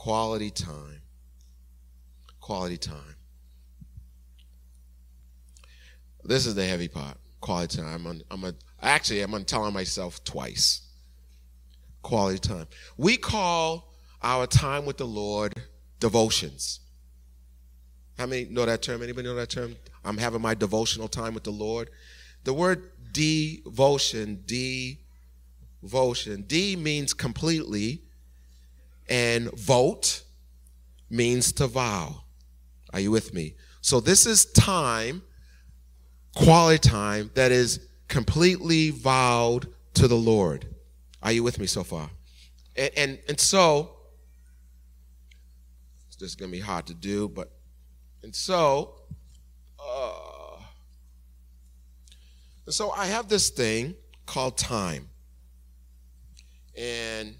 Quality 0.00 0.50
time. 0.50 1.02
Quality 2.40 2.78
time. 2.78 3.16
This 6.24 6.46
is 6.46 6.54
the 6.54 6.64
heavy 6.64 6.88
part. 6.88 7.18
Quality 7.42 7.76
time. 7.82 8.06
I'm, 8.06 8.22
I'm 8.30 8.56
actually, 8.80 9.20
I'm 9.20 9.44
telling 9.44 9.74
myself 9.74 10.24
twice. 10.24 10.88
Quality 12.00 12.38
time. 12.38 12.66
We 12.96 13.18
call 13.18 13.92
our 14.22 14.46
time 14.46 14.86
with 14.86 14.96
the 14.96 15.06
Lord 15.06 15.52
devotions. 15.98 16.80
How 18.16 18.24
many 18.24 18.46
know 18.46 18.64
that 18.64 18.80
term? 18.80 19.02
Anybody 19.02 19.28
know 19.28 19.34
that 19.34 19.50
term? 19.50 19.76
I'm 20.02 20.16
having 20.16 20.40
my 20.40 20.54
devotional 20.54 21.08
time 21.08 21.34
with 21.34 21.44
the 21.44 21.50
Lord. 21.50 21.90
The 22.44 22.54
word 22.54 22.90
devotion, 23.12 24.44
devotion, 24.46 26.44
D 26.46 26.74
means 26.74 27.12
completely, 27.12 28.04
and 29.10 29.50
vote 29.52 30.22
means 31.10 31.52
to 31.54 31.66
vow. 31.66 32.22
Are 32.92 33.00
you 33.00 33.10
with 33.10 33.34
me? 33.34 33.56
So 33.80 34.00
this 34.00 34.24
is 34.24 34.46
time, 34.46 35.22
quality 36.36 36.78
time, 36.78 37.30
that 37.34 37.50
is 37.50 37.80
completely 38.08 38.90
vowed 38.90 39.66
to 39.94 40.06
the 40.06 40.16
Lord. 40.16 40.66
Are 41.22 41.32
you 41.32 41.42
with 41.42 41.58
me 41.58 41.66
so 41.66 41.82
far? 41.82 42.08
And, 42.76 42.90
and, 42.96 43.18
and 43.28 43.40
so, 43.40 43.96
this 46.18 46.30
is 46.30 46.36
to 46.36 46.48
be 46.48 46.60
hard 46.60 46.86
to 46.86 46.94
do, 46.94 47.28
but, 47.28 47.50
and 48.22 48.34
so, 48.34 48.94
uh, 49.78 50.58
and 52.66 52.74
so 52.74 52.90
I 52.92 53.06
have 53.06 53.28
this 53.28 53.50
thing 53.50 53.96
called 54.26 54.56
time. 54.56 55.08
And 56.76 57.34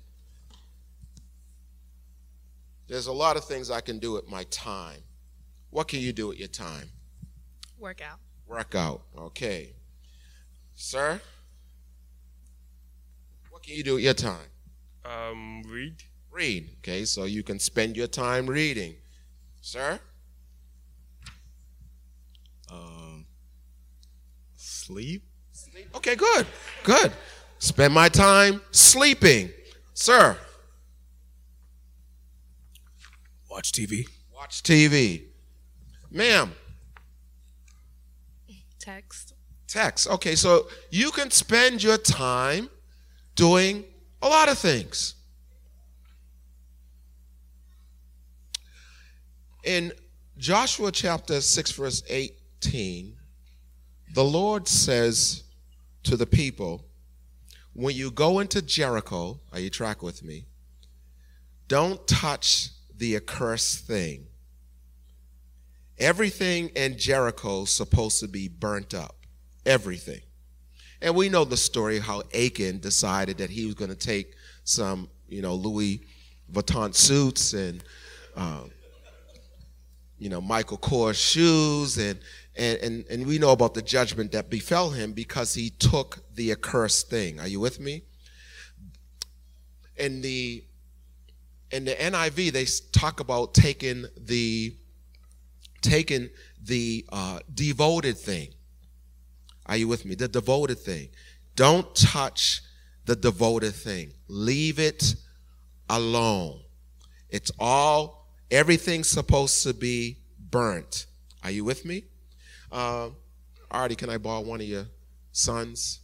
there's 2.90 3.06
a 3.06 3.12
lot 3.12 3.36
of 3.36 3.44
things 3.44 3.70
I 3.70 3.80
can 3.80 4.00
do 4.00 4.12
with 4.12 4.28
my 4.28 4.42
time. 4.50 4.98
What 5.70 5.86
can 5.86 6.00
you 6.00 6.12
do 6.12 6.26
with 6.28 6.38
your 6.38 6.48
time? 6.48 6.90
Workout. 7.78 8.18
Workout. 8.48 9.02
Okay. 9.16 9.74
Sir? 10.74 11.20
What 13.48 13.62
can 13.62 13.76
you 13.76 13.84
do 13.84 13.94
with 13.94 14.02
your 14.02 14.14
time? 14.14 14.48
Um, 15.04 15.62
read. 15.68 16.02
Read. 16.32 16.70
Okay, 16.78 17.04
so 17.04 17.24
you 17.24 17.44
can 17.44 17.60
spend 17.60 17.96
your 17.96 18.08
time 18.08 18.48
reading. 18.48 18.96
Sir? 19.60 20.00
Um, 22.72 23.24
sleep. 24.56 25.22
Okay, 25.94 26.16
good. 26.16 26.44
Good. 26.82 27.12
Spend 27.60 27.94
my 27.94 28.08
time 28.08 28.60
sleeping. 28.72 29.50
Sir? 29.94 30.36
Watch 33.50 33.72
TV. 33.72 34.06
Watch 34.32 34.62
TV. 34.62 35.24
Ma'am? 36.10 36.52
Text. 38.78 39.34
Text. 39.66 40.08
Okay, 40.08 40.34
so 40.34 40.68
you 40.90 41.10
can 41.10 41.30
spend 41.30 41.82
your 41.82 41.98
time 41.98 42.70
doing 43.34 43.84
a 44.22 44.28
lot 44.28 44.48
of 44.48 44.56
things. 44.56 45.14
In 49.64 49.92
Joshua 50.38 50.90
chapter 50.90 51.40
6, 51.40 51.72
verse 51.72 52.02
18, 52.08 53.14
the 54.14 54.24
Lord 54.24 54.66
says 54.66 55.42
to 56.04 56.16
the 56.16 56.26
people, 56.26 56.84
When 57.74 57.94
you 57.94 58.10
go 58.10 58.38
into 58.38 58.62
Jericho, 58.62 59.40
are 59.52 59.60
you 59.60 59.70
track 59.70 60.02
with 60.02 60.24
me? 60.24 60.46
Don't 61.68 62.04
touch 62.08 62.70
the 63.00 63.16
accursed 63.16 63.86
thing. 63.86 64.26
Everything 65.98 66.68
in 66.76 66.98
Jericho 66.98 67.62
is 67.62 67.70
supposed 67.70 68.20
to 68.20 68.28
be 68.28 68.46
burnt 68.46 68.94
up. 68.94 69.16
Everything. 69.66 70.20
And 71.02 71.16
we 71.16 71.30
know 71.30 71.44
the 71.44 71.56
story 71.56 71.98
how 71.98 72.22
Achan 72.34 72.78
decided 72.80 73.38
that 73.38 73.48
he 73.48 73.64
was 73.64 73.74
going 73.74 73.90
to 73.90 73.96
take 73.96 74.34
some, 74.64 75.08
you 75.28 75.40
know, 75.40 75.54
Louis 75.54 76.02
Vuitton 76.52 76.94
suits 76.94 77.54
and, 77.54 77.82
um, 78.36 78.70
you 80.18 80.28
know, 80.28 80.42
Michael 80.42 80.76
Kors 80.76 81.14
shoes, 81.14 81.96
and, 81.96 82.20
and 82.54 82.78
and 82.80 83.04
and 83.08 83.26
we 83.26 83.38
know 83.38 83.52
about 83.52 83.72
the 83.72 83.80
judgment 83.80 84.32
that 84.32 84.50
befell 84.50 84.90
him 84.90 85.12
because 85.12 85.54
he 85.54 85.70
took 85.70 86.18
the 86.34 86.52
accursed 86.52 87.08
thing. 87.08 87.40
Are 87.40 87.48
you 87.48 87.60
with 87.60 87.80
me? 87.80 88.02
In 89.96 90.20
the 90.20 90.64
in 91.70 91.84
the 91.84 91.92
NIV, 91.92 92.52
they 92.52 92.66
talk 92.92 93.20
about 93.20 93.54
taking 93.54 94.06
the 94.16 94.74
taking 95.82 96.28
the 96.62 97.06
uh, 97.10 97.40
devoted 97.54 98.18
thing. 98.18 98.48
Are 99.66 99.76
you 99.76 99.88
with 99.88 100.04
me? 100.04 100.14
The 100.14 100.28
devoted 100.28 100.78
thing. 100.78 101.08
Don't 101.54 101.94
touch 101.94 102.62
the 103.06 103.16
devoted 103.16 103.74
thing. 103.74 104.12
Leave 104.28 104.78
it 104.78 105.14
alone. 105.88 106.60
It's 107.30 107.50
all, 107.58 108.26
everything's 108.50 109.08
supposed 109.08 109.62
to 109.62 109.72
be 109.72 110.18
burnt. 110.38 111.06
Are 111.42 111.50
you 111.50 111.64
with 111.64 111.84
me? 111.84 112.04
Uh, 112.70 113.10
Artie, 113.70 113.94
can 113.94 114.10
I 114.10 114.18
borrow 114.18 114.40
one 114.40 114.60
of 114.60 114.66
your 114.66 114.86
sons? 115.32 116.00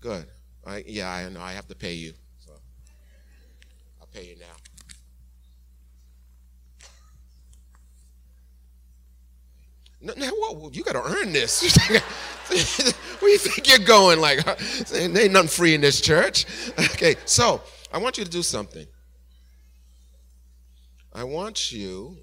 Good. 0.00 0.26
I, 0.64 0.84
yeah, 0.86 1.10
I 1.10 1.28
know. 1.28 1.40
I 1.40 1.52
have 1.52 1.68
to 1.68 1.74
pay 1.74 1.94
you. 1.94 2.14
Pay 4.12 4.26
you 4.26 4.36
now. 4.38 4.46
No, 10.02 10.14
now 10.16 10.30
what? 10.30 10.74
You 10.74 10.82
got 10.82 10.92
to 10.92 11.04
earn 11.04 11.32
this. 11.32 11.76
Where 13.20 13.30
you 13.30 13.38
think 13.38 13.68
you're 13.68 13.86
going? 13.86 14.20
Like, 14.20 14.46
uh, 14.46 14.56
there 14.90 15.24
ain't 15.24 15.32
nothing 15.32 15.48
free 15.48 15.74
in 15.74 15.80
this 15.80 16.00
church. 16.00 16.44
Okay, 16.76 17.14
so 17.24 17.62
I 17.92 17.98
want 17.98 18.18
you 18.18 18.24
to 18.24 18.30
do 18.30 18.42
something. 18.42 18.86
I 21.12 21.24
want 21.24 21.70
you. 21.70 22.16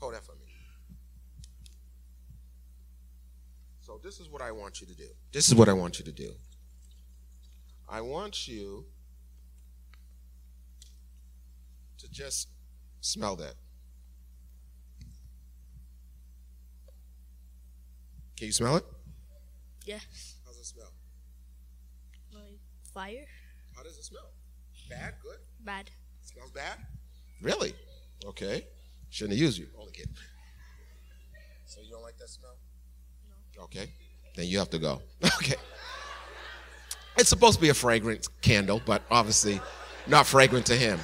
Hold 0.00 0.14
that 0.14 0.24
for 0.24 0.32
me. 0.32 0.52
So 3.80 3.98
this 4.02 4.20
is 4.20 4.28
what 4.28 4.42
I 4.42 4.52
want 4.52 4.80
you 4.80 4.86
to 4.86 4.94
do. 4.94 5.08
This 5.32 5.48
is 5.48 5.54
what 5.54 5.68
I 5.68 5.72
want 5.72 5.98
you 5.98 6.04
to 6.04 6.12
do. 6.12 6.30
I 7.88 8.00
want 8.00 8.46
you 8.46 8.84
to 11.98 12.05
just 12.16 12.48
smell 13.02 13.36
that. 13.36 13.54
Can 18.38 18.46
you 18.46 18.52
smell 18.52 18.76
it? 18.76 18.84
Yeah. 19.84 19.98
How's 20.44 20.58
it 20.58 20.64
smell? 20.64 20.92
Like 22.34 22.58
fire. 22.94 23.26
How 23.76 23.82
does 23.82 23.98
it 23.98 24.04
smell? 24.04 24.30
Bad? 24.88 25.14
Good? 25.22 25.38
Bad. 25.60 25.90
smells 26.22 26.50
bad? 26.52 26.78
Really? 27.42 27.74
Okay. 28.24 28.66
Shouldn't 29.10 29.34
have 29.34 29.40
used 29.40 29.58
you. 29.58 29.66
Only 29.78 29.92
kid. 29.92 30.08
So 31.66 31.80
you 31.82 31.90
don't 31.90 32.02
like 32.02 32.16
that 32.18 32.30
smell? 32.30 32.56
No. 33.56 33.64
Okay. 33.64 33.90
Then 34.36 34.46
you 34.46 34.58
have 34.58 34.70
to 34.70 34.78
go. 34.78 35.02
Okay. 35.42 35.56
It's 37.18 37.30
supposed 37.30 37.54
to 37.56 37.62
be 37.62 37.70
a 37.70 37.74
fragrant 37.74 38.28
candle, 38.42 38.82
but 38.84 39.02
obviously 39.10 39.58
not 40.06 40.26
fragrant 40.26 40.66
to 40.66 40.76
him. 40.76 40.98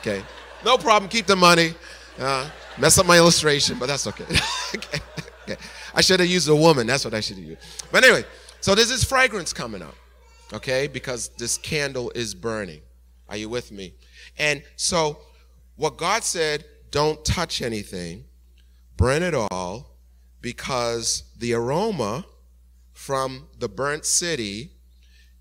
Okay. 0.00 0.22
No 0.64 0.76
problem. 0.76 1.08
Keep 1.08 1.26
the 1.26 1.36
money. 1.36 1.74
Uh, 2.18 2.48
mess 2.78 2.98
up 2.98 3.06
my 3.06 3.16
illustration, 3.16 3.78
but 3.78 3.86
that's 3.86 4.06
okay. 4.06 4.24
okay. 4.74 5.00
okay. 5.42 5.56
I 5.94 6.00
should 6.00 6.20
have 6.20 6.28
used 6.28 6.48
a 6.48 6.56
woman. 6.56 6.86
That's 6.86 7.04
what 7.04 7.14
I 7.14 7.20
should 7.20 7.36
have 7.36 7.46
used. 7.46 7.60
But 7.92 8.04
anyway, 8.04 8.24
so 8.60 8.74
there's 8.74 8.88
this 8.88 9.04
fragrance 9.04 9.52
coming 9.52 9.82
up, 9.82 9.94
okay, 10.52 10.88
because 10.88 11.28
this 11.38 11.58
candle 11.58 12.10
is 12.14 12.34
burning. 12.34 12.80
Are 13.28 13.36
you 13.36 13.48
with 13.48 13.70
me? 13.70 13.94
And 14.38 14.62
so, 14.76 15.18
what 15.76 15.96
God 15.96 16.24
said, 16.24 16.64
don't 16.90 17.24
touch 17.24 17.62
anything, 17.62 18.24
burn 18.96 19.22
it 19.22 19.34
all, 19.34 19.96
because 20.40 21.24
the 21.38 21.52
aroma 21.54 22.24
from 22.92 23.46
the 23.58 23.68
burnt 23.68 24.04
city 24.04 24.72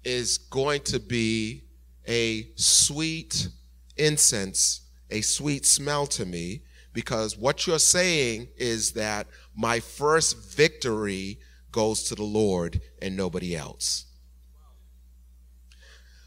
is 0.04 0.38
going 0.38 0.82
to 0.82 1.00
be 1.00 1.64
a 2.08 2.50
sweet 2.56 3.50
incense, 3.98 4.82
a 5.10 5.22
sweet 5.22 5.66
smell 5.66 6.08
to 6.08 6.26
me, 6.26 6.62
because 6.94 7.38
what 7.38 7.68
you're 7.68 7.80
saying 7.80 8.48
is 8.58 8.94
that 8.94 9.28
my 9.56 9.80
first 9.80 10.56
victory 10.56 11.40
goes 11.72 12.04
to 12.04 12.16
the 12.16 12.24
Lord 12.24 12.82
and 13.02 13.16
nobody 13.16 13.56
else. 13.56 14.06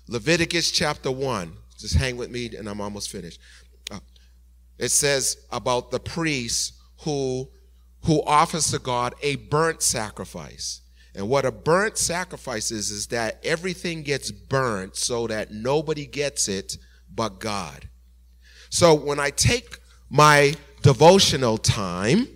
Leviticus 0.07 0.71
chapter 0.71 1.11
1. 1.11 1.53
Just 1.79 1.97
hang 1.97 2.17
with 2.17 2.31
me 2.31 2.55
and 2.57 2.69
I'm 2.69 2.81
almost 2.81 3.11
finished. 3.11 3.41
Uh, 3.91 4.01
it 4.79 4.91
says 4.91 5.37
about 5.51 5.91
the 5.91 6.01
priest 6.01 6.75
who 7.01 7.49
who 8.05 8.23
offers 8.23 8.71
to 8.71 8.79
God 8.79 9.15
a 9.23 9.37
burnt 9.37 9.83
sacrifice. 9.83 10.81
And 11.15 11.29
what 11.29 11.45
a 11.45 11.53
burnt 11.53 11.99
sacrifice 11.99 12.71
is 12.71 12.91
is 12.91 13.09
that 13.09 13.41
everything 13.45 14.03
gets 14.03 14.31
burnt 14.31 14.97
so 14.97 15.27
that 15.27 15.53
nobody 15.53 16.07
gets 16.07 16.49
it 16.49 16.79
but 17.13 17.41
God. 17.41 17.90
So 18.71 18.95
when 18.95 19.19
I 19.19 19.31
take 19.31 19.79
my 20.09 20.55
devotional 20.83 21.59
time 21.59 22.29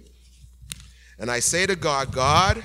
and 1.18 1.30
I 1.30 1.39
say 1.39 1.64
to 1.64 1.76
God, 1.76 2.12
God, 2.12 2.62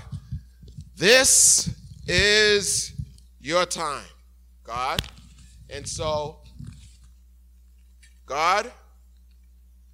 this 0.97 1.69
is 2.07 2.91
your 3.39 3.65
time. 3.65 4.05
God. 4.63 5.01
And 5.69 5.87
so, 5.87 6.37
God, 8.25 8.71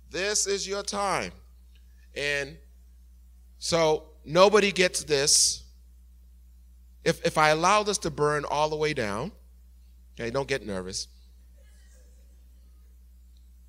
this 0.09 0.47
is 0.47 0.65
your 0.65 0.82
time. 0.82 1.34
And 2.15 2.57
so 3.59 4.03
nobody 4.23 4.71
gets 4.71 5.03
this. 5.03 5.63
If, 7.03 7.23
if 7.26 7.38
I 7.38 7.49
allow 7.49 7.84
this 7.84 7.97
to 7.99 8.09
burn 8.09 8.45
all 8.45 8.69
the 8.69 8.78
way 8.78 8.93
down, 8.93 9.34
okay, 10.17 10.32
don't 10.32 10.47
get 10.47 10.65
nervous. 10.65 11.07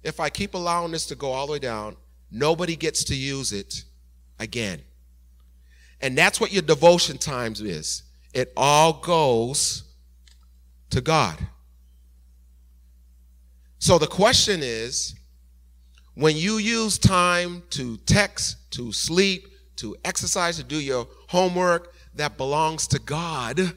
If 0.06 0.20
I 0.20 0.30
keep 0.30 0.54
allowing 0.54 0.92
this 0.92 1.04
to 1.06 1.16
go 1.16 1.32
all 1.32 1.46
the 1.46 1.54
way 1.54 1.58
down, 1.58 1.96
nobody 2.30 2.76
gets 2.76 3.02
to 3.04 3.16
use 3.16 3.52
it 3.52 3.82
again. 4.38 4.80
And 6.00 6.16
that's 6.16 6.40
what 6.40 6.52
your 6.52 6.62
devotion 6.62 7.18
times 7.18 7.60
is. 7.60 8.04
It 8.32 8.52
all 8.56 8.92
goes 8.92 9.82
to 10.90 11.00
God. 11.00 11.36
So 13.80 13.98
the 13.98 14.06
question 14.06 14.60
is 14.62 15.16
when 16.14 16.36
you 16.36 16.58
use 16.58 16.98
time 16.98 17.64
to 17.70 17.96
text, 17.98 18.70
to 18.74 18.92
sleep, 18.92 19.48
to 19.76 19.96
exercise, 20.04 20.56
to 20.58 20.62
do 20.62 20.80
your 20.80 21.08
homework 21.26 21.92
that 22.14 22.36
belongs 22.36 22.86
to 22.88 23.00
God, 23.00 23.74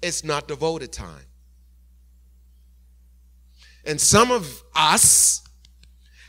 it's 0.00 0.22
not 0.22 0.46
devoted 0.46 0.92
time. 0.92 1.24
And 3.84 4.00
some 4.00 4.30
of 4.30 4.62
us 4.74 5.42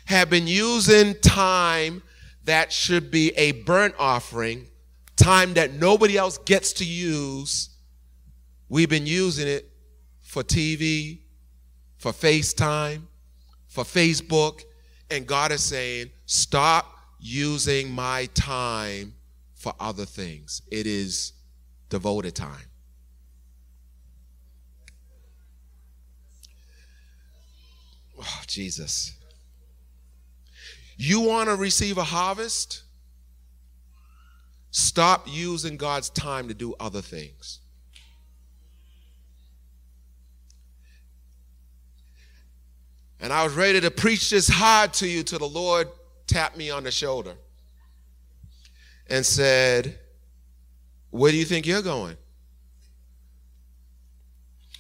have 0.06 0.30
been 0.30 0.47
using 0.47 1.16
time 1.22 2.04
that 2.45 2.72
should 2.72 3.12
be 3.12 3.30
a 3.38 3.52
burnt 3.52 3.95
offering, 3.99 4.68
time 5.16 5.54
that 5.54 5.74
nobody 5.74 6.18
else 6.18 6.38
gets 6.39 6.74
to 6.74 6.86
use 6.86 7.72
We've 8.72 8.88
been 8.88 9.06
using 9.06 9.49
it 9.49 9.70
for 10.22 10.43
TV, 10.43 11.20
for 11.97 12.14
FaceTime, 12.14 13.02
for 13.68 13.84
Facebook, 13.84 14.62
and 15.10 15.28
God 15.28 15.52
is 15.52 15.62
saying, 15.62 16.12
stop 16.26 16.86
using 17.20 17.91
my 17.91 18.30
time 18.34 19.14
for 19.56 19.74
other 19.78 20.06
things. 20.06 20.62
It 20.72 20.88
is 20.88 21.34
devoted 21.89 22.34
time. 22.34 22.71
Oh, 28.22 28.42
Jesus. 28.48 29.14
You 30.98 31.22
want 31.22 31.50
to 31.50 31.56
receive 31.56 31.98
a 31.98 32.04
harvest? 32.04 32.84
Stop 34.70 35.28
using 35.28 35.76
God's 35.76 36.10
time 36.10 36.48
to 36.48 36.54
do 36.54 36.76
other 36.80 37.02
things. 37.02 37.60
And 43.20 43.32
I 43.32 43.44
was 43.44 43.54
ready 43.54 43.80
to 43.82 43.92
preach 43.92 44.30
this 44.30 44.48
hard 44.48 44.94
to 44.96 45.08
you 45.08 45.24
till 45.24 45.40
the 45.40 45.46
Lord 45.46 45.88
tapped 46.26 46.58
me 46.58 46.72
on 46.72 46.84
the 46.84 46.92
shoulder 46.92 47.34
and 49.08 49.26
said, 49.26 50.00
Where 51.12 51.32
do 51.32 51.38
you 51.38 51.46
think 51.46 51.68
you're 51.68 51.82
going? 51.82 52.18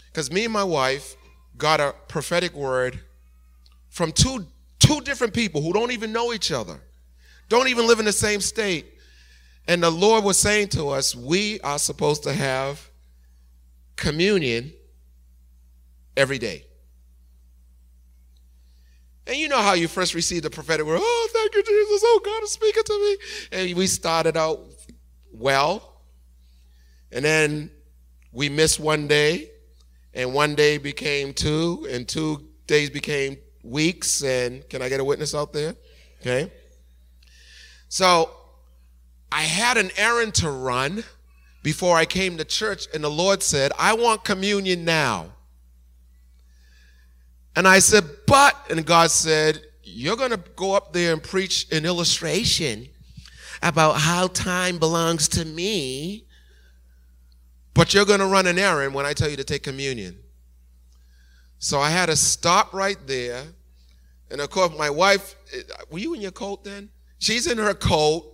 Because 0.07 0.31
me 0.31 0.45
and 0.45 0.53
my 0.53 0.63
wife 0.63 1.15
got 1.57 1.79
a 1.79 1.93
prophetic 2.07 2.53
word 2.53 2.99
from 3.91 4.11
two, 4.11 4.47
two 4.79 5.01
different 5.01 5.33
people 5.33 5.61
who 5.61 5.71
don't 5.71 5.91
even 5.91 6.11
know 6.11 6.33
each 6.33 6.51
other, 6.51 6.79
don't 7.49 7.67
even 7.67 7.85
live 7.85 7.99
in 7.99 8.05
the 8.05 8.11
same 8.11 8.41
state. 8.41 8.97
And 9.67 9.83
the 9.83 9.91
Lord 9.91 10.23
was 10.23 10.37
saying 10.37 10.69
to 10.69 10.89
us, 10.89 11.15
We 11.15 11.59
are 11.61 11.77
supposed 11.77 12.23
to 12.23 12.33
have 12.33 12.89
communion 13.95 14.73
every 16.17 16.39
day. 16.39 16.65
And 19.27 19.37
you 19.37 19.47
know 19.47 19.61
how 19.61 19.73
you 19.73 19.87
first 19.87 20.15
received 20.15 20.45
the 20.45 20.49
prophetic 20.49 20.85
word, 20.85 20.99
oh, 21.01 21.29
thank 21.31 21.53
you, 21.53 21.61
Jesus. 21.61 22.01
Oh, 22.03 22.21
God 22.25 22.43
is 22.43 22.51
speaking 22.51 22.83
to 22.83 22.93
me. 22.93 23.17
And 23.51 23.77
we 23.77 23.87
started 23.87 24.35
out 24.35 24.59
well. 25.31 26.01
And 27.11 27.23
then 27.23 27.71
we 28.31 28.49
missed 28.49 28.79
one 28.79 29.07
day. 29.07 29.51
And 30.13 30.33
one 30.33 30.55
day 30.55 30.77
became 30.77 31.33
two. 31.33 31.87
And 31.89 32.07
two 32.07 32.47
days 32.65 32.89
became 32.89 33.37
weeks. 33.63 34.23
And 34.23 34.67
can 34.69 34.81
I 34.81 34.89
get 34.89 34.99
a 34.99 35.03
witness 35.03 35.35
out 35.35 35.53
there? 35.53 35.75
Okay. 36.21 36.51
So 37.89 38.29
I 39.31 39.41
had 39.41 39.77
an 39.77 39.91
errand 39.97 40.35
to 40.35 40.49
run 40.49 41.03
before 41.63 41.97
I 41.97 42.05
came 42.05 42.37
to 42.37 42.45
church. 42.45 42.87
And 42.93 43.03
the 43.03 43.09
Lord 43.09 43.43
said, 43.43 43.71
I 43.77 43.93
want 43.93 44.23
communion 44.23 44.85
now. 44.85 45.33
And 47.55 47.67
I 47.67 47.79
said, 47.79 48.05
but, 48.27 48.55
and 48.69 48.85
God 48.85 49.11
said, 49.11 49.61
you're 49.83 50.15
going 50.15 50.31
to 50.31 50.41
go 50.55 50.73
up 50.73 50.93
there 50.93 51.11
and 51.11 51.21
preach 51.21 51.67
an 51.71 51.85
illustration 51.85 52.87
about 53.61 53.93
how 53.99 54.27
time 54.27 54.79
belongs 54.79 55.27
to 55.29 55.45
me, 55.45 56.25
but 57.73 57.93
you're 57.93 58.05
going 58.05 58.19
to 58.19 58.25
run 58.25 58.47
an 58.47 58.57
errand 58.57 58.93
when 58.93 59.05
I 59.05 59.13
tell 59.13 59.29
you 59.29 59.35
to 59.37 59.43
take 59.43 59.63
communion. 59.63 60.17
So 61.61 61.79
I 61.79 61.91
had 61.91 62.07
to 62.07 62.15
stop 62.15 62.73
right 62.73 62.97
there. 63.05 63.43
And 64.31 64.41
of 64.41 64.49
course, 64.49 64.75
my 64.77 64.89
wife, 64.89 65.35
were 65.91 65.99
you 65.99 66.15
in 66.15 66.21
your 66.21 66.31
coat 66.31 66.63
then? 66.63 66.89
She's 67.19 67.45
in 67.45 67.59
her 67.59 67.75
coat. 67.75 68.25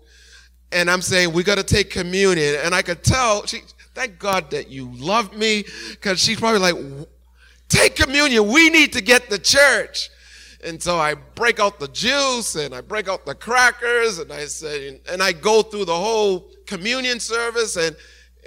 And 0.71 0.89
I'm 0.89 1.01
saying, 1.01 1.33
we 1.33 1.43
got 1.43 1.57
to 1.57 1.63
take 1.63 1.89
communion. 1.89 2.55
And 2.63 2.73
I 2.73 2.81
could 2.81 3.03
tell, 3.03 3.45
she, 3.45 3.59
thank 3.93 4.17
God 4.17 4.49
that 4.51 4.69
you 4.69 4.89
love 4.95 5.35
me, 5.35 5.65
because 5.91 6.19
she's 6.19 6.39
probably 6.39 6.59
like, 6.59 7.07
Take 7.69 7.97
communion. 7.97 8.47
We 8.47 8.69
need 8.69 8.93
to 8.93 9.01
get 9.01 9.29
the 9.29 9.37
church. 9.37 10.09
And 10.63 10.81
so 10.81 10.97
I 10.97 11.13
break 11.13 11.59
out 11.59 11.79
the 11.79 11.89
juice 11.89 12.55
and 12.55 12.73
I 12.73 12.79
break 12.79 13.09
out 13.09 13.25
the 13.25 13.35
crackers 13.35 14.19
and 14.19 14.31
I 14.31 14.45
say, 14.45 15.01
and 15.09 15.21
I 15.21 15.33
go 15.33 15.61
through 15.61 15.85
the 15.85 15.95
whole 15.95 16.49
communion 16.65 17.19
service. 17.19 17.75
And, 17.75 17.95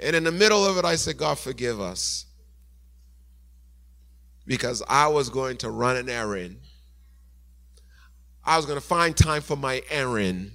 and 0.01 0.15
in 0.15 0.23
the 0.23 0.31
middle 0.31 0.65
of 0.65 0.77
it, 0.77 0.85
I 0.85 0.95
said, 0.95 1.17
God, 1.17 1.37
forgive 1.37 1.79
us. 1.79 2.25
Because 4.45 4.83
I 4.87 5.07
was 5.07 5.29
going 5.29 5.57
to 5.57 5.69
run 5.69 5.97
an 5.97 6.09
errand. 6.09 6.57
I 8.43 8.57
was 8.57 8.65
going 8.65 8.79
to 8.79 8.85
find 8.85 9.15
time 9.15 9.41
for 9.41 9.55
my 9.55 9.81
errand. 9.89 10.51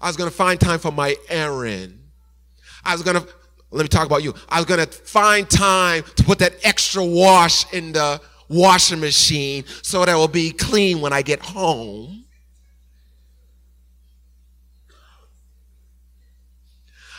I 0.00 0.06
was 0.06 0.16
going 0.16 0.30
to 0.30 0.36
find 0.36 0.60
time 0.60 0.78
for 0.78 0.92
my 0.92 1.16
errand. 1.28 2.00
I 2.84 2.92
was 2.92 3.02
going 3.02 3.20
to 3.20 3.26
let 3.70 3.82
me 3.82 3.88
talk 3.88 4.06
about 4.06 4.22
you. 4.22 4.34
I 4.48 4.58
was 4.58 4.66
going 4.66 4.80
to 4.80 4.86
find 4.86 5.48
time 5.50 6.04
to 6.14 6.24
put 6.24 6.38
that 6.38 6.54
extra 6.62 7.04
wash 7.04 7.72
in 7.72 7.92
the 7.92 8.20
washing 8.48 9.00
machine 9.00 9.64
so 9.82 10.04
that 10.04 10.12
it 10.12 10.14
will 10.14 10.28
be 10.28 10.50
clean 10.50 11.00
when 11.00 11.12
I 11.12 11.22
get 11.22 11.40
home. 11.40 12.24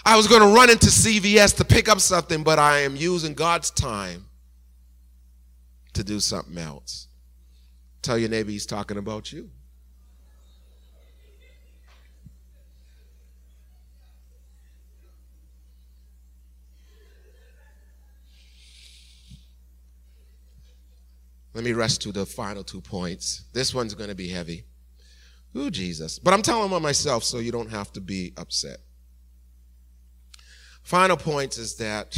I 0.05 0.15
was 0.15 0.28
going 0.28 0.41
to 0.41 0.47
run 0.47 0.70
into 0.70 0.86
CVS 0.86 1.57
to 1.57 1.65
pick 1.65 1.89
up 1.89 1.99
something, 1.99 2.41
but 2.41 2.59
I 2.59 2.80
am 2.80 2.95
using 2.95 3.34
God's 3.34 3.72
time 3.72 4.26
to 5.98 6.04
do 6.04 6.20
something 6.20 6.58
else. 6.58 7.08
Tell 8.02 8.18
your 8.18 8.30
neighbor 8.30 8.52
he's 8.52 8.66
talking 8.66 8.98
about 8.98 9.34
you. 9.34 9.50
let 21.58 21.64
me 21.64 21.74
rush 21.74 21.98
to 21.98 22.12
the 22.12 22.24
final 22.24 22.64
two 22.64 22.80
points. 22.80 23.45
This 23.52 23.74
one's 23.74 23.95
going 23.95 24.10
to 24.10 24.16
be 24.16 24.28
heavy. 24.28 24.66
Ooh, 25.56 25.72
Jesus. 25.72 26.20
But 26.20 26.36
I'm 26.36 26.43
telling 26.43 26.72
on 26.72 26.84
myself 26.84 27.24
so 27.24 27.39
you 27.39 27.52
don't 27.52 27.72
have 27.72 27.91
to 27.93 28.00
be 28.00 28.32
upset. 28.38 28.78
Final 30.84 31.18
points 31.18 31.58
is 31.58 31.76
that 31.78 32.16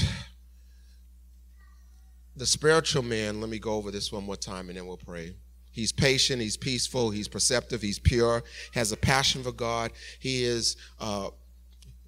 the 2.39 2.45
spiritual 2.45 3.03
man, 3.03 3.41
let 3.41 3.49
me 3.49 3.59
go 3.59 3.73
over 3.73 3.91
this 3.91 4.11
one 4.11 4.23
more 4.23 4.37
time 4.37 4.69
and 4.69 4.77
then 4.77 4.87
we'll 4.87 4.97
pray. 4.97 5.35
He's 5.71 5.91
patient, 5.91 6.41
he's 6.41 6.57
peaceful, 6.57 7.11
he's 7.11 7.27
perceptive, 7.27 7.81
he's 7.81 7.99
pure, 7.99 8.43
has 8.73 8.91
a 8.91 8.97
passion 8.97 9.43
for 9.43 9.51
God. 9.51 9.91
He 10.19 10.43
is 10.43 10.77
uh, 10.99 11.29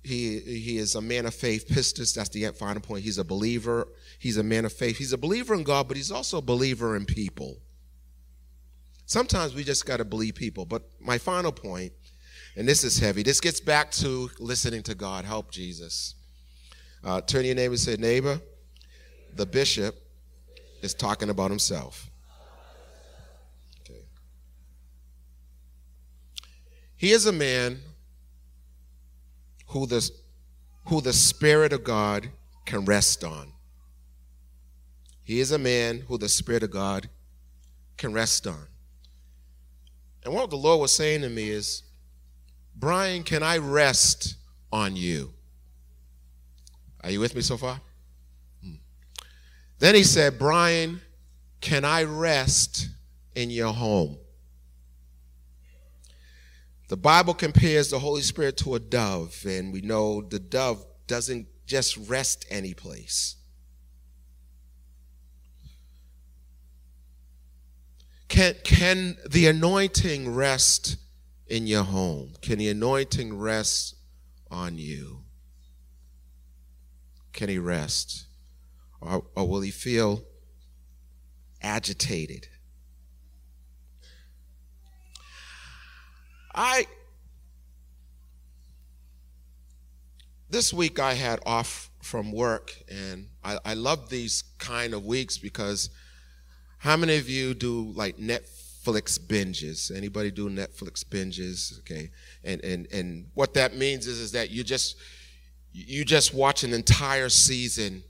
he 0.03 0.39
he 0.39 0.77
is 0.77 0.95
a 0.95 1.01
man 1.01 1.25
of 1.25 1.36
faith. 1.36 1.67
Pistis, 1.67 2.15
that's 2.15 2.29
the 2.29 2.45
final 2.57 2.82
point. 2.82 3.03
He's 3.03 3.17
a 3.17 3.23
believer. 3.23 3.88
He's 4.17 4.38
a 4.38 4.43
man 4.43 4.65
of 4.65 4.73
faith. 4.73 4.97
He's 4.97 5.13
a 5.13 5.17
believer 5.17 5.53
in 5.53 5.63
God, 5.63 5.88
but 5.88 5.97
he's 5.97 6.11
also 6.11 6.39
a 6.39 6.41
believer 6.41 6.95
in 6.95 7.05
people. 7.05 7.57
Sometimes 9.05 9.53
we 9.53 9.63
just 9.63 9.86
got 9.86 9.97
to 9.97 10.05
believe 10.05 10.36
people. 10.36 10.65
But 10.65 10.84
my 10.99 11.17
final 11.17 11.51
point, 11.51 11.91
and 12.55 12.67
this 12.67 12.84
is 12.84 12.97
heavy. 12.97 13.21
This 13.21 13.41
gets 13.41 13.59
back 13.59 13.91
to 13.91 14.29
listening 14.39 14.82
to 14.84 14.95
God. 14.95 15.25
Help 15.25 15.51
Jesus. 15.51 16.15
Uh, 17.03 17.19
turn 17.19 17.45
your 17.45 17.55
neighbor 17.55 17.73
and 17.73 17.79
say, 17.79 17.95
neighbor, 17.97 18.39
the 19.36 19.45
bishop 19.45 19.95
is 20.82 20.93
talking 20.93 21.29
about 21.29 21.49
himself. 21.49 22.09
Okay. 23.82 24.01
He 26.97 27.11
is 27.11 27.25
a 27.25 27.32
man 27.32 27.79
who 29.67 29.86
the, 29.86 30.09
who 30.86 31.01
the 31.01 31.13
Spirit 31.13 31.73
of 31.73 31.84
God 31.84 32.29
can 32.65 32.86
rest 32.86 33.23
on. 33.23 33.53
He 35.23 35.39
is 35.39 35.51
a 35.51 35.59
man 35.59 36.03
who 36.07 36.17
the 36.17 36.29
Spirit 36.29 36.63
of 36.63 36.71
God 36.71 37.09
can 37.97 38.11
rest 38.11 38.47
on. 38.47 38.67
And 40.23 40.34
what 40.34 40.49
the 40.49 40.57
Lord 40.57 40.82
was 40.82 40.91
saying 40.91 41.21
to 41.21 41.29
me 41.29 41.49
is, 41.49 41.84
Brian, 42.75 43.23
can 43.23 43.43
I 43.43 43.57
rest 43.57 44.36
on 44.71 44.95
you? 44.95 45.34
Are 47.03 47.09
you 47.09 47.19
with 47.19 47.36
me 47.36 47.41
so 47.41 47.57
far? 47.57 47.82
Then 49.82 49.95
he 49.95 50.03
said, 50.03 50.38
Brian, 50.38 51.01
can 51.59 51.84
I 51.86 52.03
rest 52.03 52.88
in 53.34 53.49
your 53.49 53.73
home? 53.73 54.15
The 56.88 56.97
Bible 56.97 57.34
compares 57.34 57.89
the 57.89 57.97
Holy 57.97 58.21
Spirit 58.21 58.57
to 58.57 58.75
a 58.75 58.79
dove, 58.79 59.43
and 59.43 59.73
we 59.73 59.82
know 59.82 60.21
the 60.21 60.38
dove 60.38 60.86
doesn't 61.07 61.47
just 61.65 61.97
rest 61.97 62.45
any 62.51 62.75
place. 62.75 63.38
Can, 68.27 68.53
can 68.63 69.17
the 69.27 69.47
anointing 69.47 70.32
rest 70.32 70.97
in 71.47 71.65
your 71.65 71.84
home? 71.84 72.34
Can 72.43 72.59
the 72.59 72.69
anointing 72.69 73.36
rest 73.36 73.95
on 74.51 74.77
you? 74.77 75.23
Can 77.34 77.49
he 77.49 77.57
rest? 77.57 78.27
Or, 79.01 79.23
or 79.35 79.47
will 79.47 79.61
he 79.61 79.71
feel 79.71 80.23
agitated? 81.61 82.47
I 86.53 86.85
this 90.49 90.73
week 90.73 90.99
I 90.99 91.13
had 91.13 91.39
off 91.45 91.89
from 92.01 92.31
work, 92.31 92.75
and 92.89 93.27
I, 93.43 93.57
I 93.63 93.73
love 93.73 94.09
these 94.09 94.43
kind 94.57 94.93
of 94.93 95.05
weeks 95.05 95.37
because 95.37 95.89
how 96.79 96.97
many 96.97 97.17
of 97.17 97.29
you 97.29 97.53
do 97.53 97.93
like 97.95 98.17
Netflix 98.17 99.17
binges? 99.17 99.95
Anybody 99.95 100.29
do 100.29 100.49
Netflix 100.49 101.05
binges? 101.05 101.79
Okay, 101.79 102.11
and 102.43 102.63
and 102.63 102.87
and 102.91 103.27
what 103.33 103.53
that 103.53 103.75
means 103.75 104.07
is 104.07 104.19
is 104.19 104.33
that 104.33 104.51
you 104.51 104.63
just 104.63 104.97
you 105.71 106.03
just 106.03 106.33
watch 106.33 106.63
an 106.63 106.73
entire 106.73 107.29
season 107.29 108.03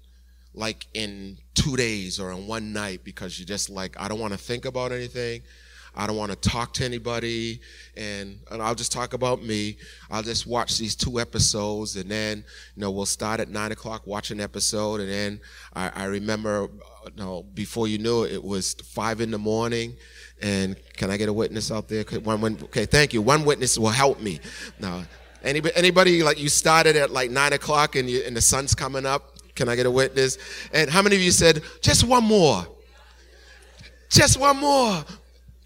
like 0.53 0.87
in 0.93 1.37
two 1.53 1.75
days 1.77 2.19
or 2.19 2.31
in 2.31 2.47
one 2.47 2.73
night 2.73 3.03
because 3.03 3.39
you're 3.39 3.45
just 3.45 3.69
like 3.69 3.99
I 3.99 4.07
don't 4.07 4.19
want 4.19 4.33
to 4.33 4.39
think 4.39 4.65
about 4.65 4.91
anything. 4.91 5.41
I 5.93 6.07
don't 6.07 6.15
want 6.15 6.31
to 6.31 6.49
talk 6.49 6.73
to 6.75 6.85
anybody, 6.85 7.59
and, 7.97 8.39
and 8.49 8.61
I'll 8.61 8.75
just 8.75 8.93
talk 8.93 9.13
about 9.13 9.43
me. 9.43 9.77
I'll 10.09 10.23
just 10.23 10.47
watch 10.47 10.77
these 10.77 10.95
two 10.95 11.19
episodes, 11.19 11.97
and 11.97 12.09
then 12.09 12.45
you 12.75 12.81
know 12.81 12.91
we'll 12.91 13.05
start 13.05 13.41
at 13.41 13.49
nine 13.49 13.73
o'clock, 13.73 14.07
watch 14.07 14.31
an 14.31 14.39
episode, 14.39 15.01
and 15.01 15.09
then 15.09 15.41
I, 15.75 15.91
I 15.93 16.05
remember, 16.05 16.63
uh, 16.63 17.09
you 17.09 17.17
know, 17.17 17.43
before 17.53 17.89
you 17.89 17.97
knew 17.97 18.23
it, 18.23 18.31
it 18.31 18.43
was 18.43 18.73
five 18.73 19.19
in 19.19 19.31
the 19.31 19.37
morning. 19.37 19.97
And 20.41 20.75
can 20.95 21.11
I 21.11 21.17
get 21.17 21.29
a 21.29 21.33
witness 21.33 21.71
out 21.71 21.87
there? 21.87 22.03
One, 22.03 22.41
one, 22.41 22.57
okay, 22.63 22.85
thank 22.85 23.13
you. 23.13 23.21
One 23.21 23.45
witness 23.45 23.77
will 23.77 23.89
help 23.89 24.19
me. 24.21 24.39
Now, 24.79 25.03
anybody, 25.43 25.75
anybody 25.75 26.23
like 26.23 26.39
you 26.39 26.49
started 26.49 26.95
at 26.95 27.11
like 27.11 27.29
nine 27.29 27.53
o'clock, 27.53 27.95
and, 27.95 28.09
you, 28.09 28.23
and 28.25 28.35
the 28.35 28.41
sun's 28.41 28.73
coming 28.73 29.05
up. 29.05 29.30
Can 29.61 29.69
I 29.69 29.75
get 29.75 29.85
a 29.85 29.91
witness? 29.91 30.39
And 30.73 30.89
how 30.89 31.03
many 31.03 31.15
of 31.15 31.21
you 31.21 31.29
said 31.29 31.61
just 31.81 32.03
one 32.03 32.23
more? 32.23 32.65
Just 34.09 34.39
one 34.39 34.57
more. 34.57 35.05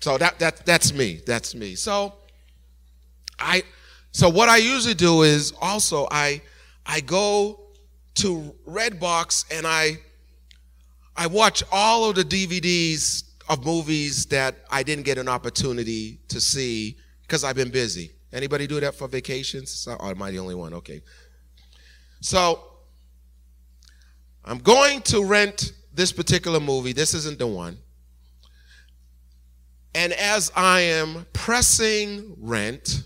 So 0.01 0.17
that 0.17 0.37
that 0.39 0.65
that's 0.65 0.91
me. 0.91 1.21
That's 1.25 1.55
me. 1.55 1.75
So 1.75 2.13
I 3.39 3.63
so 4.11 4.27
what 4.27 4.49
I 4.49 4.57
usually 4.57 4.95
do 4.95 5.21
is 5.21 5.53
also 5.61 6.09
I 6.11 6.41
I 6.85 6.99
go 6.99 7.61
to 8.15 8.53
Redbox 8.67 9.45
and 9.49 9.65
I 9.65 9.99
I 11.15 11.27
watch 11.27 11.63
all 11.71 12.09
of 12.09 12.15
the 12.15 12.25
DVDs 12.25 13.23
of 13.47 13.65
movies 13.65 14.25
that 14.25 14.55
I 14.69 14.83
didn't 14.83 15.05
get 15.05 15.17
an 15.17 15.29
opportunity 15.29 16.19
to 16.27 16.41
see 16.41 16.97
because 17.21 17.45
I've 17.45 17.55
been 17.55 17.71
busy. 17.71 18.11
Anybody 18.33 18.67
do 18.67 18.77
that 18.81 18.93
for 18.93 19.07
vacations? 19.07 19.87
Or 19.87 19.95
oh, 20.01 20.09
am 20.09 20.21
I 20.21 20.31
the 20.31 20.39
only 20.39 20.55
one? 20.55 20.73
Okay. 20.73 21.01
So 22.19 22.74
I'm 24.45 24.59
going 24.59 25.01
to 25.03 25.25
rent 25.25 25.73
this 25.91 26.11
particular 26.11 26.59
movie. 26.59 26.93
This 26.93 27.15
isn't 27.15 27.39
the 27.39 27.47
one. 27.47 27.79
And 29.95 30.13
as 30.13 30.51
I 30.55 30.81
am 30.81 31.25
pressing 31.33 32.35
rent, 32.39 33.03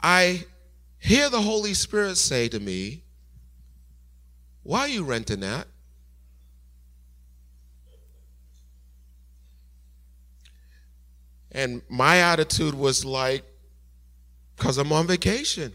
I 0.00 0.44
hear 0.98 1.28
the 1.28 1.40
Holy 1.40 1.74
Spirit 1.74 2.16
say 2.16 2.48
to 2.48 2.60
me, 2.60 3.02
Why 4.62 4.80
are 4.80 4.88
you 4.88 5.02
renting 5.02 5.40
that? 5.40 5.66
And 11.50 11.82
my 11.88 12.18
attitude 12.18 12.74
was 12.74 13.04
like, 13.04 13.42
Because 14.56 14.78
I'm 14.78 14.92
on 14.92 15.08
vacation. 15.08 15.72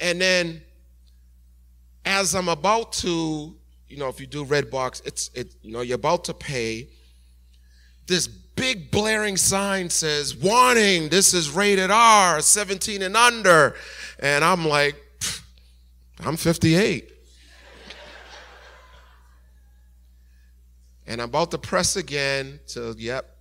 And 0.00 0.20
then, 0.20 0.62
as 2.04 2.34
I'm 2.34 2.48
about 2.48 2.92
to 2.94 3.54
you 3.92 3.98
know, 3.98 4.08
if 4.08 4.18
you 4.18 4.26
do 4.26 4.46
Redbox, 4.46 5.06
it's 5.06 5.30
it, 5.34 5.54
you 5.60 5.70
know, 5.70 5.82
you're 5.82 5.96
about 5.96 6.24
to 6.24 6.32
pay. 6.32 6.88
This 8.06 8.26
big 8.26 8.90
blaring 8.90 9.36
sign 9.36 9.90
says, 9.90 10.34
warning, 10.34 11.10
this 11.10 11.34
is 11.34 11.50
rated 11.50 11.90
R, 11.90 12.40
17 12.40 13.02
and 13.02 13.14
under. 13.14 13.74
And 14.18 14.42
I'm 14.42 14.66
like, 14.66 14.96
I'm 16.20 16.38
58. 16.38 17.12
and 21.06 21.20
I'm 21.20 21.28
about 21.28 21.50
to 21.50 21.58
press 21.58 21.96
again 21.96 22.60
to, 22.68 22.94
yep. 22.96 23.36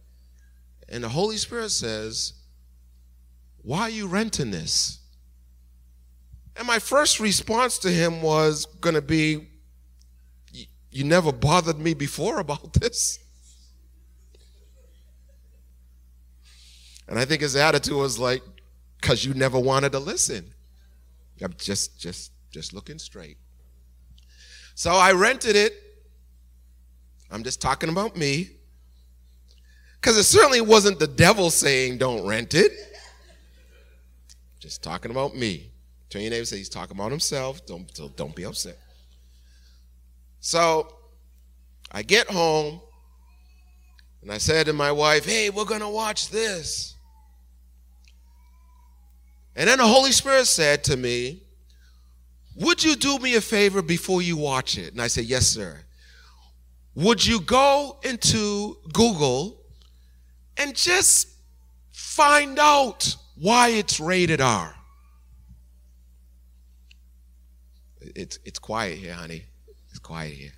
And 0.90 1.02
the 1.02 1.10
Holy 1.10 1.38
Spirit 1.38 1.70
says, 1.70 2.34
Why 3.62 3.84
are 3.84 3.90
you 3.90 4.08
renting 4.08 4.52
this? 4.52 5.00
And 6.56 6.68
my 6.68 6.80
first 6.80 7.20
response 7.20 7.78
to 7.80 7.90
him 7.90 8.22
was 8.22 8.66
going 8.66 8.96
to 8.96 9.02
be, 9.02 9.48
you 10.92 11.04
never 11.04 11.32
bothered 11.32 11.80
me 11.80 11.94
before 11.94 12.40
about 12.40 12.74
this. 12.74 13.20
And 17.08 17.18
I 17.18 17.26
think 17.26 17.42
his 17.42 17.56
attitude 17.56 17.96
was 17.96 18.20
like, 18.20 18.42
because 19.00 19.26
you 19.26 19.34
never 19.34 19.60
wanted 19.60 19.92
to 19.94 20.00
listen. 20.00 20.54
I'm 21.42 21.56
just, 21.58 22.00
just, 22.00 22.32
just 22.52 22.74
looking 22.74 23.00
straight. 23.00 23.38
So 24.76 24.92
I 24.92 25.12
rented 25.14 25.56
it. 25.56 25.74
I'm 27.32 27.44
just 27.44 27.62
talking 27.62 27.90
about 27.90 28.16
me. 28.16 28.52
Because 30.00 30.18
it 30.18 30.24
certainly 30.24 30.62
wasn't 30.62 31.00
the 31.00 31.08
devil 31.08 31.50
saying, 31.50 31.98
don't 31.98 32.26
rent 32.26 32.54
it. 32.54 32.72
Just 34.60 34.84
talking 34.84 35.12
about 35.12 35.36
me. 35.36 35.71
Turn 36.12 36.24
your 36.24 36.32
neighbor 36.32 36.44
say 36.46 36.58
he's 36.58 36.68
talking 36.68 36.98
about 36.98 37.10
himself. 37.10 37.66
Don't, 37.66 37.90
don't 38.18 38.36
be 38.36 38.44
upset. 38.44 38.78
So 40.42 40.94
I 41.90 42.04
get 42.04 42.30
home 42.30 42.82
and 44.22 44.30
I 44.30 44.38
said 44.38 44.66
to 44.66 44.74
my 44.74 44.92
wife, 44.92 45.26
Hey, 45.26 45.50
we're 45.50 45.66
going 45.66 45.80
to 45.82 45.90
watch 45.90 46.30
this. 46.30 46.96
And 49.56 49.70
then 49.70 49.78
the 49.78 49.88
Holy 49.88 50.12
Spirit 50.12 50.48
said 50.48 50.84
to 50.86 50.98
me, 50.98 51.44
Would 52.58 52.84
you 52.84 52.96
do 52.98 53.18
me 53.20 53.36
a 53.36 53.42
favor 53.42 53.82
before 53.82 54.22
you 54.22 54.36
watch 54.36 54.78
it? 54.78 54.92
And 54.92 55.02
I 55.02 55.08
said, 55.08 55.26
Yes, 55.26 55.48
sir. 55.48 55.80
would 56.94 57.26
you 57.26 57.40
go 57.40 58.00
into 58.04 58.78
Google 58.92 59.62
and 60.58 60.76
just 60.76 61.30
find 61.94 62.60
out 62.60 63.16
why 63.38 63.70
it's 63.70 64.02
rated 64.02 64.42
R? 64.42 64.76
It's, 68.16 68.40
it's 68.46 68.60
quiet 68.60 68.98
here, 68.98 69.14
honey. 69.14 69.46
It's 69.90 70.00
quiet 70.00 70.34
here. 70.34 70.54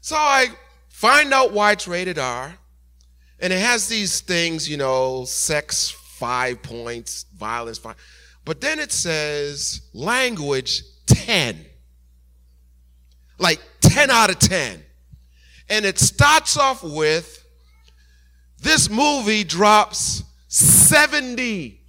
So 0.00 0.16
I 0.16 0.48
find 0.88 1.32
out 1.32 1.52
why 1.52 1.72
it's 1.72 1.86
rated 1.86 2.18
R, 2.18 2.54
and 3.40 3.52
it 3.52 3.60
has 3.60 3.88
these 3.88 4.20
things, 4.20 4.68
you 4.68 4.76
know, 4.76 5.24
sex 5.24 5.90
five 5.90 6.62
points, 6.62 7.24
violence 7.36 7.78
five. 7.78 7.96
But 8.44 8.60
then 8.60 8.78
it 8.78 8.92
says 8.92 9.82
language 9.92 10.82
10. 11.06 11.64
Like 13.38 13.60
10 13.80 14.10
out 14.10 14.30
of 14.30 14.38
10. 14.38 14.82
And 15.68 15.84
it 15.84 15.98
starts 15.98 16.56
off 16.56 16.82
with 16.82 17.44
this 18.58 18.88
movie 18.88 19.44
drops 19.44 20.22
70. 20.48 21.80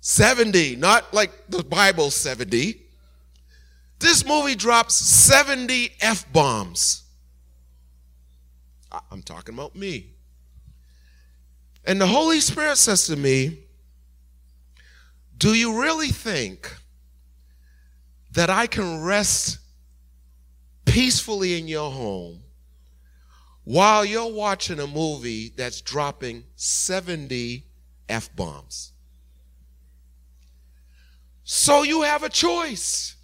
70, 0.00 0.76
not 0.76 1.12
like 1.12 1.30
the 1.48 1.62
Bible 1.62 2.10
70. 2.10 2.79
This 4.00 4.24
movie 4.24 4.54
drops 4.54 4.94
70 4.94 5.92
F 6.00 6.30
bombs. 6.32 7.04
I'm 9.10 9.22
talking 9.22 9.54
about 9.54 9.76
me. 9.76 10.14
And 11.84 12.00
the 12.00 12.06
Holy 12.06 12.40
Spirit 12.40 12.76
says 12.76 13.06
to 13.06 13.16
me, 13.16 13.58
Do 15.36 15.54
you 15.54 15.80
really 15.80 16.08
think 16.08 16.74
that 18.32 18.48
I 18.48 18.66
can 18.66 19.02
rest 19.02 19.58
peacefully 20.86 21.58
in 21.58 21.68
your 21.68 21.90
home 21.90 22.40
while 23.64 24.04
you're 24.04 24.32
watching 24.32 24.80
a 24.80 24.86
movie 24.86 25.52
that's 25.54 25.82
dropping 25.82 26.44
70 26.56 27.66
F 28.08 28.34
bombs? 28.34 28.92
So 31.44 31.82
you 31.82 32.02
have 32.02 32.22
a 32.22 32.30
choice. 32.30 33.16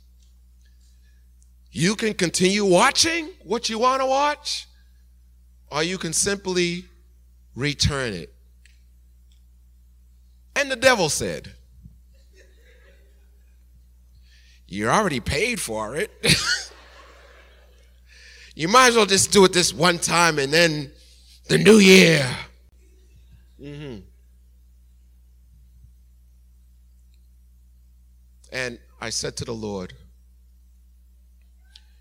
You 1.77 1.95
can 1.95 2.14
continue 2.14 2.64
watching 2.64 3.29
what 3.45 3.68
you 3.68 3.79
want 3.79 4.01
to 4.01 4.07
watch, 4.07 4.66
or 5.70 5.83
you 5.83 5.99
can 5.99 6.14
simply 6.14 6.87
return 7.55 8.14
it. 8.14 8.33
And 10.55 10.70
the 10.70 10.77
devil 10.77 11.11
said, 11.11 11.53
You 14.66 14.89
already 14.89 15.20
paid 15.20 15.61
for 15.61 15.97
it. 15.97 16.11
you 18.55 18.68
might 18.68 18.89
as 18.89 18.97
well 18.97 19.05
just 19.05 19.31
do 19.31 19.45
it 19.45 19.53
this 19.53 19.74
one 19.74 19.99
time 19.99 20.39
and 20.39 20.51
then 20.51 20.91
the 21.49 21.59
new 21.59 21.77
year. 21.77 22.27
Mm-hmm. 23.61 23.99
And 28.51 28.79
I 28.99 29.11
said 29.11 29.37
to 29.37 29.45
the 29.45 29.53
Lord, 29.53 29.93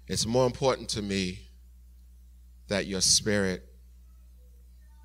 It's 0.08 0.26
more 0.26 0.46
important 0.46 0.90
to 0.90 1.02
me 1.02 1.50
that 2.68 2.86
your 2.86 3.02
spirit 3.02 3.68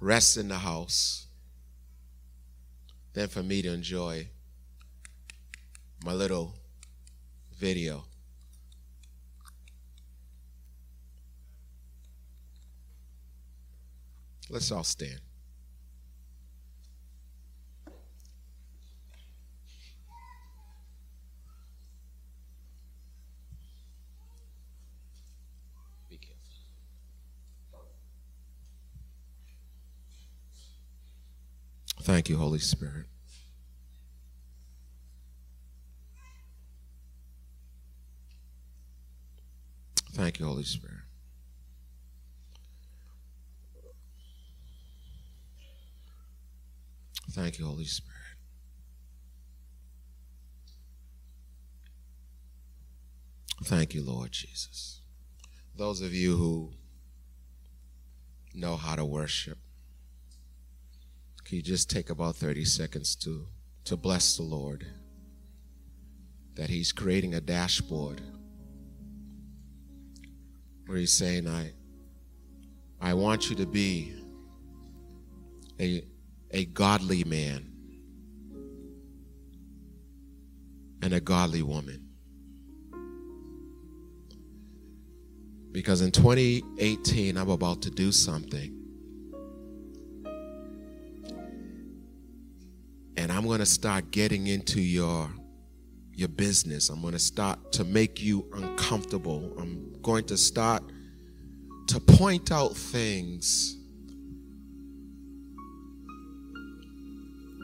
rests 0.01 0.37
in 0.37 0.49
the 0.49 0.59
house 0.59 1.27
than 3.13 3.29
for 3.29 3.43
me 3.43 3.63
to 3.63 3.73
enjoy 3.73 4.29
my 6.05 6.13
little 6.13 6.55
video. 7.59 8.05
Let's 14.49 14.71
all 14.73 14.85
stand. 14.85 15.21
Thank 32.03 32.29
you, 32.29 32.39
Holy 32.39 32.59
Spirit. 32.59 33.07
Thank 40.15 40.39
you, 40.41 40.47
Holy 40.47 40.65
Spirit. 40.65 40.97
Thank 47.31 47.59
you, 47.59 47.67
Holy 47.67 47.85
Spirit. 47.85 48.17
Thank 53.65 53.95
you, 53.95 54.03
Lord 54.03 54.33
Jesus. 54.33 55.03
Those 55.77 56.01
of 56.01 56.13
you 56.13 56.37
who 56.37 56.73
know 58.53 58.77
how 58.77 58.97
to 58.97 59.05
worship, 59.05 59.59
can 61.51 61.57
you 61.57 61.63
just 61.65 61.91
take 61.91 62.11
about 62.11 62.37
30 62.37 62.65
seconds 62.65 63.17
to, 63.17 63.45
to 63.83 63.97
bless 63.97 64.37
the 64.37 64.45
Lord? 64.45 64.87
That 66.55 66.71
He's 66.71 66.93
creating 66.93 67.35
a 67.35 67.41
dashboard 67.41 68.21
where 70.87 70.97
He's 70.97 71.13
saying, 71.13 71.49
I, 71.49 71.73
I 73.01 73.15
want 73.15 73.51
you 73.51 73.57
to 73.57 73.67
be 73.67 74.15
a, 75.81 76.05
a 76.53 76.67
godly 76.67 77.25
man 77.25 77.73
and 81.03 81.13
a 81.13 81.21
godly 81.21 81.63
woman. 81.63 82.11
Because 85.73 86.01
in 86.01 86.13
2018, 86.13 87.37
I'm 87.37 87.51
about 87.51 87.83
to 87.83 87.91
do 87.91 88.13
something. 88.13 88.80
And 93.31 93.39
I'm 93.39 93.47
going 93.47 93.61
to 93.61 93.67
start 93.67 94.11
getting 94.11 94.49
into 94.49 94.81
your 94.81 95.31
your 96.13 96.27
business. 96.27 96.89
I'm 96.89 97.01
going 97.01 97.13
to 97.13 97.19
start 97.21 97.71
to 97.75 97.85
make 97.85 98.21
you 98.21 98.45
uncomfortable. 98.55 99.55
I'm 99.57 99.95
going 100.03 100.25
to 100.25 100.37
start 100.37 100.83
to 101.87 102.01
point 102.01 102.51
out 102.51 102.77
things 102.77 103.77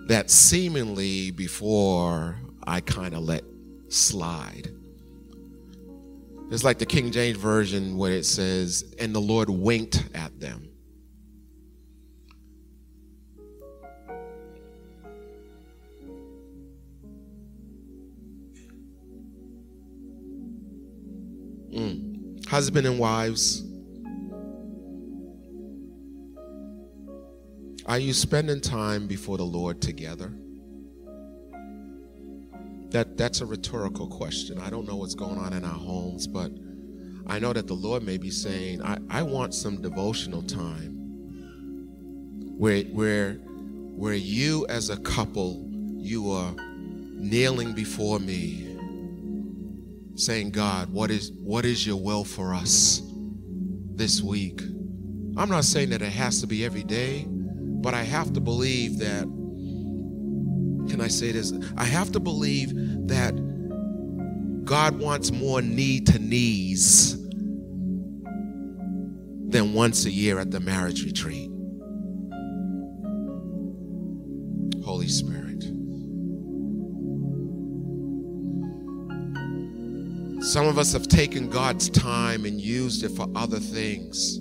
that 0.06 0.30
seemingly 0.30 1.32
before 1.32 2.38
I 2.64 2.78
kind 2.80 3.12
of 3.12 3.24
let 3.24 3.42
slide. 3.88 4.70
It's 6.52 6.62
like 6.62 6.78
the 6.78 6.86
King 6.86 7.10
James 7.10 7.38
Version 7.38 7.96
where 7.98 8.12
it 8.12 8.24
says, 8.24 8.94
and 9.00 9.12
the 9.12 9.20
Lord 9.20 9.50
winked 9.50 10.10
at 10.14 10.38
them. 10.38 10.75
Husband 22.48 22.86
and 22.86 22.98
wives, 22.98 23.64
are 27.86 27.98
you 27.98 28.12
spending 28.12 28.60
time 28.60 29.06
before 29.06 29.36
the 29.36 29.44
Lord 29.44 29.82
together? 29.82 30.32
That, 32.90 33.16
that's 33.16 33.40
a 33.40 33.46
rhetorical 33.46 34.06
question. 34.06 34.60
I 34.60 34.70
don't 34.70 34.86
know 34.86 34.96
what's 34.96 35.16
going 35.16 35.38
on 35.38 35.52
in 35.52 35.64
our 35.64 35.78
homes, 35.78 36.28
but 36.28 36.52
I 37.26 37.40
know 37.40 37.52
that 37.52 37.66
the 37.66 37.74
Lord 37.74 38.04
may 38.04 38.16
be 38.16 38.30
saying, 38.30 38.80
I, 38.80 38.98
I 39.10 39.22
want 39.22 39.52
some 39.52 39.82
devotional 39.82 40.42
time 40.42 40.92
where, 42.56 42.84
where, 42.84 43.34
where 43.34 44.14
you 44.14 44.66
as 44.68 44.90
a 44.90 44.96
couple, 44.98 45.68
you 45.96 46.30
are 46.30 46.54
kneeling 46.56 47.72
before 47.72 48.20
me, 48.20 48.65
saying, 50.16 50.50
God, 50.50 50.90
what 50.90 51.10
is, 51.10 51.32
what 51.32 51.64
is 51.64 51.86
your 51.86 51.96
will 51.96 52.24
for 52.24 52.54
us 52.54 53.02
this 53.94 54.22
week? 54.22 54.60
I'm 55.36 55.48
not 55.50 55.64
saying 55.64 55.90
that 55.90 56.02
it 56.02 56.12
has 56.12 56.40
to 56.40 56.46
be 56.46 56.64
every 56.64 56.82
day, 56.82 57.26
but 57.28 57.94
I 57.94 58.02
have 58.02 58.32
to 58.32 58.40
believe 58.40 58.98
that 58.98 59.24
can 60.88 61.00
I 61.00 61.08
say 61.08 61.32
this? 61.32 61.52
I 61.76 61.84
have 61.84 62.12
to 62.12 62.20
believe 62.20 62.72
that 63.08 63.34
God 64.64 64.98
wants 64.98 65.30
more 65.32 65.60
knee 65.60 66.00
to 66.00 66.18
knees 66.18 67.20
than 69.48 69.74
once 69.74 70.04
a 70.06 70.10
year 70.10 70.38
at 70.38 70.50
the 70.50 70.60
marriage 70.60 71.04
retreat. 71.04 71.50
Some 80.46 80.68
of 80.68 80.78
us 80.78 80.92
have 80.92 81.08
taken 81.08 81.50
God's 81.50 81.90
time 81.90 82.44
and 82.44 82.60
used 82.60 83.02
it 83.02 83.08
for 83.08 83.26
other 83.34 83.58
things. 83.58 84.36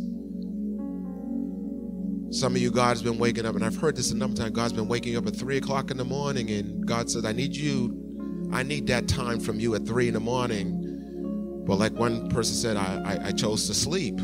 Some 2.29 2.53
of 2.55 2.61
you, 2.61 2.69
God's 2.69 3.01
been 3.01 3.17
waking 3.17 3.47
up, 3.47 3.55
and 3.55 3.65
I've 3.65 3.75
heard 3.75 3.95
this 3.95 4.11
a 4.11 4.15
number 4.15 4.33
of 4.33 4.37
times. 4.37 4.51
God's 4.51 4.73
been 4.73 4.87
waking 4.87 5.17
up 5.17 5.25
at 5.25 5.35
three 5.35 5.57
o'clock 5.57 5.89
in 5.89 5.97
the 5.97 6.05
morning, 6.05 6.51
and 6.51 6.85
God 6.85 7.09
says, 7.09 7.25
I 7.25 7.31
need 7.31 7.55
you, 7.55 8.51
I 8.53 8.61
need 8.61 8.85
that 8.85 9.07
time 9.07 9.39
from 9.39 9.59
you 9.59 9.73
at 9.73 9.87
three 9.87 10.07
in 10.07 10.13
the 10.13 10.19
morning. 10.19 11.63
But 11.65 11.77
like 11.77 11.93
one 11.93 12.29
person 12.29 12.53
said, 12.53 12.77
I, 12.77 13.01
I, 13.03 13.29
I 13.29 13.31
chose 13.31 13.65
to 13.65 13.73
sleep. 13.73 14.17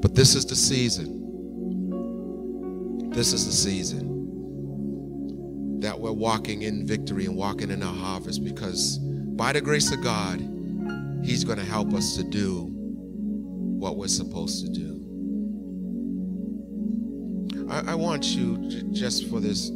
But 0.00 0.14
this 0.14 0.34
is 0.34 0.46
the 0.46 0.56
season. 0.56 1.18
This 3.10 3.34
is 3.34 3.44
the 3.44 3.52
season 3.52 4.09
that 5.80 5.98
we're 5.98 6.12
walking 6.12 6.62
in 6.62 6.86
victory 6.86 7.24
and 7.24 7.36
walking 7.36 7.70
in 7.70 7.82
our 7.82 7.94
harvest 7.94 8.44
because 8.44 8.98
by 8.98 9.52
the 9.52 9.60
grace 9.60 9.90
of 9.92 10.02
God, 10.02 10.40
He's 11.24 11.44
going 11.44 11.58
to 11.58 11.64
help 11.64 11.92
us 11.92 12.16
to 12.16 12.24
do 12.24 12.68
what 12.70 13.96
we're 13.96 14.08
supposed 14.08 14.64
to 14.64 14.72
do. 14.72 14.96
I, 17.70 17.92
I 17.92 17.94
want 17.94 18.24
you, 18.26 18.58
j- 18.68 18.82
just 18.92 19.28
for 19.28 19.40
this 19.40 19.70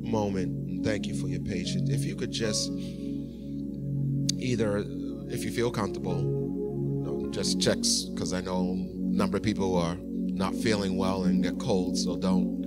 moment, 0.00 0.68
and 0.68 0.84
thank 0.84 1.06
you 1.06 1.14
for 1.14 1.28
your 1.28 1.40
patience, 1.40 1.90
if 1.90 2.04
you 2.04 2.16
could 2.16 2.30
just 2.32 2.70
either, 4.38 4.84
if 5.28 5.44
you 5.44 5.50
feel 5.50 5.70
comfortable, 5.70 6.18
you 6.20 7.02
know, 7.04 7.28
just 7.30 7.60
checks, 7.60 8.02
because 8.02 8.32
I 8.32 8.40
know 8.40 8.72
a 8.72 8.76
number 9.16 9.36
of 9.36 9.42
people 9.42 9.76
are 9.76 9.96
not 10.00 10.54
feeling 10.54 10.96
well 10.96 11.24
and 11.24 11.42
get 11.42 11.58
cold, 11.58 11.96
so 11.96 12.16
don't 12.16 12.63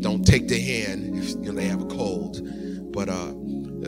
don't 0.00 0.24
take 0.24 0.48
the 0.48 0.60
hand 0.60 1.16
if 1.18 1.30
you 1.30 1.36
know, 1.36 1.52
they 1.52 1.66
have 1.66 1.82
a 1.82 1.86
cold, 1.86 2.40
but 2.92 3.08
uh, 3.08 3.32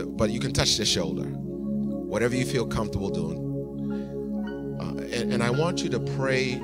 but 0.07 0.31
you 0.31 0.41
can 0.41 0.53
touch 0.53 0.77
their 0.77 0.87
shoulder, 0.87 1.25
whatever 1.25 2.35
you 2.35 2.45
feel 2.45 2.67
comfortable 2.67 3.11
doing. 3.11 4.79
Uh, 4.81 5.03
and, 5.15 5.33
and 5.33 5.43
I 5.43 5.51
want 5.51 5.83
you 5.83 5.91
to 5.91 6.01
pray 6.01 6.61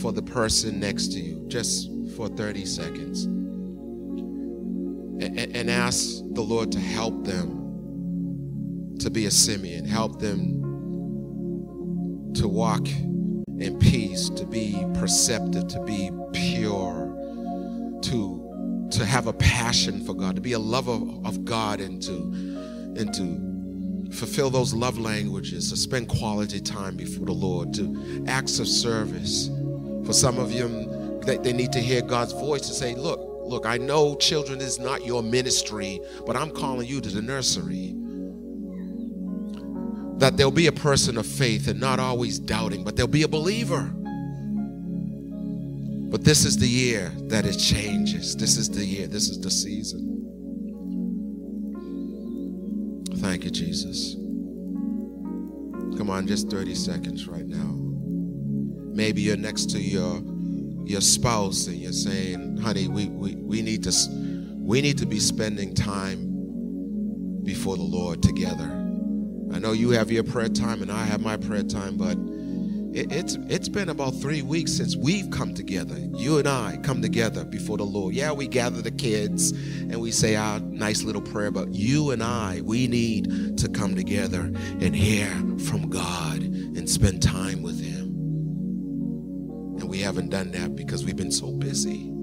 for 0.00 0.12
the 0.12 0.22
person 0.22 0.80
next 0.80 1.12
to 1.12 1.20
you, 1.20 1.44
just 1.48 1.90
for 2.16 2.28
30 2.28 2.64
seconds, 2.64 3.24
and, 5.22 5.38
and 5.56 5.70
ask 5.70 6.18
the 6.32 6.42
Lord 6.42 6.72
to 6.72 6.80
help 6.80 7.24
them 7.24 8.96
to 9.00 9.10
be 9.10 9.26
a 9.26 9.30
Simeon, 9.30 9.84
help 9.84 10.20
them 10.20 10.58
to 12.34 12.48
walk 12.48 12.86
in 13.58 13.78
peace, 13.80 14.28
to 14.30 14.46
be 14.46 14.84
perceptive, 14.94 15.68
to 15.68 15.82
be 15.84 16.10
pure, 16.32 17.08
to 18.02 18.37
to 18.98 19.06
have 19.06 19.28
a 19.28 19.32
passion 19.32 20.04
for 20.04 20.12
God, 20.12 20.34
to 20.34 20.42
be 20.42 20.54
a 20.54 20.58
lover 20.58 20.98
of 21.24 21.44
God, 21.44 21.80
and 21.80 22.02
to 22.02 22.14
and 22.98 23.14
to 23.14 24.16
fulfill 24.16 24.50
those 24.50 24.74
love 24.74 24.98
languages, 24.98 25.70
to 25.70 25.76
spend 25.76 26.08
quality 26.08 26.60
time 26.60 26.96
before 26.96 27.26
the 27.26 27.32
Lord, 27.32 27.72
to 27.74 28.24
acts 28.26 28.58
of 28.58 28.66
service. 28.66 29.50
For 30.04 30.12
some 30.12 30.38
of 30.38 30.50
you, 30.50 31.20
they, 31.24 31.36
they 31.36 31.52
need 31.52 31.70
to 31.72 31.78
hear 31.78 32.02
God's 32.02 32.32
voice 32.32 32.62
to 32.62 32.74
say, 32.74 32.96
"Look, 32.96 33.20
look, 33.44 33.66
I 33.66 33.76
know 33.76 34.16
children 34.16 34.60
is 34.60 34.80
not 34.80 35.06
your 35.06 35.22
ministry, 35.22 36.00
but 36.26 36.34
I'm 36.34 36.50
calling 36.50 36.88
you 36.88 37.00
to 37.00 37.08
the 37.08 37.22
nursery." 37.22 37.94
That 40.16 40.36
there'll 40.36 40.50
be 40.50 40.66
a 40.66 40.72
person 40.72 41.16
of 41.18 41.26
faith 41.26 41.68
and 41.68 41.78
not 41.78 42.00
always 42.00 42.40
doubting, 42.40 42.82
but 42.82 42.96
there'll 42.96 43.06
be 43.06 43.22
a 43.22 43.28
believer. 43.28 43.94
But 46.10 46.24
this 46.24 46.44
is 46.46 46.56
the 46.56 46.66
year 46.66 47.12
that 47.28 47.44
it 47.44 47.58
changes. 47.58 48.34
This 48.34 48.56
is 48.56 48.70
the 48.70 48.84
year. 48.84 49.06
This 49.06 49.28
is 49.28 49.40
the 49.40 49.50
season. 49.50 50.18
Thank 53.16 53.44
you, 53.44 53.50
Jesus. 53.50 54.14
Come 55.98 56.08
on, 56.08 56.26
just 56.26 56.48
30 56.48 56.74
seconds 56.74 57.28
right 57.28 57.46
now. 57.46 57.74
Maybe 58.94 59.20
you're 59.20 59.36
next 59.36 59.70
to 59.70 59.80
your 59.80 60.22
your 60.84 61.02
spouse 61.02 61.66
and 61.66 61.76
you're 61.76 61.92
saying, 61.92 62.56
honey, 62.56 62.88
we, 62.88 63.08
we, 63.08 63.34
we 63.34 63.60
need 63.60 63.82
to 63.84 63.92
we 64.58 64.80
need 64.80 64.96
to 64.98 65.06
be 65.06 65.18
spending 65.18 65.74
time 65.74 67.42
before 67.44 67.76
the 67.76 67.82
Lord 67.82 68.22
together. 68.22 68.64
I 69.52 69.58
know 69.58 69.72
you 69.72 69.90
have 69.90 70.10
your 70.10 70.24
prayer 70.24 70.48
time 70.48 70.80
and 70.80 70.90
I 70.90 71.04
have 71.04 71.20
my 71.20 71.36
prayer 71.36 71.62
time, 71.62 71.96
but 71.96 72.16
it, 72.92 73.12
it's 73.12 73.36
it's 73.48 73.68
been 73.68 73.90
about 73.90 74.14
three 74.14 74.42
weeks 74.42 74.72
since 74.72 74.96
we've 74.96 75.30
come 75.30 75.54
together. 75.54 75.96
You 76.14 76.38
and 76.38 76.48
I 76.48 76.78
come 76.82 77.02
together 77.02 77.44
before 77.44 77.76
the 77.76 77.84
Lord. 77.84 78.14
Yeah, 78.14 78.32
we 78.32 78.48
gather 78.48 78.80
the 78.80 78.90
kids 78.90 79.50
and 79.50 80.00
we 80.00 80.10
say 80.10 80.36
our 80.36 80.60
nice 80.60 81.02
little 81.02 81.22
prayer, 81.22 81.50
but 81.50 81.74
you 81.74 82.10
and 82.10 82.22
I, 82.22 82.60
we 82.62 82.86
need 82.86 83.58
to 83.58 83.68
come 83.68 83.94
together 83.94 84.40
and 84.80 84.96
hear 84.96 85.28
from 85.66 85.88
God 85.88 86.42
and 86.42 86.88
spend 86.88 87.22
time 87.22 87.62
with 87.62 87.80
Him. 87.80 88.06
And 89.78 89.88
we 89.88 89.98
haven't 89.98 90.30
done 90.30 90.50
that 90.52 90.74
because 90.74 91.04
we've 91.04 91.16
been 91.16 91.32
so 91.32 91.52
busy. 91.52 92.14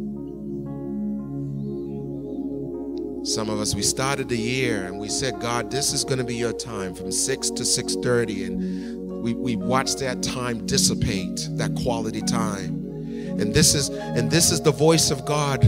Some 3.26 3.50
of 3.50 3.60
us 3.60 3.74
we 3.74 3.82
started 3.82 4.30
the 4.30 4.38
year 4.38 4.86
and 4.86 5.00
we 5.00 5.10
said, 5.10 5.40
God, 5.40 5.72
this 5.72 5.94
is 5.94 6.04
going 6.04 6.20
to 6.20 6.24
be 6.24 6.36
your 6.36 6.54
time 6.54 6.94
from 6.94 7.12
6 7.12 7.50
to 7.52 7.64
6:30 7.64 8.46
and 8.46 8.95
we, 9.26 9.34
we 9.34 9.56
watch 9.56 9.96
that 9.96 10.22
time 10.22 10.68
dissipate, 10.68 11.50
that 11.54 11.74
quality 11.82 12.22
time. 12.22 12.86
And 13.40 13.56
this 13.56 13.74
is 13.74 13.90
and 13.90 14.30
this 14.30 14.52
is 14.52 14.62
the 14.62 14.72
voice 14.72 15.10
of 15.10 15.26
God 15.26 15.68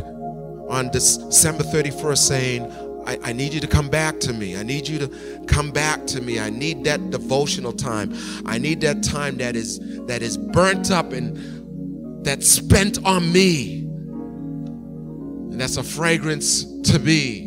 on 0.69 0.91
December 0.91 1.63
31st 1.63 2.17
saying, 2.19 2.71
I, 3.07 3.17
I, 3.23 3.33
need 3.33 3.53
you 3.55 3.59
to 3.59 3.67
come 3.67 3.89
back 3.89 4.19
to 4.19 4.33
me. 4.33 4.55
I 4.57 4.61
need 4.61 4.87
you 4.87 4.99
to 4.99 5.43
come 5.47 5.71
back 5.71 6.05
to 6.07 6.21
me. 6.21 6.39
I 6.39 6.51
need 6.51 6.83
that 6.83 7.09
devotional 7.09 7.73
time. 7.73 8.13
I 8.45 8.59
need 8.59 8.79
that 8.81 9.01
time 9.01 9.37
that 9.37 9.55
is 9.55 9.79
that 10.05 10.21
is 10.21 10.37
burnt 10.37 10.91
up 10.91 11.11
and 11.11 12.23
that's 12.23 12.47
spent 12.47 13.03
on 13.05 13.31
me. 13.33 13.79
And 15.49 15.59
that's 15.59 15.77
a 15.77 15.83
fragrance 15.83 16.63
to 16.91 16.99
me. 16.99 17.46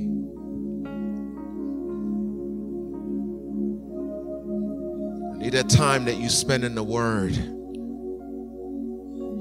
That 5.52 5.68
time 5.68 6.04
that 6.06 6.16
you 6.16 6.28
spend 6.28 6.64
in 6.64 6.74
the 6.74 6.82
Word. 6.82 7.34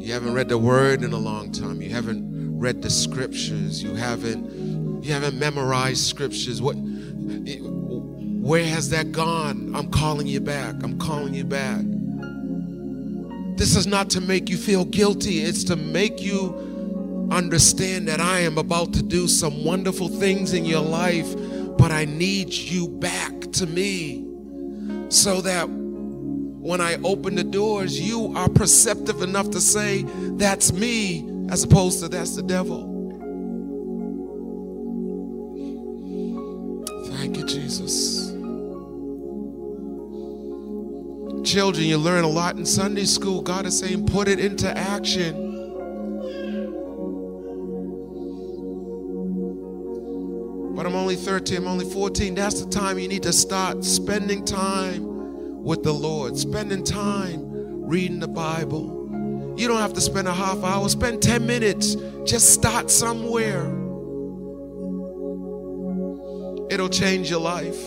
You 0.02 0.14
haven't 0.14 0.34
read 0.34 0.50
the 0.50 0.58
Word 0.58 1.04
in 1.04 1.14
a 1.14 1.18
long 1.18 1.52
time. 1.52 1.82
You 1.82 1.90
haven't 1.90 2.58
read 2.58 2.82
the 2.82 2.90
Scriptures. 2.90 3.84
You 3.84 3.96
haven't 3.96 5.04
you 5.04 5.14
haven't 5.14 5.38
memorized 5.38 6.06
Scriptures. 6.06 6.62
What? 6.62 6.74
Where 6.74 8.66
has 8.66 8.90
that 8.90 9.12
gone? 9.12 9.76
I'm 9.76 9.92
calling 9.92 10.28
you 10.28 10.40
back. 10.40 10.76
I'm 10.84 10.98
calling 10.98 11.34
you 11.34 11.44
back. 11.44 11.82
This 13.58 13.76
is 13.76 13.86
not 13.86 14.10
to 14.12 14.22
make 14.22 14.50
you 14.50 14.58
feel 14.58 14.86
guilty. 14.86 15.40
It's 15.40 15.64
to 15.66 15.76
make 15.76 16.22
you 16.22 17.28
understand 17.32 18.08
that 18.08 18.20
I 18.20 18.40
am 18.40 18.58
about 18.58 18.94
to 18.94 19.04
do 19.04 19.28
some 19.28 19.64
wonderful 19.64 20.08
things 20.08 20.54
in 20.54 20.66
your 20.66 20.82
life, 20.82 21.28
but 21.78 21.92
I 21.92 22.06
need 22.06 22.54
you 22.54 22.88
back 22.88 23.40
to 23.54 23.68
me 23.68 24.26
so 25.10 25.42
that 25.42 25.70
when 26.60 26.82
I 26.82 26.96
open 27.04 27.36
the 27.36 27.44
doors, 27.44 28.00
you 28.00 28.34
are 28.36 28.50
perceptive 28.50 29.22
enough 29.22 29.50
to 29.52 29.62
say, 29.62 30.04
That's 30.04 30.74
me, 30.74 31.26
as 31.50 31.64
opposed 31.64 32.02
to 32.02 32.10
that's 32.10 32.36
the 32.36 32.44
devil. 32.44 32.98
Thank 37.14 37.38
you, 37.38 37.46
Jesus. 37.46 38.28
Children, 41.50 41.86
you 41.88 41.98
learn 41.98 42.26
a 42.26 42.30
lot 42.30 42.58
in 42.58 42.66
Sunday 42.66 43.06
school. 43.06 43.42
God 43.42 43.66
is 43.66 43.80
saying, 43.80 44.06
Put 44.08 44.28
it 44.28 44.40
into 44.42 44.70
action. 44.78 45.46
But 50.76 50.86
I'm 50.86 50.96
only 50.96 51.16
13, 51.16 51.58
I'm 51.58 51.68
only 51.68 51.90
14. 51.90 52.36
That's 52.36 52.62
the 52.62 52.70
time 52.70 53.00
you 53.00 53.08
need 53.08 53.24
to 53.24 53.34
start 53.34 53.86
spending 53.86 54.44
time 54.44 55.19
with 55.62 55.84
the 55.84 55.94
Lord, 55.94 56.38
spending 56.38 56.84
time 56.84 57.86
reading 57.86 58.20
the 58.20 58.28
Bible. 58.28 59.56
You 59.58 59.68
don't 59.68 59.80
have 59.80 59.94
to 59.94 60.02
spend 60.02 60.28
a 60.28 60.34
half 60.34 60.64
hour, 60.64 60.88
spend 60.88 61.22
10 61.22 61.46
minutes. 61.46 61.96
Just 62.24 62.54
start 62.54 62.90
somewhere. 62.90 63.66
It'll 66.70 66.90
change 66.90 67.30
your 67.30 67.42
life. 67.42 67.82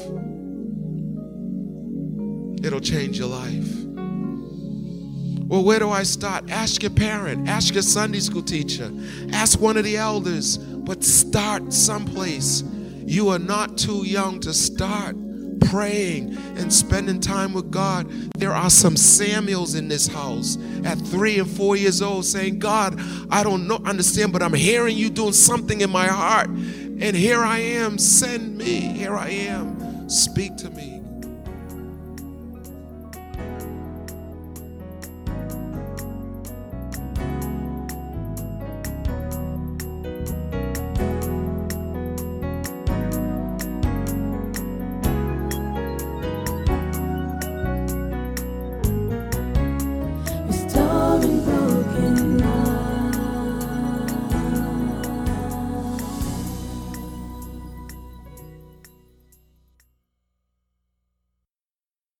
It'll 2.64 2.80
change 2.80 3.18
your 3.18 3.28
life. 3.28 3.68
Well, 5.46 5.64
where 5.64 5.78
do 5.78 5.90
I 5.90 6.02
start? 6.02 6.50
Ask 6.50 6.82
your 6.82 6.92
parent, 6.92 7.48
ask 7.48 7.74
your 7.74 7.82
Sunday 7.82 8.20
school 8.20 8.42
teacher, 8.42 8.90
ask 9.32 9.60
one 9.60 9.76
of 9.76 9.84
the 9.84 9.96
elders, 9.96 10.56
but 10.58 11.04
start 11.04 11.72
someplace. 11.72 12.62
You 13.04 13.28
are 13.28 13.38
not 13.38 13.76
too 13.76 14.06
young 14.06 14.40
to 14.40 14.54
start 14.54 15.16
praying 15.66 16.36
and 16.56 16.72
spending 16.72 17.20
time 17.20 17.52
with 17.52 17.70
God. 17.70 18.08
There 18.36 18.52
are 18.52 18.70
some 18.70 18.96
Samuels 18.96 19.74
in 19.74 19.88
this 19.88 20.06
house 20.06 20.58
at 20.84 20.98
three 20.98 21.38
and 21.38 21.50
four 21.50 21.76
years 21.76 22.02
old 22.02 22.24
saying, 22.24 22.58
God, 22.58 23.00
I 23.30 23.42
don't 23.42 23.66
know, 23.66 23.80
understand, 23.84 24.32
but 24.32 24.42
I'm 24.42 24.54
hearing 24.54 24.96
you 24.96 25.10
doing 25.10 25.32
something 25.32 25.80
in 25.80 25.90
my 25.90 26.06
heart. 26.06 26.48
And 26.48 27.16
here 27.16 27.40
I 27.40 27.58
am, 27.58 27.98
send 27.98 28.56
me. 28.58 28.80
Here 28.80 29.16
I 29.16 29.28
am. 29.28 30.08
Speak 30.08 30.56
to 30.58 30.70
me. 30.70 31.01